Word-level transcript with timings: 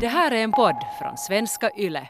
Det 0.00 0.06
här 0.08 0.30
är 0.30 0.42
en 0.44 0.52
podd 0.52 0.76
från 0.98 1.16
svenska 1.16 1.70
YLE. 1.76 2.08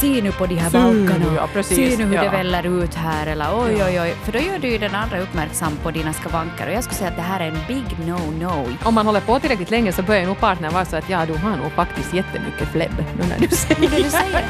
Se 0.00 0.22
nu 0.22 0.32
på 0.32 0.46
de 0.46 0.54
här 0.54 0.70
Se 0.70 0.78
nu, 0.78 1.08
balkarna. 1.08 1.34
ja, 1.36 1.48
precis, 1.52 1.76
Se 1.96 1.96
nu 1.96 2.04
hur 2.04 2.14
ja. 2.14 2.22
det 2.22 2.28
väller 2.30 2.82
ut 2.82 2.94
här. 2.94 3.26
Eller 3.26 3.46
oj, 3.54 3.84
oj, 3.84 4.00
oj. 4.00 4.14
För 4.24 4.32
då 4.32 4.38
gör 4.38 4.58
du 4.58 4.68
ju 4.68 4.78
den 4.78 4.94
andra 4.94 5.20
uppmärksam 5.20 5.76
på 5.82 5.90
dina 5.90 6.12
skavanker. 6.12 6.66
Och 6.66 6.72
jag 6.72 6.84
skulle 6.84 6.96
säga 6.96 7.10
att 7.10 7.16
det 7.16 7.22
här 7.22 7.40
är 7.40 7.48
en 7.48 7.58
big 7.68 7.84
no-no. 8.06 8.68
Om 8.84 8.94
man 8.94 9.06
håller 9.06 9.20
på 9.20 9.40
tillräckligt 9.40 9.70
länge 9.70 9.92
så 9.92 10.02
börjar 10.02 10.26
nog 10.26 10.40
partnern 10.40 10.72
vara 10.72 10.84
så 10.84 10.96
att 10.96 11.10
ja, 11.10 11.26
du 11.26 11.34
har 11.34 11.56
nog 11.56 11.72
faktiskt 11.72 12.14
jättemycket 12.14 12.68
flebb 12.68 13.04
nu 13.18 13.24
när 13.28 13.38
du 13.38 13.48
säger 13.48 13.80
Det 13.90 13.96
du 14.02 14.10
säger. 14.10 14.44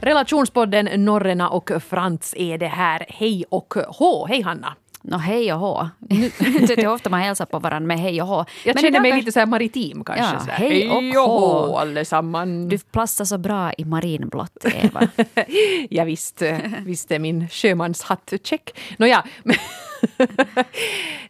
Relationspodden 0.00 1.04
Norrena 1.04 1.48
och 1.48 1.70
Frans 1.88 2.34
är 2.38 2.58
det 2.58 2.66
här. 2.66 3.06
Hej 3.08 3.44
och 3.50 3.74
hå. 3.88 4.26
Hej 4.26 4.42
Hanna. 4.42 4.74
Nå, 5.06 5.16
hej 5.16 5.52
och 5.52 5.58
hå. 5.58 5.88
Jag 6.68 6.76
hur 6.76 6.88
ofta 6.88 7.10
man 7.10 7.20
hälsar 7.20 7.46
på 7.46 7.58
varandra 7.58 7.86
med 7.86 7.98
hej 7.98 8.22
och 8.22 8.28
hå. 8.28 8.44
Jag 8.64 8.74
Men 8.74 8.82
känner 8.82 9.00
mig 9.00 9.12
lite 9.12 9.32
så 9.32 9.38
här 9.38 9.46
maritim 9.46 10.04
kanske. 10.04 10.24
Ja, 10.34 10.40
så 10.40 10.50
här. 10.50 10.58
hej 10.58 10.90
och 10.90 11.02
hej 11.02 11.18
och 11.18 11.24
hå. 11.24 11.66
hå 11.66 11.76
allesamman. 11.78 12.68
Du 12.68 12.78
platsar 12.78 13.24
så 13.24 13.38
bra 13.38 13.72
i 13.72 13.84
marinblått, 13.84 14.64
Eva. 14.82 15.08
ja, 15.90 16.04
visst, 16.04 16.42
visst 16.84 17.10
är 17.10 17.18
min 17.18 17.48
sjömanshatt 17.48 18.32
check. 18.44 18.78
Nåja, 18.98 19.24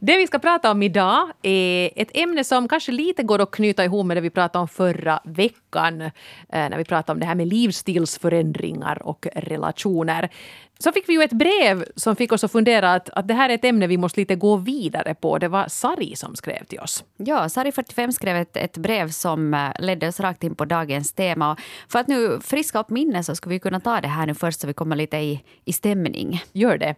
det 0.01 0.18
vi 0.18 0.27
ska 0.27 0.38
prata 0.38 0.70
om 0.70 0.82
idag 0.82 1.29
är 1.43 1.91
ett 1.96 2.10
ämne 2.15 2.45
som 2.45 2.68
kanske 2.68 2.93
lite 2.93 3.23
går 3.23 3.38
att 3.43 3.51
knyta 3.51 3.84
ihop 3.84 4.06
med 4.06 4.16
det 4.16 4.20
vi 4.20 4.30
pratade 4.30 4.60
om 4.62 4.68
förra 4.68 5.20
veckan. 5.24 6.01
eh, 6.02 6.10
När 6.48 6.77
vi 6.79 6.84
pratade 6.84 7.12
om 7.16 7.20
det 7.20 7.27
här 7.27 7.34
med 7.34 7.48
livsstilsförändringar 7.48 9.02
och 9.02 9.27
relationer. 9.34 10.29
Så 10.78 10.92
fick 10.92 11.09
vi 11.09 11.12
ju 11.12 11.23
ett 11.23 11.33
brev 11.33 11.84
som 11.96 12.16
fick 12.16 12.33
oss 12.33 12.45
att 12.45 12.52
fundera 12.52 12.92
att, 12.92 13.10
att 13.10 13.28
det 13.28 13.34
här 13.34 13.48
är 13.48 13.55
ett 13.55 13.65
ämne 13.65 13.87
vi 13.87 13.96
måste 13.96 14.20
lite 14.20 14.34
gå 14.34 14.56
vidare 14.56 15.15
på. 15.15 15.38
Det 15.38 15.48
var 15.48 15.69
Sari 15.69 16.16
som 16.16 16.37
skrev 16.37 16.65
till 16.65 16.80
oss. 16.80 17.05
Ja, 17.16 17.46
Sari45 17.46 18.10
skrev 18.10 18.37
ett, 18.37 18.56
ett 18.56 18.77
brev 18.77 19.10
som 19.10 19.54
eh, 19.54 19.71
ledde 19.79 20.09
oss 20.09 20.21
rakt 20.21 20.45
in 20.45 20.54
på 20.54 20.65
dagens 20.65 21.13
tema. 21.13 21.52
Och 21.52 21.59
för 21.88 21.98
att 21.98 22.09
nu 22.09 22.40
friska 22.40 22.80
upp 22.80 22.90
minnet 22.90 23.26
så 23.26 23.37
skulle 23.37 23.52
vi 23.54 23.60
kunna 23.60 23.80
ta 23.80 24.01
det 24.01 24.09
här 24.09 24.26
nu 24.26 24.35
först 24.35 24.60
så 24.60 24.66
vi 24.66 24.74
kommer 24.74 24.96
lite 24.96 25.16
i, 25.16 25.45
i 25.65 25.73
stämning. 25.73 26.43
Gör 26.52 26.79
det. 26.79 26.95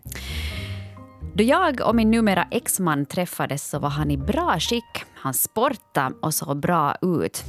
Då 1.35 1.43
jag 1.43 1.81
och 1.81 1.97
min 1.97 2.11
numera 2.11 2.49
exman 2.51 3.07
träffades 3.07 3.69
så 3.71 3.79
var 3.79 3.89
han 3.89 4.11
i 4.11 4.17
bra 4.17 4.57
skick. 4.59 5.05
Han 5.15 5.35
sportade 5.35 6.15
och 6.23 6.35
såg 6.35 6.61
bra 6.61 6.97
ut. 7.03 7.45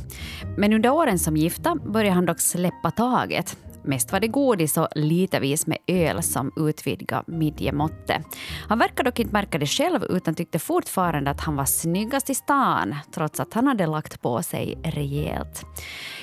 Men 0.57 0.73
under 0.73 0.89
åren 0.89 1.19
som 1.19 1.37
gifta 1.37 1.75
började 1.75 2.15
han 2.15 2.25
dock 2.25 2.39
släppa 2.39 2.91
taget. 2.91 3.57
Mest 3.87 4.11
var 4.11 4.19
det 4.19 4.27
godis 4.27 4.77
och 4.77 4.87
litervis 4.95 5.67
med 5.67 5.77
öl 5.87 6.23
som 6.23 6.51
utvidgade 6.55 7.23
midjemåttet. 7.27 8.21
Han 8.67 8.79
verkade 8.79 9.09
dock 9.09 9.19
inte 9.19 9.33
märka 9.33 9.57
det 9.57 9.65
själv 9.65 10.03
utan 10.03 10.35
tyckte 10.35 10.59
fortfarande 10.59 11.31
att 11.31 11.41
han 11.41 11.55
var 11.55 11.65
snyggast 11.65 12.29
i 12.29 12.35
stan 12.35 12.95
trots 13.13 13.39
att 13.39 13.53
han 13.53 13.67
hade 13.67 13.85
lagt 13.85 14.21
på 14.21 14.43
sig 14.43 14.77
rejält. 14.83 15.65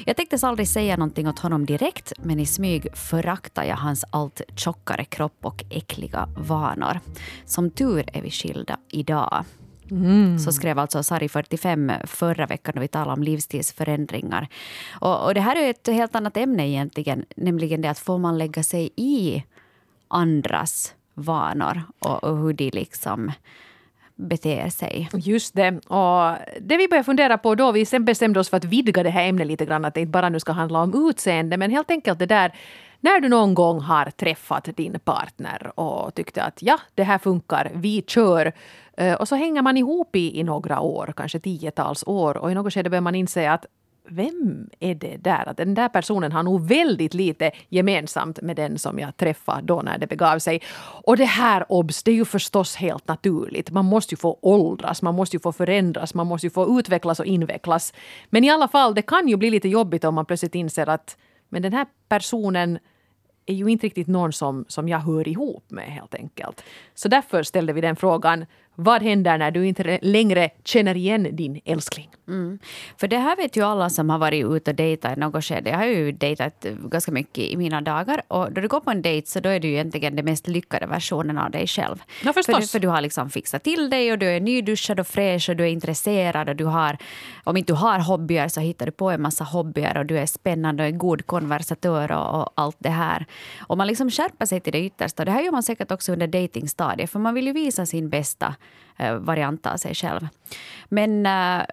Jag 0.07 0.17
tänkte 0.17 0.39
aldrig 0.43 0.69
säga 0.69 0.97
någonting 0.97 1.29
åt 1.29 1.39
honom 1.39 1.67
direkt 1.67 2.13
men 2.23 2.41
i 2.41 2.47
smyg 2.47 2.97
föraktade 2.97 3.67
jag 3.67 3.77
hans 3.77 4.05
allt 4.11 4.41
tjockare 4.57 5.05
kropp 5.05 5.39
och 5.43 5.65
äckliga 5.71 6.29
vanor. 6.37 7.01
Som 7.45 7.71
tur 7.71 8.05
är 8.13 8.23
vi 8.23 8.31
skilda 8.31 8.79
idag. 8.91 9.45
Så 10.45 10.53
skrev 10.53 10.79
alltså 10.79 10.99
Sari45 10.99 12.07
förra 12.07 12.47
veckan 12.47 12.73
när 12.75 12.83
vi 12.83 12.89
talade 12.89 13.13
om 13.13 13.23
livsstilsförändringar. 13.23 14.49
Och, 15.01 15.25
och 15.25 15.35
det 15.35 15.41
här 15.41 15.57
är 15.57 15.71
ett 15.71 15.87
helt 15.87 16.15
annat 16.15 16.37
ämne 16.37 16.69
egentligen, 16.69 17.25
nämligen 17.37 17.83
det 17.83 17.91
att 17.91 17.99
får 17.99 18.19
man 18.19 18.39
lägga 18.39 18.63
sig 18.63 18.91
i 18.97 19.45
andras 20.09 20.95
vanor 21.15 21.83
och, 21.99 22.25
och 22.25 22.39
hur 22.39 22.53
de 22.53 22.71
liksom 22.71 23.33
beter 24.17 24.69
sig. 24.69 25.09
Just 25.13 25.55
det. 25.55 25.71
Och 25.71 26.37
det 26.61 26.77
vi 26.77 26.89
började 26.89 27.05
fundera 27.05 27.39
på 27.39 27.55
då 27.55 27.73
vi 27.73 27.87
sen 27.87 28.05
bestämde 28.05 28.41
oss 28.41 28.49
för 28.49 28.57
att 28.57 28.65
vidga 28.65 29.03
det 29.03 29.11
här 29.11 29.29
ämnet 29.29 29.47
lite 29.47 29.67
grann, 29.67 29.85
att 29.85 29.95
det 29.95 30.01
inte 30.01 30.11
bara 30.11 30.29
nu 30.29 30.41
ska 30.41 30.53
handla 30.53 30.83
om 30.83 31.09
utseende, 31.09 31.57
men 31.57 31.71
helt 31.71 31.91
enkelt 31.91 32.19
det 32.19 32.27
där 32.27 32.53
när 33.05 33.21
du 33.21 33.29
någon 33.29 33.55
gång 33.55 33.81
har 33.81 34.11
träffat 34.11 34.69
din 34.77 34.99
partner 35.05 35.81
och 35.81 36.15
tyckte 36.15 36.43
att 36.43 36.63
ja, 36.63 36.79
det 36.95 37.03
här 37.03 37.19
funkar, 37.19 37.71
vi 37.75 38.03
kör. 38.07 38.53
Eh, 38.97 39.15
och 39.15 39.29
så 39.29 39.35
hänger 39.35 39.63
man 39.63 39.77
ihop 39.77 40.17
i, 40.17 40.41
i 40.41 40.43
några 40.43 40.81
år, 40.81 41.13
kanske 41.17 41.41
tiotals 41.41 42.05
år 42.07 42.37
och 42.37 42.51
i 42.51 42.55
något 42.55 42.75
skede 42.75 42.91
börjar 42.91 43.01
man 43.01 43.15
inse 43.15 43.51
att 43.51 43.67
vem 44.09 44.71
är 44.81 44.95
det 44.95 45.17
där? 45.17 45.49
Att 45.49 45.57
den 45.57 45.75
där 45.75 45.89
personen 45.89 46.33
har 46.33 46.43
nog 46.43 46.69
väldigt 46.69 47.15
lite 47.15 47.51
gemensamt 47.69 48.43
med 48.43 48.57
den 48.57 48.79
som 48.79 48.99
jag 48.99 49.17
träffade 49.17 49.63
då 49.63 49.83
när 49.83 49.99
det 49.99 50.07
begav 50.07 50.39
sig. 50.39 50.63
Och 51.05 51.17
det 51.17 51.25
här 51.25 51.65
obs, 51.69 52.03
det 52.03 52.11
är 52.11 52.15
ju 52.15 52.25
förstås 52.25 52.77
helt 52.77 53.09
naturligt. 53.09 53.71
Man 53.71 53.85
måste 53.85 54.15
ju 54.15 54.17
få 54.17 54.39
åldras, 54.43 55.03
man 55.03 55.15
måste 55.15 55.37
ju 55.37 55.41
få 55.41 55.53
förändras, 55.53 56.15
man 56.15 56.27
måste 56.27 56.47
ju 56.47 56.51
få 56.51 56.79
utvecklas 56.79 57.21
och 57.21 57.27
invecklas. 57.27 57.93
Men 58.31 58.45
i 58.45 58.51
alla 58.51 58.69
fall, 58.69 58.95
det 58.95 59.03
kan 59.03 59.29
ju 59.29 59.37
bli 59.37 59.51
lite 59.51 59.69
jobbigt 59.69 60.05
om 60.05 60.15
man 60.15 60.27
plötsligt 60.27 60.55
inser 60.55 60.89
att 60.89 61.17
men 61.49 61.63
den 61.63 61.73
här 61.73 61.87
personen 62.09 62.79
är 63.47 63.55
ju 63.55 63.69
inte 63.69 63.87
riktigt 63.87 64.09
någon 64.09 64.33
som, 64.33 64.65
som 64.69 64.89
jag 64.89 64.99
hör 64.99 65.29
ihop 65.29 65.65
med 65.71 65.85
helt 65.85 66.15
enkelt. 66.15 66.65
Så 66.95 67.09
därför 67.09 67.43
ställde 67.43 67.73
vi 67.73 67.81
den 67.81 67.97
frågan, 67.97 68.47
vad 68.75 69.03
händer 69.03 69.39
när 69.39 69.51
du 69.51 69.67
inte 69.67 69.99
längre 70.03 70.51
känner 70.65 70.97
igen 70.97 71.29
din 71.33 71.61
älskling? 71.65 72.09
Mm. 72.29 72.59
För 72.97 73.09
det 73.09 73.19
här 73.19 73.37
vet 73.37 73.57
ju 73.57 73.63
alla 73.63 73.91
som 73.91 74.11
har 74.11 74.19
varit 74.19 74.45
ute 74.45 74.71
och 74.71 74.75
dejtat 74.75 75.17
i 75.17 75.21
något 75.21 75.45
skede. 75.45 75.71
Jag 75.71 75.79
har 75.79 75.87
ju 75.87 76.13
dejtat 76.13 76.67
ganska 76.91 77.13
mycket 77.13 77.45
i 77.45 77.57
mina 77.57 77.81
dagar. 77.81 78.23
Och 78.29 78.53
då 78.53 78.61
du 78.61 78.69
går 78.69 78.81
på 78.81 78.91
en 78.91 79.03
dejt 79.03 79.27
så 79.27 79.41
då 79.41 79.49
är 79.49 79.61
du 79.61 79.69
ju 79.69 79.75
egentligen 79.75 80.17
den 80.17 80.25
mest 80.25 80.49
lyckade 80.49 80.87
versionen 80.87 81.39
av 81.39 81.51
dig 81.51 81.67
själv. 81.67 82.03
Ja, 82.25 82.33
förstås. 82.33 82.57
För, 82.57 82.67
för 82.67 82.79
du 82.79 82.89
har 82.89 83.01
liksom 83.01 83.31
fixat 83.31 83.65
till 83.65 83.91
dig 83.91 84.13
och 84.13 84.19
du 84.19 84.27
är 84.27 84.41
nyduschad 84.41 85.01
och 85.01 85.07
fräsch 85.07 85.49
och 85.49 85.57
du 85.57 85.65
är 85.65 85.69
intresserad 85.69 86.49
och 86.49 86.57
du 86.57 86.65
har, 86.65 86.99
om 87.45 87.57
inte 87.57 87.73
du 87.73 87.77
har 87.77 87.99
hobbyer 87.99 88.49
så 88.49 88.61
hittar 88.61 88.87
du 88.87 88.93
på 88.93 89.11
en 89.11 89.23
massa 89.23 89.45
hobbyer 89.45 89.99
och 89.99 90.07
du 90.07 90.19
är 90.19 90.27
spännande 90.27 90.83
och 90.83 90.89
en 90.89 90.99
god 90.99 91.27
konversatör 91.27 92.13
och, 92.13 92.41
och 92.41 92.53
allt 92.55 92.77
det 92.79 92.89
här. 92.89 93.27
Och 93.61 93.79
man 93.79 93.87
liksom 93.87 94.11
skärper 94.11 94.47
sig 94.47 94.61
till 94.61 94.73
det 94.73 94.85
yttersta. 94.85 95.25
Det 95.25 95.31
här 95.31 95.43
gör 95.43 95.53
man 95.53 95.63
säkert 95.63 95.91
också 95.91 96.13
under 96.13 96.27
datingstadiet 96.27 97.11
för 97.11 97.19
man 97.19 97.35
vill 97.35 97.47
ju 97.47 97.53
visa 97.53 97.87
sin 97.87 98.09
bästa 98.09 98.55
Eh, 98.97 99.15
variant 99.15 99.67
av 99.67 99.77
sig 99.77 99.95
själv. 99.95 100.29
Men 100.89 101.27
eh, 101.27 101.65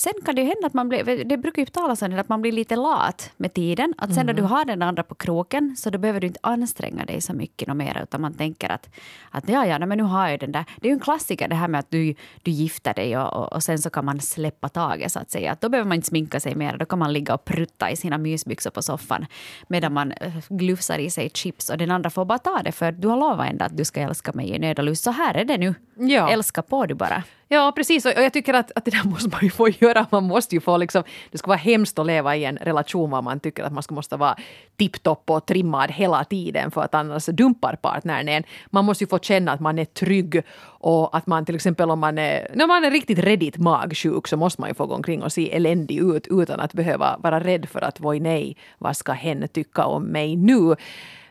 sen 0.00 0.12
kan 0.24 0.34
det 0.34 0.40
ju 0.40 0.46
hända 0.46 0.66
att 0.66 0.74
man 0.74 0.88
blir, 0.88 1.24
det 1.24 1.36
brukar 1.36 1.62
ju 1.62 1.66
talas 1.66 2.02
om 2.02 2.10
det, 2.10 2.20
att 2.20 2.28
man 2.28 2.42
blir 2.42 2.52
lite 2.52 2.76
lat 2.76 3.30
med 3.36 3.54
tiden. 3.54 3.94
Att 3.98 4.14
sen 4.14 4.26
när 4.26 4.34
du 4.34 4.42
har 4.42 4.64
den 4.64 4.82
andra 4.82 5.02
på 5.02 5.14
kroken 5.14 5.76
så 5.76 5.90
då 5.90 5.98
behöver 5.98 6.20
du 6.20 6.26
inte 6.26 6.40
anstränga 6.42 7.04
dig 7.04 7.20
så 7.20 7.32
mycket 7.32 7.76
mer 7.76 8.00
utan 8.02 8.20
man 8.20 8.34
tänker 8.34 8.72
att, 8.72 8.88
att 9.30 9.48
ja, 9.48 9.66
ja, 9.66 9.86
men 9.86 9.98
nu 9.98 10.04
har 10.04 10.28
jag 10.28 10.40
den 10.40 10.52
där. 10.52 10.64
Det 10.76 10.88
är 10.88 10.90
ju 10.90 10.94
en 10.94 11.00
klassiker 11.00 11.48
det 11.48 11.54
här 11.54 11.68
med 11.68 11.78
att 11.78 11.90
du, 11.90 12.14
du 12.42 12.50
gifter 12.50 12.94
dig 12.94 13.18
och, 13.18 13.32
och, 13.36 13.52
och 13.52 13.62
sen 13.62 13.78
så 13.78 13.90
kan 13.90 14.04
man 14.04 14.20
släppa 14.20 14.68
taget 14.68 15.12
så 15.12 15.18
att 15.18 15.30
säga. 15.30 15.52
Att 15.52 15.60
då 15.60 15.68
behöver 15.68 15.88
man 15.88 15.96
inte 15.96 16.08
sminka 16.08 16.40
sig 16.40 16.54
mer, 16.54 16.76
då 16.76 16.84
kan 16.84 16.98
man 16.98 17.12
ligga 17.12 17.34
och 17.34 17.44
prutta 17.44 17.90
i 17.90 17.96
sina 17.96 18.18
mysbyxor 18.18 18.70
på 18.70 18.82
soffan 18.82 19.26
medan 19.68 19.92
man 19.92 20.12
eh, 20.12 20.32
glufsar 20.48 20.98
i 20.98 21.10
sig 21.10 21.30
chips 21.34 21.70
och 21.70 21.78
den 21.78 21.90
andra 21.90 22.10
får 22.10 22.24
bara 22.24 22.38
ta 22.38 22.62
det 22.64 22.72
för 22.72 22.92
du 22.92 23.08
har 23.08 23.16
lovat 23.16 23.50
ändå 23.50 23.64
att 23.64 23.76
du 23.76 23.84
ska 23.84 24.00
älska 24.00 24.32
mig 24.32 24.50
i 24.50 24.58
nöd 24.58 24.78
och 24.78 24.84
lust. 24.84 25.04
Så 25.04 25.10
här 25.10 25.34
är 25.34 25.44
det 25.44 25.58
nu. 25.58 25.74
Ja. 25.94 26.30
Älska 26.30 26.62
på 26.62 26.86
du 26.86 26.94
bara. 26.94 27.22
Ja, 27.52 27.72
precis. 27.76 28.06
Och 28.06 28.12
jag 28.16 28.32
tycker 28.32 28.54
att, 28.54 28.72
att 28.74 28.84
det 28.84 28.90
där 28.90 29.04
måste 29.04 29.28
man 29.28 29.40
ju 29.42 29.50
få 29.50 29.68
göra. 29.68 30.06
Man 30.10 30.24
måste 30.24 30.54
ju 30.54 30.60
få 30.60 30.76
liksom, 30.76 31.02
det 31.30 31.38
ska 31.38 31.48
vara 31.48 31.58
hemskt 31.58 31.98
att 31.98 32.06
leva 32.06 32.36
i 32.36 32.44
en 32.44 32.56
relation 32.56 33.10
där 33.10 33.22
man 33.22 33.40
tycker 33.40 33.64
att 33.64 33.72
man 33.72 33.82
ska 33.82 33.94
måste 33.94 34.16
vara 34.16 34.36
tipptopp 34.76 35.30
och 35.30 35.46
trimmad 35.46 35.90
hela 35.90 36.24
tiden 36.24 36.70
för 36.70 36.82
att 36.82 36.94
annars 36.94 37.26
dumpar 37.26 37.76
partnern 37.76 38.28
en. 38.28 38.42
Man 38.66 38.84
måste 38.84 39.04
ju 39.04 39.08
få 39.08 39.18
känna 39.18 39.52
att 39.52 39.60
man 39.60 39.78
är 39.78 39.84
trygg 39.84 40.42
och 40.62 41.16
att 41.16 41.26
man 41.26 41.44
till 41.44 41.54
exempel 41.54 41.90
om 41.90 41.98
man 41.98 42.18
är, 42.18 42.48
när 42.54 42.66
man 42.66 42.84
är 42.84 42.90
riktigt 42.90 43.18
redigt 43.18 43.58
magsjuk 43.58 44.28
så 44.28 44.36
måste 44.36 44.60
man 44.60 44.70
ju 44.70 44.74
få 44.74 44.86
gå 44.86 44.94
omkring 44.94 45.22
och 45.22 45.32
se 45.32 45.56
eländig 45.56 45.98
ut 45.98 46.26
utan 46.26 46.60
att 46.60 46.72
behöva 46.72 47.16
vara 47.18 47.40
rädd 47.40 47.68
för 47.68 47.84
att 47.84 48.00
voi 48.00 48.20
nej, 48.20 48.56
vad 48.78 48.96
ska 48.96 49.12
hen 49.12 49.48
tycka 49.48 49.84
om 49.84 50.02
mig 50.02 50.36
nu? 50.36 50.76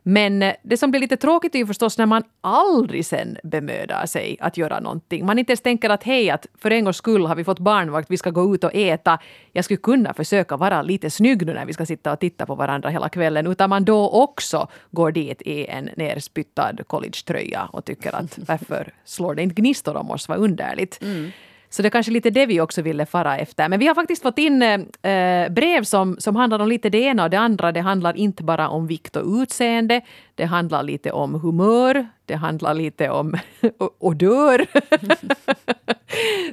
Men 0.03 0.43
eh, 0.43 0.53
det 0.63 0.77
som 0.77 0.91
blir 0.91 1.01
lite 1.01 1.17
tråkigt 1.17 1.55
är 1.55 1.59
ju 1.59 1.65
förstås 1.65 1.97
när 1.97 2.05
man 2.05 2.23
aldrig 2.41 3.05
sen 3.05 3.37
bemödar 3.43 4.05
sig 4.05 4.37
att 4.39 4.57
göra 4.57 4.79
någonting. 4.79 5.25
Man 5.25 5.39
inte 5.39 5.51
ens 5.51 5.61
tänker 5.61 5.89
att 5.89 6.03
hej, 6.03 6.29
att 6.29 6.45
för 6.57 6.71
en 6.71 6.83
gångs 6.83 6.97
skull 6.97 7.25
har 7.25 7.35
vi 7.35 7.43
fått 7.43 7.59
barnvakt, 7.59 8.11
vi 8.11 8.17
ska 8.17 8.29
gå 8.29 8.55
ut 8.55 8.63
och 8.63 8.75
äta. 8.75 9.19
Jag 9.51 9.65
skulle 9.65 9.77
kunna 9.77 10.13
försöka 10.13 10.57
vara 10.57 10.81
lite 10.81 11.09
snygg 11.09 11.45
nu 11.45 11.53
när 11.53 11.65
vi 11.65 11.73
ska 11.73 11.85
sitta 11.85 12.13
och 12.13 12.19
titta 12.19 12.45
på 12.45 12.55
varandra 12.55 12.89
hela 12.89 13.09
kvällen. 13.09 13.47
Utan 13.47 13.69
man 13.69 13.85
då 13.85 14.09
också 14.09 14.67
går 14.91 15.11
dit 15.11 15.41
i 15.41 15.65
en 15.65 15.89
nerspyttad 15.97 16.81
collegetröja 16.87 17.69
och 17.73 17.85
tycker 17.85 18.15
att 18.15 18.37
varför 18.47 18.93
slår 19.05 19.35
det 19.35 19.41
inte 19.41 19.55
gnistor 19.55 19.97
om 19.97 20.11
oss, 20.11 20.29
vad 20.29 20.37
underligt. 20.37 21.01
Mm. 21.01 21.31
Så 21.69 21.81
det 21.81 21.87
är 21.87 21.89
kanske 21.89 22.11
lite 22.11 22.29
det 22.29 22.45
vi 22.45 22.61
också 22.61 22.81
ville 22.81 23.05
fara 23.05 23.37
efter. 23.37 23.69
Men 23.69 23.79
vi 23.79 23.87
har 23.87 23.95
faktiskt 23.95 24.21
fått 24.21 24.37
in 24.37 24.61
eh, 24.61 25.49
brev 25.49 25.83
som, 25.83 26.15
som 26.19 26.35
handlar 26.35 26.59
om 26.59 26.67
lite 26.67 26.89
det 26.89 26.97
ena 26.97 27.23
och 27.23 27.29
det 27.29 27.39
andra. 27.39 27.71
Det 27.71 27.79
handlar 27.79 28.17
inte 28.17 28.43
bara 28.43 28.69
om 28.69 28.87
vikt 28.87 29.15
och 29.15 29.41
utseende. 29.41 30.01
Det 30.35 30.45
handlar 30.45 30.83
lite 30.83 31.11
om 31.11 31.33
humör. 31.33 32.07
Det 32.25 32.35
handlar 32.35 32.73
lite 32.73 33.09
om 33.09 33.37
odör. 33.99 34.65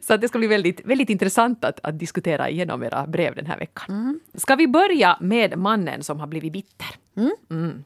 Så 0.02 0.16
det 0.16 0.28
ska 0.28 0.38
bli 0.38 0.48
väldigt, 0.48 0.80
väldigt 0.84 1.10
intressant 1.10 1.64
att, 1.64 1.80
att 1.82 1.98
diskutera 1.98 2.50
igenom 2.50 2.82
era 2.82 3.06
brev 3.06 3.34
den 3.34 3.46
här 3.46 3.58
veckan. 3.58 4.20
Ska 4.34 4.54
vi 4.54 4.68
börja 4.68 5.16
med 5.20 5.58
mannen 5.58 6.02
som 6.02 6.20
har 6.20 6.26
blivit 6.26 6.52
bitter? 6.52 6.88
Mm. 7.50 7.84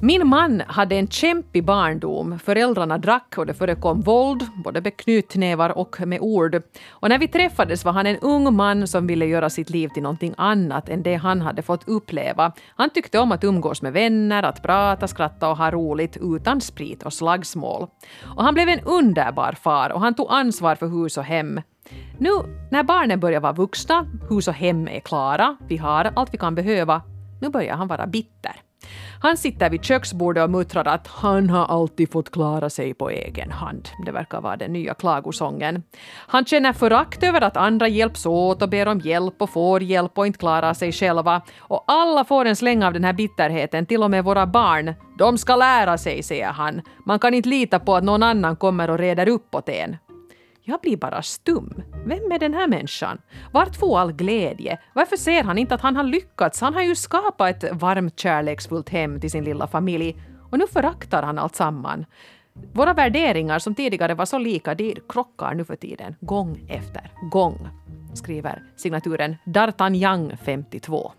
Min 0.00 0.28
man 0.28 0.62
hade 0.66 0.96
en 0.96 1.08
kämpig 1.08 1.64
barndom. 1.64 2.38
Föräldrarna 2.38 2.98
drack 2.98 3.34
och 3.38 3.46
det 3.46 3.54
förekom 3.54 4.00
våld, 4.00 4.42
både 4.64 4.80
med 4.80 4.96
knytnävar 4.96 5.78
och 5.78 5.96
med 6.06 6.20
ord. 6.20 6.62
Och 6.88 7.08
när 7.08 7.18
vi 7.18 7.28
träffades 7.28 7.84
var 7.84 7.92
han 7.92 8.06
en 8.06 8.16
ung 8.16 8.54
man 8.54 8.86
som 8.86 9.06
ville 9.06 9.26
göra 9.26 9.50
sitt 9.50 9.70
liv 9.70 9.88
till 9.88 10.02
någonting 10.02 10.34
annat 10.36 10.88
än 10.88 11.02
det 11.02 11.14
han 11.14 11.40
hade 11.40 11.62
fått 11.62 11.88
uppleva. 11.88 12.52
Han 12.76 12.90
tyckte 12.90 13.18
om 13.18 13.32
att 13.32 13.44
umgås 13.44 13.82
med 13.82 13.92
vänner, 13.92 14.42
att 14.42 14.62
prata, 14.62 15.08
skratta 15.08 15.50
och 15.50 15.56
ha 15.56 15.70
roligt 15.70 16.16
utan 16.20 16.60
sprit 16.60 17.02
och 17.02 17.12
slagsmål. 17.12 17.86
Och 18.36 18.44
han 18.44 18.54
blev 18.54 18.68
en 18.68 18.80
underbar 18.80 19.52
far 19.52 19.90
och 19.90 20.00
han 20.00 20.14
tog 20.14 20.26
ansvar 20.30 20.74
för 20.74 20.86
hus 20.88 21.18
och 21.18 21.24
hem. 21.24 21.60
Nu 22.18 22.30
när 22.70 22.82
barnen 22.82 23.20
börjar 23.20 23.40
vara 23.40 23.52
vuxna, 23.52 24.06
hus 24.28 24.48
och 24.48 24.54
hem 24.54 24.88
är 24.88 25.00
klara, 25.00 25.56
vi 25.68 25.76
har 25.76 26.12
allt 26.16 26.34
vi 26.34 26.38
kan 26.38 26.54
behöva, 26.54 27.02
nu 27.40 27.48
börjar 27.48 27.76
han 27.76 27.88
vara 27.88 28.06
bitter. 28.06 28.65
Han 29.20 29.36
sitter 29.36 29.70
vid 29.70 29.84
köksbordet 29.84 30.44
och 30.44 30.50
muttrar 30.50 30.84
att 30.84 31.06
han 31.06 31.50
har 31.50 31.64
alltid 31.66 32.12
fått 32.12 32.30
klara 32.30 32.70
sig 32.70 32.94
på 32.94 33.10
egen 33.10 33.50
hand. 33.50 33.88
Det 34.06 34.12
verkar 34.12 34.40
vara 34.40 34.56
den 34.56 34.72
nya 34.72 34.94
klagosången. 34.94 35.82
Han 36.28 36.44
känner 36.44 36.72
förakt 36.72 37.22
över 37.22 37.40
att 37.40 37.56
andra 37.56 37.88
hjälps 37.88 38.26
åt 38.26 38.62
och 38.62 38.68
ber 38.68 38.88
om 38.88 39.00
hjälp 39.00 39.42
och 39.42 39.50
får 39.50 39.82
hjälp 39.82 40.18
och 40.18 40.26
inte 40.26 40.38
klarar 40.38 40.74
sig 40.74 40.92
själva. 40.92 41.42
Och 41.58 41.84
alla 41.86 42.24
får 42.24 42.44
en 42.44 42.56
släng 42.56 42.84
av 42.84 42.92
den 42.92 43.04
här 43.04 43.12
bitterheten, 43.12 43.86
till 43.86 44.02
och 44.02 44.10
med 44.10 44.24
våra 44.24 44.46
barn. 44.46 44.94
De 45.18 45.38
ska 45.38 45.56
lära 45.56 45.98
sig, 45.98 46.22
säger 46.22 46.50
han. 46.50 46.82
Man 47.06 47.18
kan 47.18 47.34
inte 47.34 47.48
lita 47.48 47.78
på 47.78 47.96
att 47.96 48.04
någon 48.04 48.22
annan 48.22 48.56
kommer 48.56 48.90
och 48.90 48.98
reder 48.98 49.28
upp 49.28 49.54
åt 49.54 49.68
en. 49.68 49.96
Jag 50.68 50.80
blir 50.80 50.96
bara 50.96 51.22
stum. 51.22 51.82
Vem 52.04 52.32
är 52.32 52.38
den 52.38 52.54
här 52.54 52.68
människan? 52.68 53.18
Vart 53.52 53.76
får 53.76 53.98
all 53.98 54.12
glädje? 54.12 54.78
Varför 54.94 55.16
ser 55.16 55.42
han 55.44 55.58
inte 55.58 55.74
att 55.74 55.80
han 55.80 55.96
har 55.96 56.04
lyckats? 56.04 56.60
Han 56.60 56.74
har 56.74 56.82
ju 56.82 56.94
skapat 56.94 57.64
ett 57.64 57.72
varmt 57.72 58.18
kärleksfullt 58.18 58.88
hem 58.88 59.20
till 59.20 59.30
sin 59.30 59.44
lilla 59.44 59.66
familj 59.66 60.16
och 60.50 60.58
nu 60.58 60.66
föraktar 60.66 61.22
han 61.22 61.38
allt 61.38 61.56
samman. 61.56 62.06
Våra 62.72 62.94
värderingar 62.94 63.58
som 63.58 63.74
tidigare 63.74 64.14
var 64.14 64.26
så 64.26 64.38
lika, 64.38 64.74
de 64.74 64.94
krockar 65.08 65.54
nu 65.54 65.64
för 65.64 65.76
tiden, 65.76 66.16
gång 66.20 66.66
efter 66.68 67.10
gång, 67.30 67.68
skriver 68.14 68.62
signaturen 68.76 69.36
D'Artagnan 69.44 70.36
52. 70.36 71.12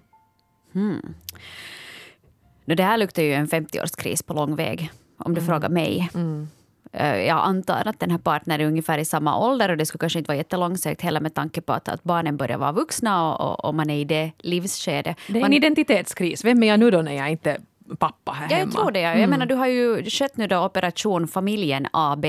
Hmm. 0.74 1.14
Det 2.66 2.84
här 2.84 2.98
luktar 2.98 3.24
ju 3.24 3.34
en 3.34 3.48
50-årskris 3.48 4.26
på 4.26 4.34
lång 4.34 4.56
väg, 4.56 4.92
om 5.18 5.34
du 5.34 5.42
mm. 5.42 5.48
frågar 5.48 5.70
mig. 5.70 6.10
Mm. 6.14 6.48
Eh, 6.94 7.16
jag 7.16 7.38
antar 7.38 7.88
att 7.88 8.00
den 8.00 8.12
här 8.12 8.18
partnern 8.18 8.62
är 8.62 8.66
ungefär 8.66 8.98
i 8.98 9.06
samma 9.06 9.48
ålder 9.48 9.70
och 9.70 9.78
det 9.78 9.86
skulle 9.86 10.00
kanske 10.00 10.20
inte 10.20 10.28
vara 10.28 10.38
jättelångsökt 10.38 11.02
heller 11.02 11.20
med 11.20 11.34
tanke 11.34 11.62
på 11.62 11.74
att, 11.74 11.90
att 11.90 12.04
barnen 12.04 12.38
börjar 12.38 12.58
vara 12.58 12.72
vuxna 12.72 13.34
och, 13.34 13.52
och, 13.52 13.66
och 13.66 13.76
man 13.76 13.90
är 13.90 13.98
i 13.98 14.04
det 14.04 14.32
livsskedet. 14.38 15.18
Det 15.28 15.38
är 15.38 15.42
man, 15.42 15.52
en 15.52 15.58
identitetskris. 15.58 16.46
Vem 16.46 16.64
är 16.64 16.68
jag 16.68 16.80
nu 16.80 16.92
då 16.92 17.02
när 17.02 17.14
jag 17.14 17.32
inte 17.32 17.58
pappa 18.00 18.32
här 18.32 18.48
ja, 18.50 18.56
hemma? 18.56 18.72
Jag 18.74 18.82
tror 18.82 18.92
det. 18.92 19.00
Ja. 19.00 19.10
Jag 19.10 19.18
mm. 19.18 19.30
menar, 19.30 19.46
du 19.46 19.56
har 19.56 19.68
ju 19.68 20.10
skött 20.10 20.38
nu 20.38 20.48
då 20.48 20.66
Operation 20.66 21.28
Familjen 21.28 21.88
AB 21.92 22.26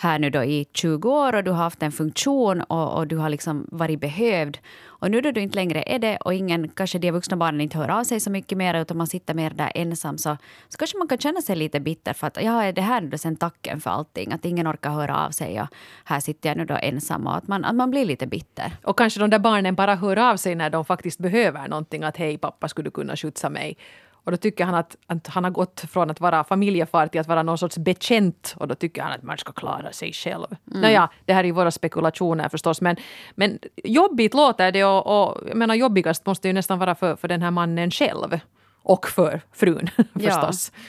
här 0.00 0.18
nu 0.18 0.30
då 0.30 0.44
i 0.44 0.66
20 0.72 1.10
år 1.10 1.34
och 1.34 1.44
du 1.44 1.50
har 1.50 1.62
haft 1.64 1.82
en 1.82 1.92
funktion 1.92 2.60
och, 2.60 2.98
och, 2.98 3.06
du 3.06 3.16
har 3.16 3.28
liksom 3.28 3.66
varit 3.72 4.00
behövd. 4.00 4.58
Och 4.86 5.10
nu 5.10 5.20
då 5.20 5.30
du 5.30 5.40
inte 5.40 5.54
längre 5.54 5.82
är 5.86 5.98
det 5.98 6.16
och 6.16 6.34
ingen, 6.34 6.68
kanske 6.68 6.98
de 6.98 7.10
vuxna 7.10 7.36
barnen 7.36 7.60
inte 7.60 7.78
hör 7.78 7.88
av 7.88 8.04
sig 8.04 8.20
så 8.20 8.30
mycket 8.30 8.58
mer 8.58 8.74
utan 8.74 8.96
man 8.96 9.06
sitter 9.06 9.34
mer 9.34 9.50
där 9.50 9.72
ensam 9.74 10.18
så, 10.18 10.36
så 10.68 10.78
kanske 10.78 10.98
man 10.98 11.08
kan 11.08 11.18
känna 11.18 11.42
sig 11.42 11.56
lite 11.56 11.80
bitter 11.80 12.12
för 12.12 12.26
att 12.26 12.38
ja, 12.42 12.62
är 12.62 12.72
det 12.72 12.82
här 12.82 13.00
nu 13.00 13.08
då 13.08 13.18
sen 13.18 13.36
tacken 13.36 13.80
för 13.80 13.90
allting? 13.90 14.32
Att 14.32 14.44
ingen 14.44 14.68
orkar 14.68 14.90
höra 14.90 15.26
av 15.26 15.30
sig 15.30 15.60
och 15.60 15.68
här 16.04 16.20
sitter 16.20 16.48
jag 16.48 16.56
nu 16.56 16.64
då 16.64 16.78
ensam 16.82 17.26
och 17.26 17.36
att 17.36 17.48
man, 17.48 17.64
att 17.64 17.74
man 17.74 17.90
blir 17.90 18.04
lite 18.04 18.26
bitter. 18.26 18.72
Och 18.82 18.98
kanske 18.98 19.20
de 19.20 19.30
där 19.30 19.38
barnen 19.38 19.74
bara 19.74 19.94
hör 19.94 20.16
av 20.16 20.36
sig 20.36 20.54
när 20.54 20.70
de 20.70 20.84
faktiskt 20.84 21.18
behöver 21.18 21.68
någonting. 21.68 22.02
Att 22.02 22.16
hej 22.16 22.38
pappa, 22.38 22.68
skulle 22.68 22.86
du 22.86 22.90
kunna 22.90 23.16
skjutsa 23.16 23.50
mig? 23.50 23.76
Och 24.24 24.30
då 24.30 24.36
tycker 24.36 24.64
han 24.64 24.74
att, 24.74 24.96
att, 25.06 25.26
han 25.26 25.44
har 25.44 25.50
gått 25.50 25.80
från 25.80 26.10
att 26.10 26.20
vara 26.20 26.44
familjefar 26.44 27.06
till 27.06 27.20
att 27.20 27.28
vara 27.28 27.42
någon 27.42 27.58
sorts 27.58 27.78
bekänt 27.78 28.54
och 28.56 28.68
då 28.68 28.74
tycker 28.74 29.02
han 29.02 29.12
att 29.12 29.22
man 29.22 29.38
ska 29.38 29.52
klara 29.52 29.92
sig 29.92 30.12
själv. 30.12 30.46
Mm. 30.70 30.80
Nåja, 30.80 31.08
det 31.24 31.32
här 31.32 31.40
är 31.40 31.44
ju 31.44 31.52
våra 31.52 31.70
spekulationer 31.70 32.48
förstås 32.48 32.80
men, 32.80 32.96
men 33.34 33.58
jobbigt 33.84 34.34
låter 34.34 34.72
det 34.72 34.84
och, 34.84 35.30
och 35.30 35.48
jag 35.48 35.56
menar 35.56 35.74
jobbigast 35.74 36.26
måste 36.26 36.48
ju 36.48 36.54
nästan 36.54 36.78
vara 36.78 36.94
för, 36.94 37.16
för 37.16 37.28
den 37.28 37.42
här 37.42 37.50
mannen 37.50 37.90
själv. 37.90 38.40
Och 38.82 39.08
för 39.08 39.40
frun 39.52 39.90
förstås. 40.14 40.72
Ja. 40.74 40.80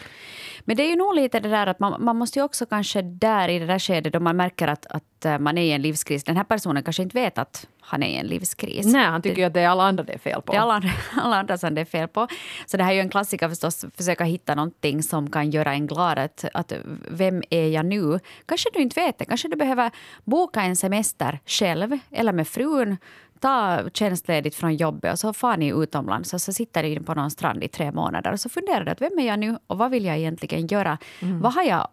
Men 0.69 0.77
det 0.77 0.83
är 0.83 0.89
ju 0.89 0.95
nog 0.95 1.15
lite 1.15 1.39
det 1.39 1.49
där 1.49 1.67
att 1.67 1.79
man, 1.79 2.03
man 2.03 2.15
måste 2.15 2.39
ju 2.39 2.45
också 2.45 2.65
kanske 2.65 3.01
där 3.01 3.49
i 3.49 3.59
det 3.59 3.65
där 3.65 3.79
skedet 3.79 4.13
då 4.13 4.19
man 4.19 4.37
märker 4.37 4.67
att, 4.67 4.85
att 4.85 5.25
eh, 5.25 5.39
man 5.39 5.57
är 5.57 5.61
i 5.61 5.71
en 5.71 5.81
livskris. 5.81 6.23
Den 6.23 6.37
här 6.37 6.43
personen 6.43 6.83
kanske 6.83 7.03
inte 7.03 7.17
vet 7.17 7.37
att 7.37 7.67
han 7.81 8.03
är 8.03 8.07
i 8.07 8.15
en 8.15 8.27
livskris. 8.27 8.85
Nej, 8.85 9.05
han 9.05 9.21
tycker 9.21 9.35
det, 9.35 9.43
att 9.43 9.53
det 9.53 9.61
är 9.61 9.67
alla 9.67 9.83
andra 9.83 10.03
det 10.03 10.13
är 10.13 10.17
fel 10.17 10.41
på. 10.41 10.51
Det 10.51 10.57
är 10.57 10.61
alla, 10.61 10.81
alla 11.21 11.35
andra 11.35 11.57
som 11.57 11.75
det 11.75 11.81
är 11.81 11.85
fel 11.85 12.07
på. 12.07 12.27
Så 12.65 12.77
det 12.77 12.83
här 12.83 12.91
är 12.91 12.95
ju 12.95 13.01
en 13.01 13.09
klassiker 13.09 13.49
förstås, 13.49 13.85
försöka 13.97 14.23
hitta 14.23 14.55
någonting 14.55 15.03
som 15.03 15.29
kan 15.29 15.51
göra 15.51 15.73
en 15.73 15.87
glad. 15.87 16.19
Att, 16.19 16.45
att 16.53 16.73
vem 17.11 17.43
är 17.49 17.67
jag 17.67 17.85
nu? 17.85 18.19
Kanske 18.45 18.69
du 18.73 18.79
inte 18.79 19.01
vet 19.01 19.17
det. 19.17 19.25
Kanske 19.25 19.47
du 19.47 19.55
behöver 19.55 19.91
boka 20.23 20.61
en 20.61 20.75
semester 20.75 21.39
själv 21.45 21.97
eller 22.11 22.33
med 22.33 22.47
frun 22.47 22.97
ta 23.39 23.89
tjänstledigt 23.93 24.55
från 24.55 24.75
jobbet 24.75 25.11
och 25.11 25.19
så 25.19 25.33
far 25.33 25.57
ni 25.57 25.67
utomlands 25.67 26.33
och 26.33 26.41
så 26.41 26.53
sitter 26.53 26.83
ni 26.83 26.99
på 26.99 27.13
någon 27.13 27.31
strand 27.31 27.63
i 27.63 27.67
tre 27.67 27.91
månader 27.91 28.31
och 28.31 28.39
så 28.39 28.49
funderar 28.49 28.85
du 28.85 28.91
att 28.91 29.01
vem 29.01 29.19
är 29.19 29.27
jag 29.27 29.39
nu 29.39 29.57
och 29.67 29.77
vad 29.77 29.91
vill 29.91 30.05
jag 30.05 30.17
egentligen 30.17 30.67
göra? 30.67 30.97
Mm. 31.21 31.41
Vad 31.41 31.53
har 31.53 31.63
jag 31.63 31.87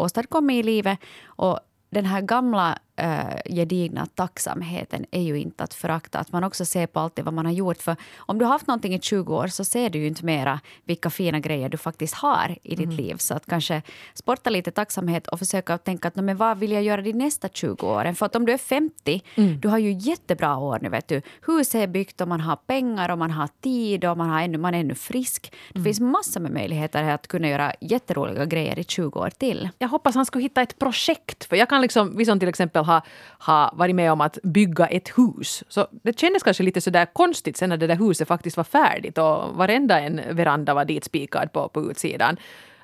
åstadkommit 0.00 0.54
i 0.54 0.62
livet? 0.62 0.98
Och 1.26 1.60
den 1.90 2.04
här 2.04 2.20
gamla 2.20 2.78
äh, 3.00 3.54
gedigna 3.54 4.06
tacksamheten 4.06 5.06
är 5.10 5.22
ju 5.22 5.38
inte 5.38 5.64
att 5.64 5.74
förakta. 5.74 6.18
Att 6.18 6.32
man 6.32 6.44
också 6.44 6.64
ser 6.64 6.86
på 6.86 7.00
allt 7.00 7.16
det 7.16 7.22
vad 7.22 7.34
man 7.34 7.46
har 7.46 7.52
gjort. 7.52 7.82
För 7.82 7.96
om 8.18 8.38
du 8.38 8.44
har 8.44 8.52
haft 8.52 8.66
någonting 8.66 8.94
i 8.94 9.00
20 9.00 9.36
år 9.36 9.46
så 9.46 9.64
ser 9.64 9.90
du 9.90 9.98
ju 9.98 10.06
inte 10.06 10.24
mera 10.24 10.60
vilka 10.84 11.10
fina 11.10 11.40
grejer 11.40 11.68
du 11.68 11.76
faktiskt 11.76 12.14
har 12.14 12.56
i 12.62 12.76
ditt 12.76 12.84
mm. 12.84 12.96
liv. 12.96 13.16
Så 13.16 13.34
att 13.34 13.46
kanske 13.46 13.82
sporta 14.14 14.50
lite 14.50 14.70
tacksamhet 14.70 15.28
och 15.28 15.38
försöka 15.38 15.78
tänka 15.78 16.08
att 16.08 16.16
men 16.16 16.36
vad 16.36 16.58
vill 16.58 16.72
jag 16.72 16.82
göra 16.82 17.02
de 17.02 17.12
nästa 17.12 17.48
20 17.48 17.86
åren? 17.86 18.14
För 18.14 18.26
att 18.26 18.36
om 18.36 18.46
du 18.46 18.52
är 18.52 18.58
50, 18.58 19.22
mm. 19.34 19.60
du 19.60 19.68
har 19.68 19.78
ju 19.78 19.92
jättebra 19.92 20.56
år 20.56 20.78
nu. 20.82 20.88
vet 20.88 21.08
du. 21.08 21.22
Huset 21.46 21.74
är 21.74 21.86
byggt 21.86 22.20
och 22.20 22.28
man 22.28 22.40
har 22.40 22.56
pengar 22.56 23.08
och 23.08 23.18
man 23.18 23.30
har 23.30 23.48
tid 23.60 24.04
och 24.04 24.16
man, 24.16 24.30
har 24.30 24.40
ännu, 24.42 24.58
man 24.58 24.74
är 24.74 24.80
ännu 24.80 24.94
frisk. 24.94 25.52
Det 25.72 25.78
mm. 25.78 25.84
finns 25.84 26.00
massor 26.00 26.40
med 26.40 26.52
möjligheter 26.52 27.04
att 27.04 27.26
kunna 27.28 27.48
göra 27.48 27.72
jätteroliga 27.80 28.44
grejer 28.44 28.78
i 28.78 28.84
20 28.84 29.20
år 29.20 29.30
till. 29.30 29.68
Jag 29.78 29.88
hoppas 29.88 30.14
han 30.14 30.26
ska 30.26 30.38
hitta 30.38 30.62
ett 30.62 30.78
projekt. 30.78 31.44
För 31.44 31.56
jag 31.56 31.68
kan 31.68 31.80
liksom, 31.80 32.16
vi 32.16 32.24
som 32.24 32.38
till 32.38 32.48
exempel 32.48 32.84
ha, 32.92 33.02
ha 33.38 33.74
varit 33.76 33.94
med 33.94 34.12
om 34.12 34.20
att 34.20 34.38
bygga 34.42 34.86
ett 34.86 35.08
hus. 35.18 35.64
Så 35.68 35.86
det 36.02 36.20
kändes 36.20 36.42
kanske 36.42 36.62
lite 36.62 36.80
sådär 36.80 37.06
konstigt 37.12 37.56
sen 37.56 37.68
när 37.68 37.76
det 37.76 37.86
där 37.86 37.96
huset 37.96 38.28
faktiskt 38.28 38.56
var 38.56 38.64
färdigt 38.64 39.18
och 39.18 39.56
varenda 39.56 40.00
en 40.00 40.20
veranda 40.30 40.74
var 40.74 40.84
ditspikad 40.84 41.52
på, 41.52 41.68
på 41.68 41.90
utsidan. 41.90 42.36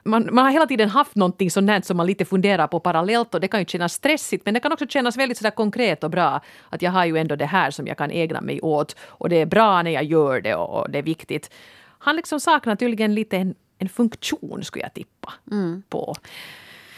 Man, 0.05 0.29
man, 0.33 0.45
har 0.45 0.53
hela 0.53 0.67
tiden 0.67 0.89
haft 0.89 1.15
någonting 1.15 1.51
sånt 1.51 1.85
som 1.85 1.97
man 1.97 2.07
lite 2.07 2.25
funderar 2.25 2.67
på 2.67 2.81
parallellt 2.81 3.35
och 3.35 3.41
det 3.41 3.49
kan 3.49 3.61
ju 3.61 3.67
kännas 3.67 3.93
stressigt 3.93 4.45
men 4.45 4.55
det 4.55 4.61
kan 4.61 4.73
också 4.73 4.87
kännas 4.87 5.17
väldigt 5.17 5.39
sådär 5.39 5.51
konkret 5.51 6.05
och 6.05 6.11
bra. 6.11 6.41
Att 6.71 6.83
jag 6.83 6.91
har 6.91 7.05
ju 7.05 7.17
ändå 7.17 7.37
det 7.37 7.47
här 7.47 7.71
som 7.71 7.87
jag 7.87 7.97
kan 7.97 8.11
ägna 8.11 8.41
mig 8.41 8.61
åt 8.61 8.97
och 9.01 9.29
det 9.29 9.37
är 9.37 9.47
bra 9.47 9.83
när 9.83 9.91
jag 9.91 10.05
gör 10.05 10.41
det 10.41 10.55
och, 10.55 10.81
och 10.81 10.91
det 10.91 10.99
är 10.99 11.03
viktigt. 11.03 11.51
Han 11.99 12.17
liksom 12.17 12.41
saknar 12.41 12.77
tydligen 12.77 13.15
lite 13.15 13.37
en, 13.37 13.55
en 13.79 13.89
funktion 13.89 14.65
skulle 14.65 14.85
jag 14.85 14.95
tippa 14.95 15.33
mm. 15.51 15.83
på. 15.89 16.15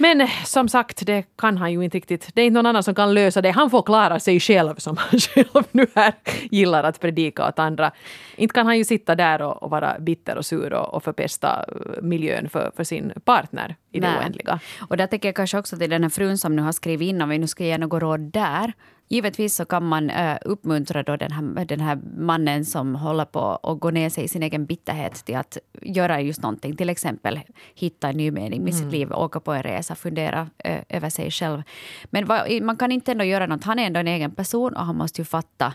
Men 0.01 0.21
eh, 0.21 0.31
som 0.45 0.69
sagt, 0.69 1.07
det 1.07 1.25
kan 1.37 1.59
han 1.59 1.73
ju 1.73 1.85
inte 1.85 1.97
riktigt. 1.97 2.31
Det 2.35 2.43
är 2.43 2.47
inte 2.47 2.55
någon 2.55 2.67
annan 2.67 2.83
som 2.83 2.95
kan 2.95 3.15
lösa 3.15 3.43
det. 3.43 3.51
Han 3.51 3.71
får 3.71 3.83
klara 3.83 4.21
sig 4.21 4.41
själv 4.41 4.75
som 4.75 4.97
han 4.97 5.21
själv 5.21 5.65
nu 5.71 5.87
här 5.95 6.15
gillar 6.51 6.85
att 6.85 7.01
predika 7.01 7.49
åt 7.49 7.59
andra. 7.59 7.93
Inte 8.37 8.55
kan 8.55 8.67
han 8.67 8.79
ju 8.79 8.85
sitta 8.85 9.15
där 9.15 9.43
och, 9.43 9.63
och 9.63 9.71
vara 9.71 9.99
bitter 9.99 10.37
och 10.37 10.47
sur 10.47 10.73
och, 10.73 10.95
och 10.95 11.05
förpesta 11.05 11.65
eh, 11.69 12.03
miljön 12.03 12.49
för, 12.49 12.73
för 12.77 12.85
sin 12.85 13.13
partner 13.25 13.77
i 13.93 14.01
Nej. 14.01 14.11
det 14.13 14.19
oändliga. 14.19 14.61
Och 14.81 14.97
där 14.97 15.07
tänker 15.07 15.29
jag 15.29 15.37
kanske 15.37 15.59
också 15.59 15.77
till 15.77 15.91
den 15.91 16.03
här 16.03 16.11
frun 16.11 16.39
som 16.39 16.57
nu 16.57 16.63
har 16.63 16.73
skrivit 16.73 17.09
in, 17.09 17.23
om 17.23 17.29
vi 17.29 17.39
nu 17.39 17.47
ska 17.47 17.65
ge 17.65 17.79
något 17.79 18.03
råd 18.03 18.21
där. 18.21 18.73
Givetvis 19.09 19.55
så 19.55 19.65
kan 19.65 19.85
man 19.85 20.11
uh, 20.11 20.37
uppmuntra 20.45 21.03
då 21.03 21.17
den, 21.17 21.33
här, 21.33 21.65
den 21.65 21.81
här 21.81 21.99
mannen 22.17 22.65
som 22.65 22.95
håller 22.95 23.25
på 23.25 23.41
att 23.63 23.81
gå 23.81 23.91
ner 23.91 24.11
sig 24.11 24.25
i 24.25 24.29
sin 24.29 24.43
egen 24.43 24.67
bitterhet 24.67 25.15
till 25.15 25.37
att 25.37 25.59
göra 25.83 26.21
just 26.21 26.43
någonting. 26.43 26.77
Till 26.77 26.89
exempel 26.91 27.41
hitta 27.75 28.09
en 28.09 28.17
ny 28.17 28.31
mening 28.31 28.65
med 28.65 28.73
mm. 28.73 28.85
sitt 28.85 28.93
liv, 28.93 29.13
åka 29.13 29.41
på 29.41 29.53
en 29.53 29.63
resa, 29.63 29.95
fundera 29.95 30.41
uh, 30.43 30.79
över 30.89 31.11
sig 31.11 31.31
själv. 31.31 31.63
Men 32.05 32.27
vad, 32.27 32.63
man 32.63 32.77
kan 32.77 32.93
inte 32.93 33.13
ändå 33.13 33.25
göra 33.25 33.47
något. 33.47 33.65
Han 33.65 33.79
är 33.79 33.87
ändå 33.87 34.01
en 34.01 34.09
egen 34.09 34.31
person 34.31 34.77
och 34.77 34.87
han 34.87 34.97
måste 34.97 35.21
ju 35.21 35.25
fatta 35.25 35.67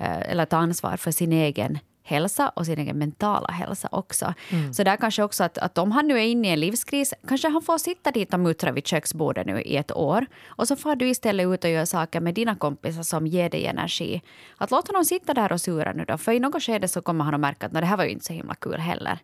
uh, 0.00 0.30
eller 0.30 0.44
ta 0.44 0.56
ansvar 0.56 0.96
för 0.96 1.10
sin 1.10 1.32
egen 1.32 1.78
hälsa 2.08 2.48
och 2.48 2.66
sin 2.66 2.78
egen 2.78 2.98
mentala 2.98 3.48
hälsa 3.48 3.88
också. 3.92 4.34
Mm. 4.50 4.74
Så 4.74 4.82
där 4.82 4.96
kanske 4.96 5.22
också 5.22 5.44
att, 5.44 5.58
att 5.58 5.78
om 5.78 5.92
han 5.92 6.08
nu 6.08 6.14
är 6.18 6.24
inne 6.24 6.48
i 6.48 6.50
en 6.50 6.60
livskris, 6.60 7.14
kanske 7.28 7.48
han 7.48 7.62
får 7.62 7.78
sitta 7.78 8.10
dit 8.10 8.34
och 8.34 8.40
muttra 8.40 8.72
vid 8.72 8.86
köksbordet 8.86 9.46
nu 9.46 9.62
i 9.62 9.76
ett 9.76 9.92
år. 9.96 10.26
Och 10.46 10.68
så 10.68 10.76
får 10.76 10.96
du 10.96 11.08
istället 11.08 11.46
ut 11.46 11.64
och 11.64 11.70
göra 11.70 11.86
saker 11.86 12.20
med 12.20 12.34
dina 12.34 12.56
kompisar 12.56 13.02
som 13.02 13.26
ger 13.26 13.50
dig 13.50 13.66
energi. 13.66 14.22
Att 14.56 14.70
låta 14.70 14.92
honom 14.92 15.04
sitta 15.04 15.34
där 15.34 15.52
och 15.52 15.60
sura 15.60 15.92
nu 15.92 16.04
då, 16.04 16.18
för 16.18 16.32
i 16.32 16.40
något 16.40 16.62
skede 16.62 16.88
så 16.88 17.02
kommer 17.02 17.24
han 17.24 17.34
att 17.34 17.40
märka 17.40 17.66
att 17.66 17.72
det 17.72 17.84
här 17.84 17.96
var 17.96 18.04
ju 18.04 18.10
inte 18.10 18.24
så 18.24 18.32
himla 18.32 18.54
kul 18.54 18.80
heller. 18.80 19.18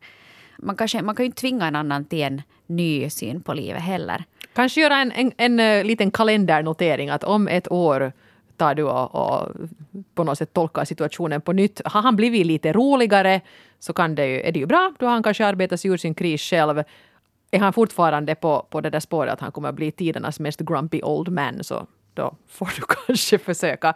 Man, 0.59 0.77
kanske, 0.77 1.03
man 1.03 1.15
kan 1.15 1.25
ju 1.25 1.27
inte 1.27 1.41
tvinga 1.41 1.67
en 1.67 1.77
annan 1.77 2.05
till 2.05 2.23
en 2.23 2.43
ny 2.67 3.11
syn 3.11 3.43
på 3.43 3.55
livet 3.55 3.83
heller. 3.83 4.25
Kanske 4.55 4.81
göra 4.81 4.97
en, 4.97 5.13
en, 5.13 5.33
en, 5.37 5.61
en 5.61 5.87
liten 5.87 6.11
kalendernotering 6.11 7.11
att 7.11 7.25
om 7.25 7.49
ett 7.49 7.73
år 7.73 8.13
tar 8.57 8.75
du 8.75 8.83
och, 8.83 9.15
och 9.15 9.49
på 10.15 10.25
något 10.25 10.39
sätt 10.39 10.53
tolkar 10.53 10.85
situationen 10.85 11.41
på 11.41 11.53
nytt. 11.53 11.81
Har 11.85 12.03
han 12.03 12.17
blivit 12.17 12.47
lite 12.47 12.73
roligare 12.73 13.41
så 13.79 13.93
kan 13.93 14.15
det 14.15 14.27
ju, 14.27 14.41
är 14.41 14.53
det 14.53 14.59
ju 14.59 14.67
bra. 14.67 14.93
Då 14.99 15.07
har 15.07 15.13
han 15.13 15.23
kanske 15.23 15.47
arbetat 15.47 15.81
sig 15.81 15.91
ur 15.91 15.97
sin 15.97 16.15
kris 16.15 16.43
själv. 16.43 16.83
Är 17.51 17.59
han 17.59 17.73
fortfarande 17.73 18.35
på, 18.35 18.67
på 18.71 18.81
det 18.81 18.91
där 18.91 19.01
spåret 19.01 19.33
att 19.33 19.41
han 19.41 19.53
kommer 19.53 19.69
att 19.69 19.75
bli 19.75 19.91
tidernas 19.91 20.41
mest 20.41 20.61
grumpy 20.61 21.03
old 21.03 21.29
man 21.29 21.65
så 21.65 21.87
då 22.15 22.37
får 22.49 22.67
du 22.77 22.83
kanske 23.07 23.39
försöka 23.39 23.95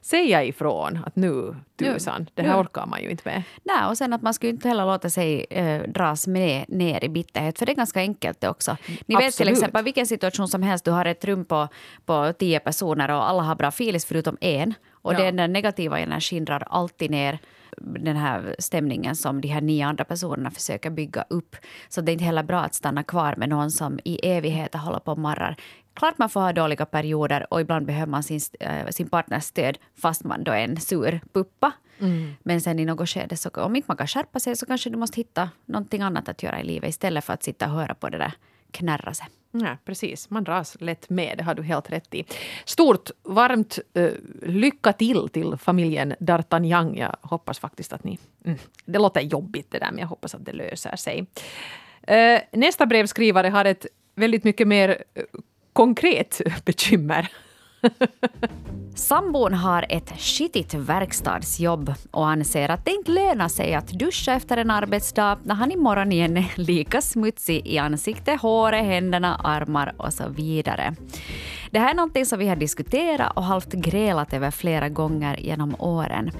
säga 0.00 0.44
ifrån 0.44 0.98
att 1.06 1.16
nu 1.16 1.56
tusan, 1.78 2.26
det 2.34 2.42
här 2.42 2.54
nu. 2.54 2.60
orkar 2.60 2.86
man 2.86 3.02
ju 3.02 3.10
inte 3.10 3.22
med. 3.28 3.42
Nej, 3.64 3.86
och 3.88 3.98
sen 3.98 4.12
att 4.12 4.22
man 4.22 4.34
skulle 4.34 4.50
inte 4.50 4.68
heller 4.68 4.86
låta 4.86 5.10
sig 5.10 5.46
eh, 5.50 5.82
dras 5.82 6.26
med 6.26 6.64
ner 6.68 7.04
i 7.04 7.08
bitterhet, 7.08 7.58
för 7.58 7.66
det 7.66 7.72
är 7.72 7.76
ganska 7.76 8.00
enkelt 8.00 8.40
det 8.40 8.48
också. 8.48 8.76
Ni 8.88 8.96
vet 8.96 9.18
till 9.18 9.26
Absolut. 9.26 9.52
exempel 9.52 9.84
vilken 9.84 10.06
situation 10.06 10.48
som 10.48 10.62
helst, 10.62 10.84
du 10.84 10.90
har 10.90 11.04
ett 11.04 11.24
rum 11.24 11.44
på, 11.44 11.68
på 12.06 12.32
tio 12.38 12.60
personer 12.60 13.10
och 13.10 13.28
alla 13.28 13.42
har 13.42 13.54
bra 13.54 13.70
filis 13.70 14.04
förutom 14.06 14.36
en. 14.40 14.74
Och 14.90 15.14
Ja. 15.14 15.30
den 15.30 15.52
negativa 15.52 15.98
energin 15.98 16.44
drar 16.44 16.64
alltid 16.70 17.10
ner 17.10 17.38
den 17.80 18.16
här 18.16 18.56
stämningen 18.58 19.16
som 19.16 19.40
de 19.40 19.48
här 19.48 19.60
nio 19.60 19.86
andra 19.86 20.04
personerna 20.04 20.50
försöker 20.50 20.90
bygga 20.90 21.24
upp. 21.30 21.56
Så 21.88 22.00
det 22.00 22.10
är 22.10 22.12
inte 22.12 22.24
heller 22.24 22.42
bra 22.42 22.60
att 22.60 22.74
stanna 22.74 23.02
kvar 23.02 23.34
med 23.36 23.48
någon 23.48 23.70
som 23.70 23.98
i 24.04 24.18
evigheter 24.28 24.78
håller 24.78 24.98
på 24.98 25.12
och 25.12 25.18
marrar. 25.18 25.56
Klart 25.98 26.18
man 26.18 26.28
får 26.30 26.40
ha 26.40 26.52
dåliga 26.52 26.86
perioder 26.86 27.52
och 27.52 27.60
ibland 27.60 27.86
behöver 27.86 28.10
man 28.10 28.22
sin, 28.22 28.40
eh, 28.60 28.88
sin 28.88 29.08
partners 29.08 29.44
stöd 29.44 29.78
fast 29.96 30.24
man 30.24 30.44
då 30.44 30.52
är 30.52 30.64
en 30.64 30.80
sur 30.80 31.20
puppa. 31.32 31.72
Men 32.42 32.60
sen 32.60 32.78
i 32.78 32.84
något 32.84 33.08
skede, 33.08 33.36
så 33.36 33.48
om 33.48 33.76
inte 33.76 33.86
man 33.88 33.96
kan 33.96 34.06
skärpa 34.06 34.40
sig 34.40 34.56
så 34.56 34.66
kanske 34.66 34.90
du 34.90 34.96
måste 34.96 35.16
hitta 35.16 35.50
någonting 35.66 36.02
annat 36.02 36.28
att 36.28 36.42
göra 36.42 36.60
i 36.60 36.64
livet 36.64 36.90
istället 36.90 37.24
för 37.24 37.32
att 37.32 37.42
sitta 37.42 37.66
och 37.66 37.72
höra 37.72 37.94
på 37.94 38.08
det 38.08 38.18
där 38.18 38.32
knärra 38.70 39.14
sig. 39.14 39.26
Ja, 39.50 39.76
precis, 39.84 40.30
man 40.30 40.44
dras 40.44 40.76
lätt 40.80 41.10
med, 41.10 41.38
det 41.38 41.44
har 41.44 41.54
du 41.54 41.62
helt 41.62 41.92
rätt 41.92 42.14
i. 42.14 42.24
Stort, 42.64 43.10
varmt 43.22 43.78
eh, 43.94 44.10
lycka 44.42 44.92
till 44.92 45.28
till 45.28 45.56
familjen 45.56 46.14
D'Artagnan. 46.20 46.98
Jag 46.98 47.16
hoppas 47.22 47.58
faktiskt 47.58 47.92
att 47.92 48.04
ni... 48.04 48.18
Mm, 48.44 48.58
det 48.84 48.98
låter 48.98 49.20
jobbigt 49.20 49.70
det 49.70 49.78
där, 49.78 49.90
men 49.90 49.98
jag 49.98 50.06
hoppas 50.06 50.34
att 50.34 50.44
det 50.44 50.52
löser 50.52 50.96
sig. 50.96 51.26
Eh, 52.02 52.40
nästa 52.52 52.86
brevskrivare 52.86 53.48
har 53.48 53.64
ett 53.64 53.86
väldigt 54.14 54.44
mycket 54.44 54.68
mer 54.68 55.04
konkret 55.78 56.40
bekymmer. 56.64 57.28
Sambon 58.94 59.54
har 59.54 59.86
ett 59.88 60.20
skitigt 60.20 60.74
verkstadsjobb 60.74 61.94
och 62.10 62.28
anser 62.28 62.68
att 62.68 62.84
det 62.84 62.90
inte 62.90 63.10
lönar 63.10 63.48
sig 63.48 63.74
att 63.74 63.88
duscha 63.88 64.32
efter 64.32 64.56
en 64.56 64.70
arbetsdag 64.70 65.38
när 65.44 65.54
han 65.54 65.72
imorgon 65.72 66.12
igen 66.12 66.36
är 66.36 66.52
lika 66.54 67.00
smutsig 67.00 67.66
i 67.66 67.78
ansiktet, 67.78 68.40
håret, 68.40 68.84
händerna, 68.84 69.40
armar 69.44 69.94
och 69.96 70.12
så 70.12 70.28
vidare. 70.28 70.94
Det 71.70 71.78
här 71.78 71.90
är 71.90 71.94
någonting 71.94 72.26
som 72.26 72.38
vi 72.38 72.48
har 72.48 72.56
diskuterat 72.56 73.32
och 73.36 73.42
halvt 73.42 73.72
grälat 73.72 74.32
över 74.32 74.50
flera 74.50 74.88
gånger 74.88 75.36
genom 75.40 75.76
åren. 75.78 76.30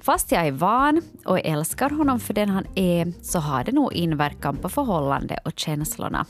Fast 0.00 0.32
jag 0.32 0.46
är 0.46 0.52
van 0.52 1.02
och 1.24 1.40
älskar 1.40 1.90
honom 1.90 2.20
för 2.20 2.34
den 2.34 2.48
han 2.48 2.66
är 2.74 3.12
så 3.22 3.38
har 3.38 3.64
det 3.64 3.72
nog 3.72 3.92
inverkan 3.92 4.56
på 4.56 4.68
förhållande 4.68 5.38
och 5.44 5.52
känslorna. 5.56 6.26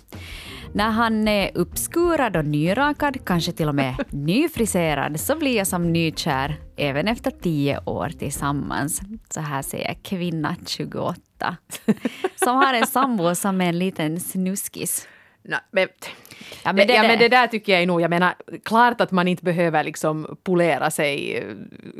När 0.72 0.90
han 0.90 1.28
är 1.28 1.50
uppskurad 1.54 2.36
och 2.36 2.44
nyrakad, 2.44 3.24
kanske 3.24 3.52
till 3.52 3.68
och 3.68 3.74
med 3.74 3.94
nyfriserad, 4.10 5.20
så 5.20 5.36
blir 5.36 5.56
jag 5.56 5.66
som 5.66 5.92
nykär 5.92 6.56
även 6.76 7.08
efter 7.08 7.30
tio 7.30 7.80
år 7.84 8.08
tillsammans. 8.18 9.00
Så 9.30 9.40
här 9.40 9.62
säger 9.62 9.94
kvinna 9.94 10.56
28. 10.66 11.20
Som 12.44 12.56
har 12.56 12.74
en 12.74 12.86
sambo 12.86 13.34
som 13.34 13.60
är 13.60 13.68
en 13.68 13.78
liten 13.78 14.20
snuskis. 14.20 15.08
Nej, 15.42 15.60
men, 15.70 15.88
Ja, 16.64 16.72
det, 16.72 16.84
det- 16.84 16.94
ja, 16.94 17.02
det- 17.02 17.08
men 17.08 17.18
det 17.18 17.28
där 17.28 17.46
tycker 17.46 17.78
jag 17.78 17.86
nog, 17.86 18.00
jag 18.00 18.10
menar, 18.10 18.34
klart 18.64 19.00
att 19.00 19.10
man 19.10 19.28
inte 19.28 19.44
behöver 19.44 19.84
liksom 19.84 20.36
polera 20.42 20.90
sig 20.90 21.36
eh, 21.36 21.44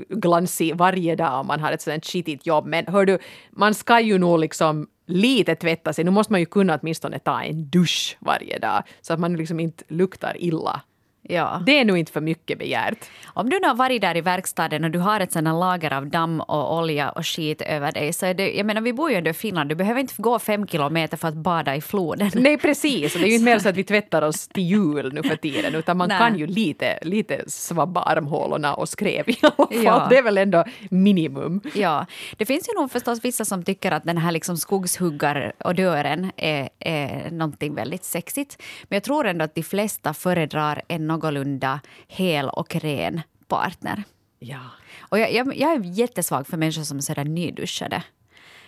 glansig 0.08 0.76
varje 0.76 1.16
dag 1.16 1.40
om 1.40 1.46
man 1.46 1.60
har 1.60 1.72
ett 1.72 1.82
sådant 1.82 2.06
skitigt 2.06 2.46
jobb, 2.46 2.66
men 2.66 2.86
hör 2.86 3.04
du, 3.06 3.18
man 3.50 3.74
ska 3.74 4.00
ju 4.00 4.18
nog 4.18 4.38
liksom 4.38 4.86
lite 5.06 5.54
tvätta 5.54 5.92
sig. 5.92 6.04
Nu 6.04 6.10
måste 6.10 6.32
man 6.32 6.40
ju 6.40 6.46
kunna 6.46 6.78
åtminstone 6.82 7.18
ta 7.18 7.42
en 7.42 7.68
dusch 7.70 8.16
varje 8.20 8.58
dag 8.58 8.82
så 9.00 9.12
att 9.12 9.20
man 9.20 9.36
liksom 9.36 9.60
inte 9.60 9.84
luktar 9.88 10.36
illa. 10.38 10.80
Ja. 11.28 11.62
Det 11.66 11.78
är 11.78 11.84
nog 11.84 11.98
inte 11.98 12.12
för 12.12 12.20
mycket 12.20 12.58
begärt. 12.58 12.98
Om 13.26 13.50
du 13.50 13.58
nu 13.58 13.66
har 13.66 13.74
varit 13.74 14.00
där 14.00 14.16
i 14.16 14.20
verkstaden 14.20 14.84
och 14.84 14.90
du 14.90 14.98
har 14.98 15.20
ett 15.20 15.32
sådant 15.32 15.60
lager 15.60 15.92
av 15.92 16.06
damm 16.06 16.40
och 16.40 16.78
olja 16.78 17.10
och 17.10 17.26
skit 17.26 17.62
över 17.62 17.92
dig 17.92 18.12
så 18.12 18.26
är 18.26 18.34
det, 18.34 18.52
jag 18.52 18.66
menar 18.66 18.80
vi 18.80 18.92
bor 18.92 19.10
ju 19.10 19.16
ändå 19.16 19.30
i 19.30 19.34
Finland, 19.34 19.68
du 19.68 19.74
behöver 19.74 20.00
inte 20.00 20.14
gå 20.16 20.38
fem 20.38 20.66
kilometer 20.66 21.16
för 21.16 21.28
att 21.28 21.34
bada 21.34 21.76
i 21.76 21.80
floden. 21.80 22.30
Nej, 22.34 22.58
precis. 22.58 23.14
Och 23.14 23.20
det 23.20 23.26
är 23.26 23.28
ju 23.28 23.34
inte 23.34 23.44
mer 23.44 23.58
så 23.58 23.68
att 23.68 23.76
vi 23.76 23.84
tvättar 23.94 24.22
oss 24.22 24.48
till 24.48 24.62
jul 24.62 25.12
nu 25.12 25.22
för 25.22 25.36
tiden, 25.36 25.74
utan 25.74 25.96
man 25.96 26.08
Nej. 26.08 26.18
kan 26.18 26.38
ju 26.38 26.46
lite, 26.46 26.98
lite 27.02 27.44
svabba 27.46 28.02
armhålorna 28.02 28.74
och 28.74 28.88
skrev 28.88 29.28
i 29.28 29.36
alla 29.42 29.52
fall. 29.56 29.66
Ja. 29.70 30.06
Det 30.10 30.18
är 30.18 30.22
väl 30.22 30.38
ändå 30.38 30.64
minimum. 30.90 31.60
Ja, 31.74 32.06
det 32.36 32.44
finns 32.46 32.68
ju 32.68 32.80
nog 32.80 32.90
förstås 32.90 33.24
vissa 33.24 33.44
som 33.44 33.64
tycker 33.64 33.92
att 33.92 34.04
den 34.04 34.18
här 34.18 34.32
liksom 34.32 34.56
skogshuggarodören 34.56 36.32
är, 36.36 36.68
är 36.78 37.30
någonting 37.30 37.74
väldigt 37.74 38.04
sexigt. 38.04 38.62
Men 38.88 38.96
jag 38.96 39.02
tror 39.02 39.26
ändå 39.26 39.44
att 39.44 39.54
de 39.54 39.62
flesta 39.62 40.14
föredrar 40.14 40.82
en 40.88 41.06
någorlunda 41.16 41.80
hel 42.08 42.48
och 42.48 42.76
ren 42.76 43.20
partner. 43.48 44.04
Ja. 44.38 44.60
Och 44.98 45.18
jag, 45.18 45.32
jag, 45.32 45.56
jag 45.56 45.72
är 45.72 45.80
jättesvag 45.84 46.46
för 46.46 46.56
människor 46.56 46.82
som 46.82 46.98
är 46.98 47.02
sådär 47.02 47.24
nyduschade. 47.24 48.02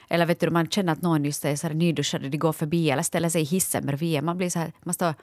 Eller 0.09 0.27
vet 0.27 0.41
du, 0.41 0.51
man 0.51 0.69
känner 0.69 0.93
att 0.93 1.03
någon 1.03 1.25
just 1.25 1.45
är 1.45 1.57
sådär 1.57 1.75
nyduschade, 1.75 2.29
de 2.29 2.39
går 2.39 2.53
förbi 2.53 2.91
eller 2.91 3.03
ställer 3.03 3.29
sig 3.29 3.43
i 3.43 3.45
hissen 3.45 3.87
bredvid. 3.87 4.23
Man 4.23 4.37
blir 4.37 4.51
så 4.51 4.59
här, 4.59 4.73
man 4.83 4.95
står 4.95 5.15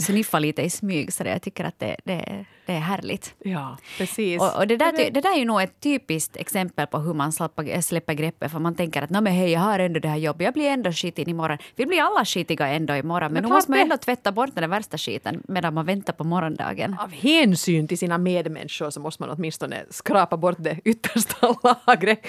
sniffa 0.00 0.38
lite 0.38 0.62
i 0.62 0.70
smyg. 0.70 1.12
Så 1.12 1.24
det, 1.24 1.30
jag 1.30 1.42
tycker 1.42 1.64
att 1.64 1.78
det, 1.78 1.96
det, 2.04 2.44
det 2.66 2.72
är 2.72 2.78
härligt. 2.80 3.34
Ja, 3.38 3.76
precis. 3.98 4.40
Och, 4.40 4.56
och 4.56 4.66
det, 4.66 4.76
där, 4.76 5.10
det 5.10 5.20
där 5.20 5.34
är 5.34 5.38
ju 5.38 5.44
nog 5.44 5.62
ett 5.62 5.80
typiskt 5.80 6.36
exempel 6.36 6.86
på 6.86 6.98
hur 6.98 7.14
man 7.14 7.32
släpper, 7.32 7.80
släpper 7.80 8.14
greppet. 8.14 8.52
För 8.52 8.58
man 8.58 8.74
tänker 8.74 9.02
att 9.02 9.10
"Nå, 9.10 9.20
men 9.20 9.32
hej, 9.32 9.50
jag 9.50 9.60
har 9.60 9.78
ändå 9.78 10.00
det 10.00 10.08
här 10.08 10.16
jobbet, 10.16 10.44
jag 10.44 10.54
blir 10.54 10.68
ändå 10.70 10.92
skitig 10.92 11.28
imorgon. 11.28 11.58
Vi 11.76 11.86
blir 11.86 12.02
alla 12.02 12.24
skitiga 12.24 12.66
ändå 12.68 12.94
imorgon, 12.96 13.32
men, 13.32 13.32
Men 13.32 13.42
nu 13.42 13.48
måste 13.48 13.70
man 13.70 13.80
ändå 13.80 13.96
tvätta 13.96 14.32
bort 14.32 14.50
den 14.54 14.70
värsta 14.70 14.98
skiten 14.98 15.42
medan 15.48 15.74
man 15.74 15.86
väntar 15.86 16.12
på 16.12 16.24
morgondagen. 16.24 16.96
Av 17.00 17.12
hänsyn 17.12 17.88
till 17.88 17.98
sina 17.98 18.18
medmänniskor 18.18 18.90
så 18.90 19.00
måste 19.00 19.22
man 19.22 19.30
åtminstone 19.30 19.84
skrapa 19.90 20.36
bort 20.36 20.56
det 20.58 20.78
yttersta 20.84 21.56
lagret. 21.86 22.26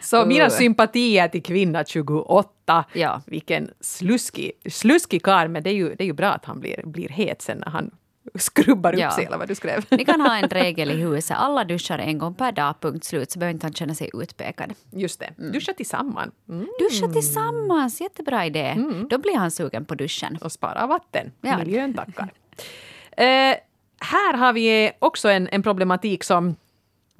så 0.00 0.26
mina 0.26 0.44
Uh. 0.44 0.50
sympatier 0.50 1.28
till 1.28 1.42
kvinna 1.42 1.84
28. 1.84 2.84
Ja. 2.92 3.22
Vilken 3.26 3.70
sluskig, 3.80 4.52
sluskig 4.70 5.22
karl, 5.22 5.48
men 5.48 5.62
det 5.62 5.70
är, 5.70 5.74
ju, 5.80 5.94
det 5.94 6.04
är 6.04 6.06
ju 6.06 6.12
bra 6.12 6.28
att 6.28 6.44
han 6.44 6.60
blir, 6.60 6.86
blir 6.86 7.08
het 7.08 7.42
sen 7.42 7.58
när 7.58 7.70
han 7.70 7.90
skrubbar 8.34 8.92
upp 8.92 9.00
Ja. 9.00 9.10
sig, 9.10 9.24
eller 9.24 9.38
vad 9.38 9.48
du 9.48 9.54
skrev. 9.54 9.84
Ni 9.90 10.04
kan 10.04 10.20
ha 10.20 10.36
en 10.36 10.48
regel 10.48 10.90
i 10.90 10.94
huset, 10.94 11.36
alla 11.36 11.64
duschar 11.64 11.98
en 11.98 12.18
gång 12.18 12.34
per 12.34 12.52
dag, 12.52 12.74
punkt 12.80 13.04
slut, 13.04 13.30
så 13.30 13.38
behöver 13.38 13.54
inte 13.54 13.66
han 13.66 13.72
känna 13.72 13.94
sig 13.94 14.10
utpekad. 14.14 14.72
Just 14.90 15.20
det, 15.20 15.52
duscha 15.52 15.72
tillsammans 15.72 16.32
mm. 16.48 16.66
Duscha 16.78 17.08
tillsammans, 17.08 18.00
jättebra 18.00 18.46
idé. 18.46 18.76
Då 19.10 19.18
blir 19.18 19.36
han 19.36 19.50
sugen 19.50 19.84
på 19.84 19.94
duschen. 19.94 20.38
och 20.42 20.52
spara 20.52 20.86
vatten. 20.86 21.32
Ja. 21.40 21.58
Miljön 21.58 21.94
tackar. 21.94 22.32
eh, 23.16 23.56
här 24.00 24.34
har 24.36 24.52
vi 24.52 24.92
också 24.98 25.28
en, 25.28 25.48
en 25.52 25.62
problematik 25.62 26.24
som 26.24 26.56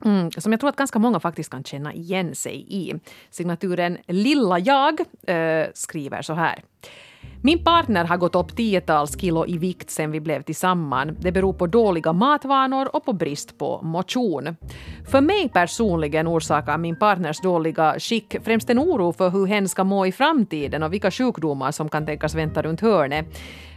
Mm, 0.04 0.30
som 0.30 0.52
jag 0.52 0.60
tror 0.60 0.70
att 0.70 0.76
ganska 0.76 0.98
många 0.98 1.20
faktiskt 1.20 1.50
kan 1.50 1.64
känna 1.64 1.94
igen 1.94 2.34
sig 2.34 2.66
i. 2.68 2.94
Signaturen 3.30 3.98
Lilla 4.06 4.58
jag 4.58 5.00
eh, 5.26 5.66
skriver 5.74 6.22
så 6.22 6.34
här. 6.34 6.62
Min 7.42 7.64
partner 7.64 8.04
har 8.04 8.16
gått 8.16 8.34
upp 8.34 8.56
tiotals 8.56 9.20
kilo 9.20 9.46
i 9.46 9.58
vikt 9.58 9.90
sen 9.90 10.10
vi 10.10 10.20
blev 10.20 10.42
tillsammans. 10.42 11.18
Det 11.20 11.32
beror 11.32 11.52
på 11.52 11.66
dåliga 11.66 12.12
matvanor 12.12 12.96
och 12.96 13.04
på 13.04 13.12
brist 13.12 13.58
på 13.58 13.80
motion. 13.82 14.56
För 15.10 15.20
mig 15.20 15.48
personligen 15.48 16.28
orsakar 16.28 16.78
min 16.78 16.96
partners 16.96 17.40
dåliga 17.40 17.94
skick 17.98 18.36
främst 18.44 18.70
en 18.70 18.78
oro 18.78 19.12
för 19.12 19.30
hur 19.30 19.46
hen 19.46 19.68
ska 19.68 19.84
må 19.84 20.06
i 20.06 20.12
framtiden 20.12 20.82
och 20.82 20.92
vilka 20.92 21.10
sjukdomar 21.10 21.70
som 21.70 21.88
kan 21.88 22.06
tänkas 22.06 22.34
vänta 22.34 22.62
runt 22.62 22.80
hörnet. 22.80 23.26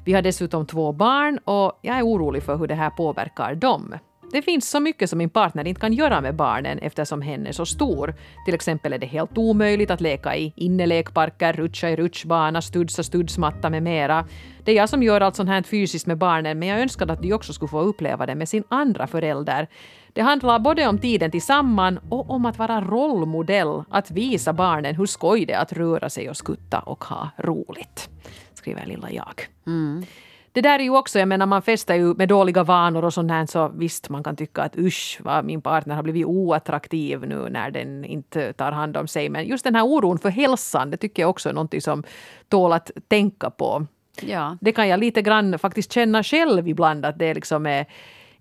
Vi 0.06 0.14
har 0.14 0.22
dessutom 0.22 0.66
två 0.66 0.92
barn 0.92 1.40
och 1.44 1.80
jag 1.82 1.98
är 1.98 2.04
orolig 2.04 2.44
för 2.44 2.58
hur 2.58 2.68
det 2.68 2.76
här 2.76 2.90
påverkar 2.90 3.56
dem. 3.56 3.96
Det 4.34 4.42
finns 4.42 4.70
så 4.70 4.80
mycket 4.80 5.10
som 5.10 5.18
min 5.18 5.30
partner 5.30 5.68
inte 5.68 5.82
kan 5.82 5.94
göra 5.94 6.22
med 6.22 6.36
barnen 6.36 6.80
eftersom 6.80 7.22
hen 7.22 7.48
är 7.48 7.52
så 7.52 7.66
stor. 7.66 8.16
Till 8.46 8.54
exempel 8.54 8.94
är 8.94 8.98
det 8.98 9.06
helt 9.06 9.38
omöjligt 9.38 9.92
att 9.92 10.02
leka 10.02 10.36
i 10.36 10.54
innelekparker, 10.56 11.54
rutscha 11.54 11.90
i 11.90 11.96
rutschbana, 11.96 12.62
studsa 12.62 13.04
studsmatta 13.04 13.70
med 13.70 13.84
mera. 13.84 14.26
Det 14.64 14.72
är 14.72 14.76
jag 14.76 14.90
som 14.90 15.04
gör 15.04 15.22
allt 15.22 15.36
sånt 15.36 15.50
här 15.50 15.64
fysiskt 15.64 16.08
med 16.08 16.18
barnen 16.18 16.60
men 16.60 16.68
jag 16.68 16.80
önskade 16.80 17.14
att 17.14 17.22
de 17.22 17.34
också 17.34 17.54
skulle 17.54 17.70
få 17.70 17.80
uppleva 17.80 18.26
det 18.26 18.36
med 18.36 18.50
sin 18.50 18.64
andra 18.70 19.08
förälder. 19.08 19.68
Det 20.14 20.22
handlar 20.22 20.60
både 20.60 20.88
om 20.88 20.98
tiden 20.98 21.32
tillsammans 21.32 22.00
och 22.10 22.30
om 22.30 22.46
att 22.46 22.58
vara 22.58 22.82
rollmodell, 22.82 23.84
att 23.90 24.12
visa 24.12 24.54
barnen 24.54 24.96
hur 24.96 25.06
skoj 25.06 25.46
det 25.46 25.54
är 25.54 25.62
att 25.62 25.74
röra 25.74 26.10
sig 26.10 26.30
och 26.30 26.38
skutta 26.38 26.80
och 26.80 27.04
ha 27.04 27.30
roligt. 27.38 28.10
Skriver 28.54 28.86
lilla 28.86 29.12
jag. 29.12 29.48
Mm. 29.68 30.06
Det 30.54 30.62
där 30.62 30.80
är 30.80 30.84
ju 30.84 30.98
också, 30.98 31.20
jag 31.20 31.28
menar 31.28 31.46
man 31.46 31.62
festar 31.62 31.96
ju 31.96 32.14
med 32.14 32.30
dåliga 32.30 32.64
vanor 32.64 33.06
och 33.06 33.14
sånt 33.14 33.32
här 33.32 33.46
så 33.46 33.72
visst 33.76 34.10
man 34.10 34.24
kan 34.24 34.36
tycka 34.36 34.62
att 34.62 34.78
usch 34.78 35.20
vad 35.24 35.46
min 35.46 35.62
partner 35.62 35.96
har 35.96 36.04
blivit 36.04 36.26
oattraktiv 36.26 37.28
nu 37.28 37.50
när 37.50 37.72
den 37.72 38.06
inte 38.06 38.54
tar 38.54 38.72
hand 38.72 38.98
om 38.98 39.08
sig. 39.08 39.30
Men 39.30 39.46
just 39.46 39.64
den 39.64 39.76
här 39.76 39.84
oron 39.84 40.20
för 40.20 40.30
hälsan 40.30 40.92
det 40.92 40.98
tycker 40.98 41.24
jag 41.24 41.30
också 41.30 41.50
är 41.50 41.54
någonting 41.54 41.82
som 41.82 42.04
tål 42.50 42.74
att 42.74 42.92
tänka 43.08 43.50
på. 43.50 43.86
Ja. 44.22 44.58
Det 44.62 44.72
kan 44.72 44.88
jag 44.88 45.00
lite 45.00 45.22
grann 45.22 45.60
faktiskt 45.60 45.92
känna 45.92 46.24
själv 46.24 46.68
ibland 46.68 47.06
att 47.06 47.20
det 47.20 47.34
liksom 47.34 47.66
är 47.66 47.86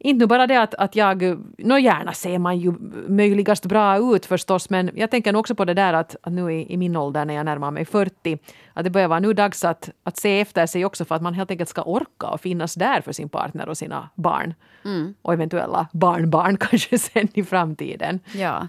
inte 0.04 0.26
bara 0.26 0.46
det 0.46 0.62
att, 0.62 0.74
att 0.74 0.96
jag, 0.96 1.38
nå 1.58 1.78
gärna 1.78 2.12
ser 2.12 2.38
man 2.38 2.58
ju 2.58 2.72
möjligast 3.08 3.66
bra 3.66 4.16
ut 4.16 4.26
förstås, 4.26 4.70
men 4.70 4.90
jag 4.94 5.10
tänker 5.10 5.32
nog 5.32 5.40
också 5.40 5.54
på 5.54 5.64
det 5.64 5.74
där 5.74 5.92
att, 5.92 6.16
att 6.22 6.32
nu 6.32 6.52
i, 6.52 6.72
i 6.72 6.76
min 6.76 6.96
ålder 6.96 7.24
när 7.24 7.34
jag 7.34 7.44
närmar 7.44 7.70
mig 7.70 7.84
40, 7.84 8.38
att 8.74 8.84
det 8.84 8.90
börjar 8.90 9.08
vara 9.08 9.20
nu 9.20 9.32
dags 9.32 9.64
att, 9.64 9.90
att 10.04 10.16
se 10.16 10.40
efter 10.40 10.66
sig 10.66 10.84
också 10.84 11.04
för 11.04 11.14
att 11.14 11.22
man 11.22 11.34
helt 11.34 11.50
enkelt 11.50 11.68
ska 11.68 11.82
orka 11.82 12.26
och 12.26 12.40
finnas 12.40 12.74
där 12.74 13.00
för 13.00 13.12
sin 13.12 13.28
partner 13.28 13.68
och 13.68 13.78
sina 13.78 14.08
barn. 14.14 14.54
Mm. 14.84 15.14
Och 15.22 15.32
eventuella 15.32 15.86
barnbarn 15.92 16.56
kanske 16.60 16.98
sen 16.98 17.28
i 17.34 17.44
framtiden. 17.44 18.20
Ja, 18.34 18.68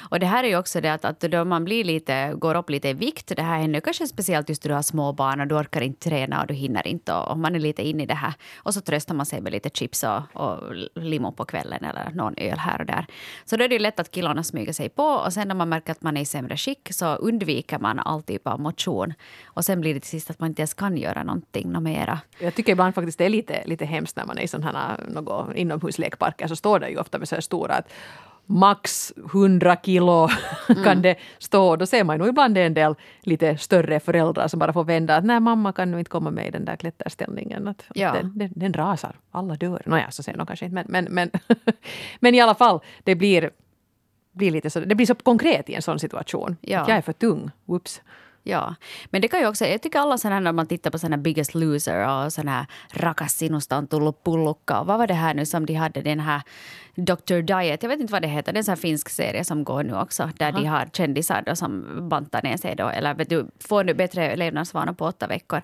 och 0.00 0.20
det 0.20 0.26
här 0.26 0.44
är 0.44 0.48
ju 0.48 0.58
också 0.58 0.80
det 0.80 0.92
att, 0.92 1.04
att 1.04 1.20
då 1.20 1.44
man 1.44 1.64
blir 1.64 1.84
lite, 1.84 2.34
går 2.34 2.54
upp 2.54 2.70
lite 2.70 2.88
i 2.88 2.92
vikt, 2.92 3.32
det 3.36 3.42
här 3.42 3.58
händer 3.58 3.80
kanske 3.80 4.06
speciellt 4.06 4.48
just 4.48 4.64
när 4.64 4.68
du 4.68 4.74
har 4.74 4.82
små 4.82 5.12
barn 5.12 5.40
och 5.40 5.46
du 5.46 5.54
orkar 5.54 5.80
inte 5.80 6.08
träna 6.08 6.40
och 6.40 6.46
du 6.46 6.54
hinner 6.54 6.86
inte 6.86 7.14
och 7.14 7.38
man 7.38 7.54
är 7.54 7.58
lite 7.58 7.82
inne 7.82 8.02
i 8.02 8.06
det 8.06 8.14
här. 8.14 8.34
Och 8.56 8.74
så 8.74 8.80
tröstar 8.80 9.14
man 9.14 9.26
sig 9.26 9.40
med 9.40 9.52
lite 9.52 9.70
chips 9.70 10.04
och, 10.04 10.22
och 10.32 10.74
limo 10.94 11.32
på 11.32 11.44
kvällen 11.44 11.84
eller 11.84 12.10
någon 12.14 12.34
öl 12.36 12.58
här 12.58 12.80
och 12.80 12.86
där. 12.86 13.06
Så 13.44 13.56
då 13.56 13.64
är 13.64 13.68
det 13.68 13.74
ju 13.74 13.78
lätt 13.78 14.00
att 14.00 14.10
killarna 14.10 14.42
smyger 14.42 14.72
sig 14.72 14.88
på 14.88 15.04
och 15.04 15.32
sen 15.32 15.48
när 15.48 15.54
man 15.54 15.68
märker 15.68 15.92
att 15.92 16.02
man 16.02 16.16
är 16.16 16.20
i 16.20 16.24
sämre 16.24 16.56
skick 16.56 16.88
så 16.90 17.14
undviker 17.14 17.78
man 17.78 17.98
all 17.98 18.22
typ 18.22 18.46
av 18.46 18.60
motion. 18.60 19.14
Och 19.44 19.64
sen 19.64 19.80
blir 19.80 19.94
det 19.94 20.00
till 20.00 20.10
sist 20.10 20.30
att 20.30 20.40
man 20.40 20.48
inte 20.48 20.62
ens 20.62 20.74
kan 20.74 20.96
göra 20.96 21.22
någonting 21.22 21.72
något 21.72 21.82
mera. 21.82 22.20
Jag 22.38 22.54
tycker 22.54 22.72
ibland 22.72 22.94
faktiskt 22.94 23.18
det 23.18 23.24
är 23.24 23.28
lite, 23.28 23.62
lite 23.66 23.84
hemskt 23.84 24.16
när 24.16 24.26
man 24.26 24.38
är 24.38 24.42
i 24.42 24.48
sådana 24.48 24.78
här 24.78 25.56
inomhuslekparker 25.56 26.48
så 26.48 26.56
står 26.56 26.80
det 26.80 26.88
ju 26.88 26.98
ofta 26.98 27.18
med 27.18 27.28
så 27.28 27.34
här 27.34 27.42
stora 27.42 27.74
att 27.74 27.88
max 28.46 29.12
100 29.16 29.76
kilo 29.82 30.28
mm. 30.68 30.84
kan 30.84 31.02
det 31.02 31.16
stå. 31.38 31.76
Då 31.76 31.86
ser 31.86 32.04
man 32.04 32.18
nog 32.18 32.28
ibland 32.28 32.58
en 32.58 32.74
del 32.74 32.94
lite 33.22 33.58
större 33.58 34.00
föräldrar 34.00 34.48
som 34.48 34.58
bara 34.58 34.72
får 34.72 34.84
vända 34.84 35.16
att 35.16 35.24
nej 35.24 35.40
mamma 35.40 35.72
kan 35.72 35.90
nu 35.90 35.98
inte 35.98 36.10
komma 36.10 36.30
med 36.30 36.46
i 36.46 36.50
den 36.50 36.64
där 36.64 36.76
klätterställningen. 36.76 37.68
Att 37.68 37.84
ja. 37.94 38.12
den, 38.12 38.38
den, 38.38 38.52
den, 38.54 38.72
rasar, 38.72 39.16
alla 39.30 39.54
dör. 39.54 39.82
Nåja, 39.86 40.10
så 40.10 40.22
säger 40.22 40.38
de 40.38 40.46
kanske 40.46 40.64
inte 40.64 40.74
men, 40.74 40.86
men, 40.88 41.04
men, 41.10 41.30
men 42.20 42.34
i 42.34 42.40
alla 42.40 42.54
fall, 42.54 42.80
det 43.04 43.14
blir, 43.14 43.50
blir 44.32 44.50
lite 44.50 44.70
så, 44.70 44.80
det 44.80 44.94
blir 44.94 45.06
så 45.06 45.14
konkret 45.14 45.70
i 45.70 45.74
en 45.74 45.82
sån 45.82 45.98
situation. 45.98 46.56
Ja. 46.60 46.80
Att 46.80 46.88
jag 46.88 46.96
är 46.96 47.02
för 47.02 47.12
tung, 47.12 47.50
whoops. 47.64 48.02
Ja, 48.46 48.74
men 49.10 49.22
det 49.22 49.28
kan 49.28 49.40
ju 49.40 49.46
också, 49.46 49.66
jag 49.66 49.82
tycker 49.82 49.98
alla 49.98 50.18
sådana 50.18 50.40
när 50.40 50.52
man 50.52 50.66
tittar 50.66 50.90
på 50.90 50.98
sådana 50.98 51.16
Biggest 51.16 51.54
Loser 51.54 52.08
och 52.08 52.32
sådana 52.32 52.52
här 52.52 52.66
Rakas 52.92 53.34
sinusta 53.34 53.78
on 53.78 53.86
tullut 53.86 54.24
pullukka. 54.24 54.82
Vad 54.82 54.98
var 54.98 55.06
det 55.06 55.14
här 55.14 55.34
nu 55.34 55.46
som 55.46 55.66
de 55.66 55.74
hade 55.74 56.02
den 56.02 56.20
här 56.20 56.42
Dr. 56.94 57.40
Diet, 57.40 57.82
jag 57.82 57.90
vet 57.90 58.00
inte 58.00 58.12
vad 58.12 58.22
det 58.22 58.28
heter, 58.28 58.52
det 58.52 58.56
är 58.56 58.60
en 58.60 58.64
sån 58.64 58.72
här 58.72 58.76
finsk 58.76 59.08
serie 59.08 59.44
som 59.44 59.64
går 59.64 59.82
nu 59.82 59.94
också 59.94 60.30
där 60.38 60.52
Aha. 60.52 60.60
de 60.60 60.66
har 60.66 60.86
kändisar 60.92 61.42
då 61.46 61.56
som 61.56 61.84
bantar 62.08 62.42
ner 62.42 62.56
sig 62.56 62.76
då, 62.76 62.88
eller 62.88 63.14
vet 63.14 63.30
du, 63.30 63.46
får 63.60 63.84
nu 63.84 63.94
bättre 63.94 64.36
levnadsvanor 64.36 64.92
på 64.92 65.04
åtta 65.04 65.26
veckor. 65.26 65.62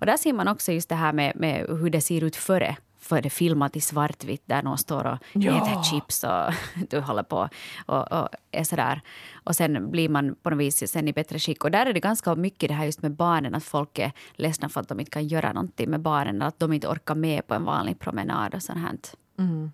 Och 0.00 0.06
där 0.06 0.16
ser 0.16 0.32
man 0.32 0.48
också 0.48 0.72
just 0.72 0.88
det 0.88 0.94
här 0.94 1.12
med, 1.12 1.32
med 1.36 1.66
hur 1.68 1.90
det 1.90 2.00
ser 2.00 2.24
ut 2.24 2.36
före 2.36 2.76
för 3.02 3.22
det 3.22 3.30
filmat 3.30 3.76
i 3.76 3.80
svartvitt 3.80 4.42
där 4.46 4.62
någon 4.62 4.78
står 4.78 5.06
och 5.06 5.18
ja. 5.32 5.56
äter 5.56 5.82
chips 5.82 6.24
och 6.24 6.54
du 6.90 7.00
håller 7.00 7.22
på 7.22 7.48
och, 7.86 8.12
och 8.12 8.28
är 8.50 8.64
sådär. 8.64 9.00
Och 9.44 9.56
sen 9.56 9.90
blir 9.90 10.08
man 10.08 10.34
på 10.42 10.50
något 10.50 10.58
vis 10.58 10.90
sen 10.90 11.08
i 11.08 11.12
bättre 11.12 11.38
skick. 11.38 11.64
Och 11.64 11.70
där 11.70 11.86
är 11.86 11.92
det 11.92 12.00
ganska 12.00 12.34
mycket 12.34 12.68
det 12.68 12.74
här 12.74 12.84
just 12.84 13.02
med 13.02 13.12
barnen, 13.12 13.54
att 13.54 13.64
folk 13.64 13.98
är 13.98 14.12
ledsna 14.32 14.68
för 14.68 14.80
att 14.80 14.88
de 14.88 15.00
inte 15.00 15.10
kan 15.10 15.26
göra 15.28 15.52
någonting 15.52 15.90
med 15.90 16.00
barnen, 16.00 16.42
att 16.42 16.58
de 16.58 16.72
inte 16.72 16.88
orkar 16.88 17.14
med 17.14 17.46
på 17.46 17.54
en 17.54 17.64
vanlig 17.64 17.98
promenad 17.98 18.54
och 18.54 18.62
sånt. 18.62 19.14
Mm. 19.38 19.72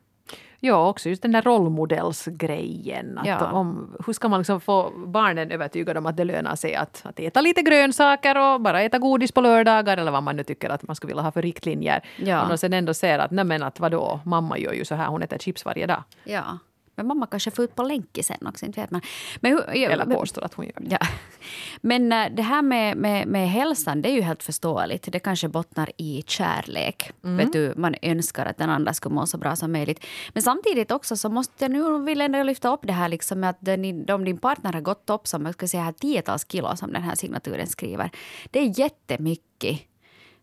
Ja, 0.61 0.89
också 0.89 1.09
just 1.09 1.23
den 1.23 1.33
där 1.33 1.43
rollmodellsgrejen. 1.43 3.19
Att 3.19 3.27
ja. 3.27 3.53
om, 3.53 3.97
hur 4.07 4.13
ska 4.13 4.29
man 4.29 4.41
liksom 4.41 4.61
få 4.61 4.93
barnen 5.07 5.51
övertygade 5.51 5.99
om 5.99 6.07
att 6.07 6.17
det 6.17 6.25
lönar 6.25 6.57
sig 6.57 6.75
att, 6.75 7.03
att 7.05 7.21
äta 7.21 7.41
lite 7.41 7.63
grönsaker 7.63 8.39
och 8.39 8.61
bara 8.61 8.83
äta 8.83 8.99
godis 8.99 9.33
på 9.33 9.41
lördagar 9.41 9.97
eller 9.97 10.11
vad 10.11 10.23
man 10.23 10.37
nu 10.37 10.45
tycker 10.45 10.71
att 10.71 10.83
man 10.83 10.97
skulle 10.97 11.11
vilja 11.11 11.23
ha 11.23 11.33
för 11.33 11.43
riktlinjer. 11.43 12.05
Ja. 12.17 12.53
Och 12.53 12.61
sen 12.61 12.73
ändå 12.73 12.95
ser 12.95 13.19
att, 13.19 13.31
nej 13.31 13.45
men 13.45 13.63
att 13.63 13.81
vadå, 13.81 14.21
mamma 14.25 14.59
gör 14.59 14.73
ju 14.73 14.85
så 14.85 14.95
här, 14.95 15.07
hon 15.07 15.23
äter 15.23 15.39
chips 15.39 15.65
varje 15.65 15.87
dag. 15.87 16.03
Ja. 16.25 16.59
Men 16.99 17.07
mamma 17.07 17.27
kanske 17.27 17.51
får 17.51 17.65
ut 17.65 17.75
på 17.75 17.83
länk 17.83 18.19
sen 18.23 18.47
också, 18.47 18.67
inte 18.67 18.81
vet 18.81 18.91
man. 18.91 19.01
Men 19.41 19.53
hur, 19.53 19.75
ja, 19.75 19.91
Eller 19.91 20.05
påstår 20.05 20.45
att 20.45 20.55
hon 20.55 20.65
gör 20.65 20.75
det. 20.77 20.99
Ja. 21.01 21.07
Men 21.81 22.13
äh, 22.13 22.27
det 22.31 22.43
här 22.43 22.63
med, 22.63 22.97
med, 22.97 23.27
med 23.27 23.51
hälsan, 23.51 24.03
det 24.03 24.09
är 24.09 24.13
ju 24.13 24.21
helt 24.21 24.43
förståeligt. 24.43 25.13
Det 25.13 25.19
kanske 25.19 25.49
bottnar 25.49 25.91
i 25.97 26.25
kärlek. 26.27 27.11
Mm. 27.25 27.37
Vet 27.37 27.53
du, 27.53 27.75
man 27.77 27.95
önskar 28.03 28.47
att 28.47 28.59
den 28.59 28.71
andra 28.71 28.95
ska 28.95 29.09
må 29.09 29.27
så 29.27 29.39
bra 29.39 29.57
som 29.57 29.73
möjligt. 29.73 30.05
Men 30.33 30.43
samtidigt 30.43 30.91
också 30.91 31.17
så 31.17 31.29
måste 31.29 31.65
jag 31.65 31.71
nu 31.71 31.99
vill 31.99 32.21
ändå 32.21 32.43
lyfta 32.43 32.73
upp 32.75 32.81
det 32.83 32.93
här 32.93 33.09
liksom 33.09 33.45
att 33.45 33.57
den, 33.61 34.11
om 34.11 34.25
din 34.25 34.39
partner 34.39 34.73
har 34.73 34.81
gått 34.81 35.11
upp 35.11 35.27
som 35.27 35.47
jag 35.47 35.55
ska 35.55 35.69
säga, 35.69 35.93
tiotals 35.93 36.47
kilo 36.49 36.77
som 36.77 36.93
den 36.93 37.03
här 37.03 37.15
signaturen 37.15 37.67
skriver. 37.67 38.11
Det 38.51 38.59
är 38.59 38.81
jättemycket. 38.81 39.81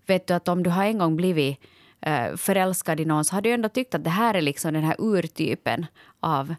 Vet 0.08 0.28
du 0.28 0.34
att 0.34 0.48
om 0.48 0.64
du 0.64 0.70
har 0.70 0.84
en 0.84 0.98
gång 0.98 1.16
blivit 1.16 1.60
Eh, 2.06 2.36
förälskad 2.36 3.00
i 3.00 3.06
någon 3.06 3.26
så 3.26 3.36
har 3.36 3.42
du 3.42 3.52
ändå 3.52 3.70
tyckt 3.70 3.96
att 3.96 4.04
det 4.04 4.10
här 4.10 4.34
är 4.34 4.42
liksom 4.42 4.74
den 4.74 4.84
här 4.84 4.96
urtypen 5.00 5.86
av 6.20 6.56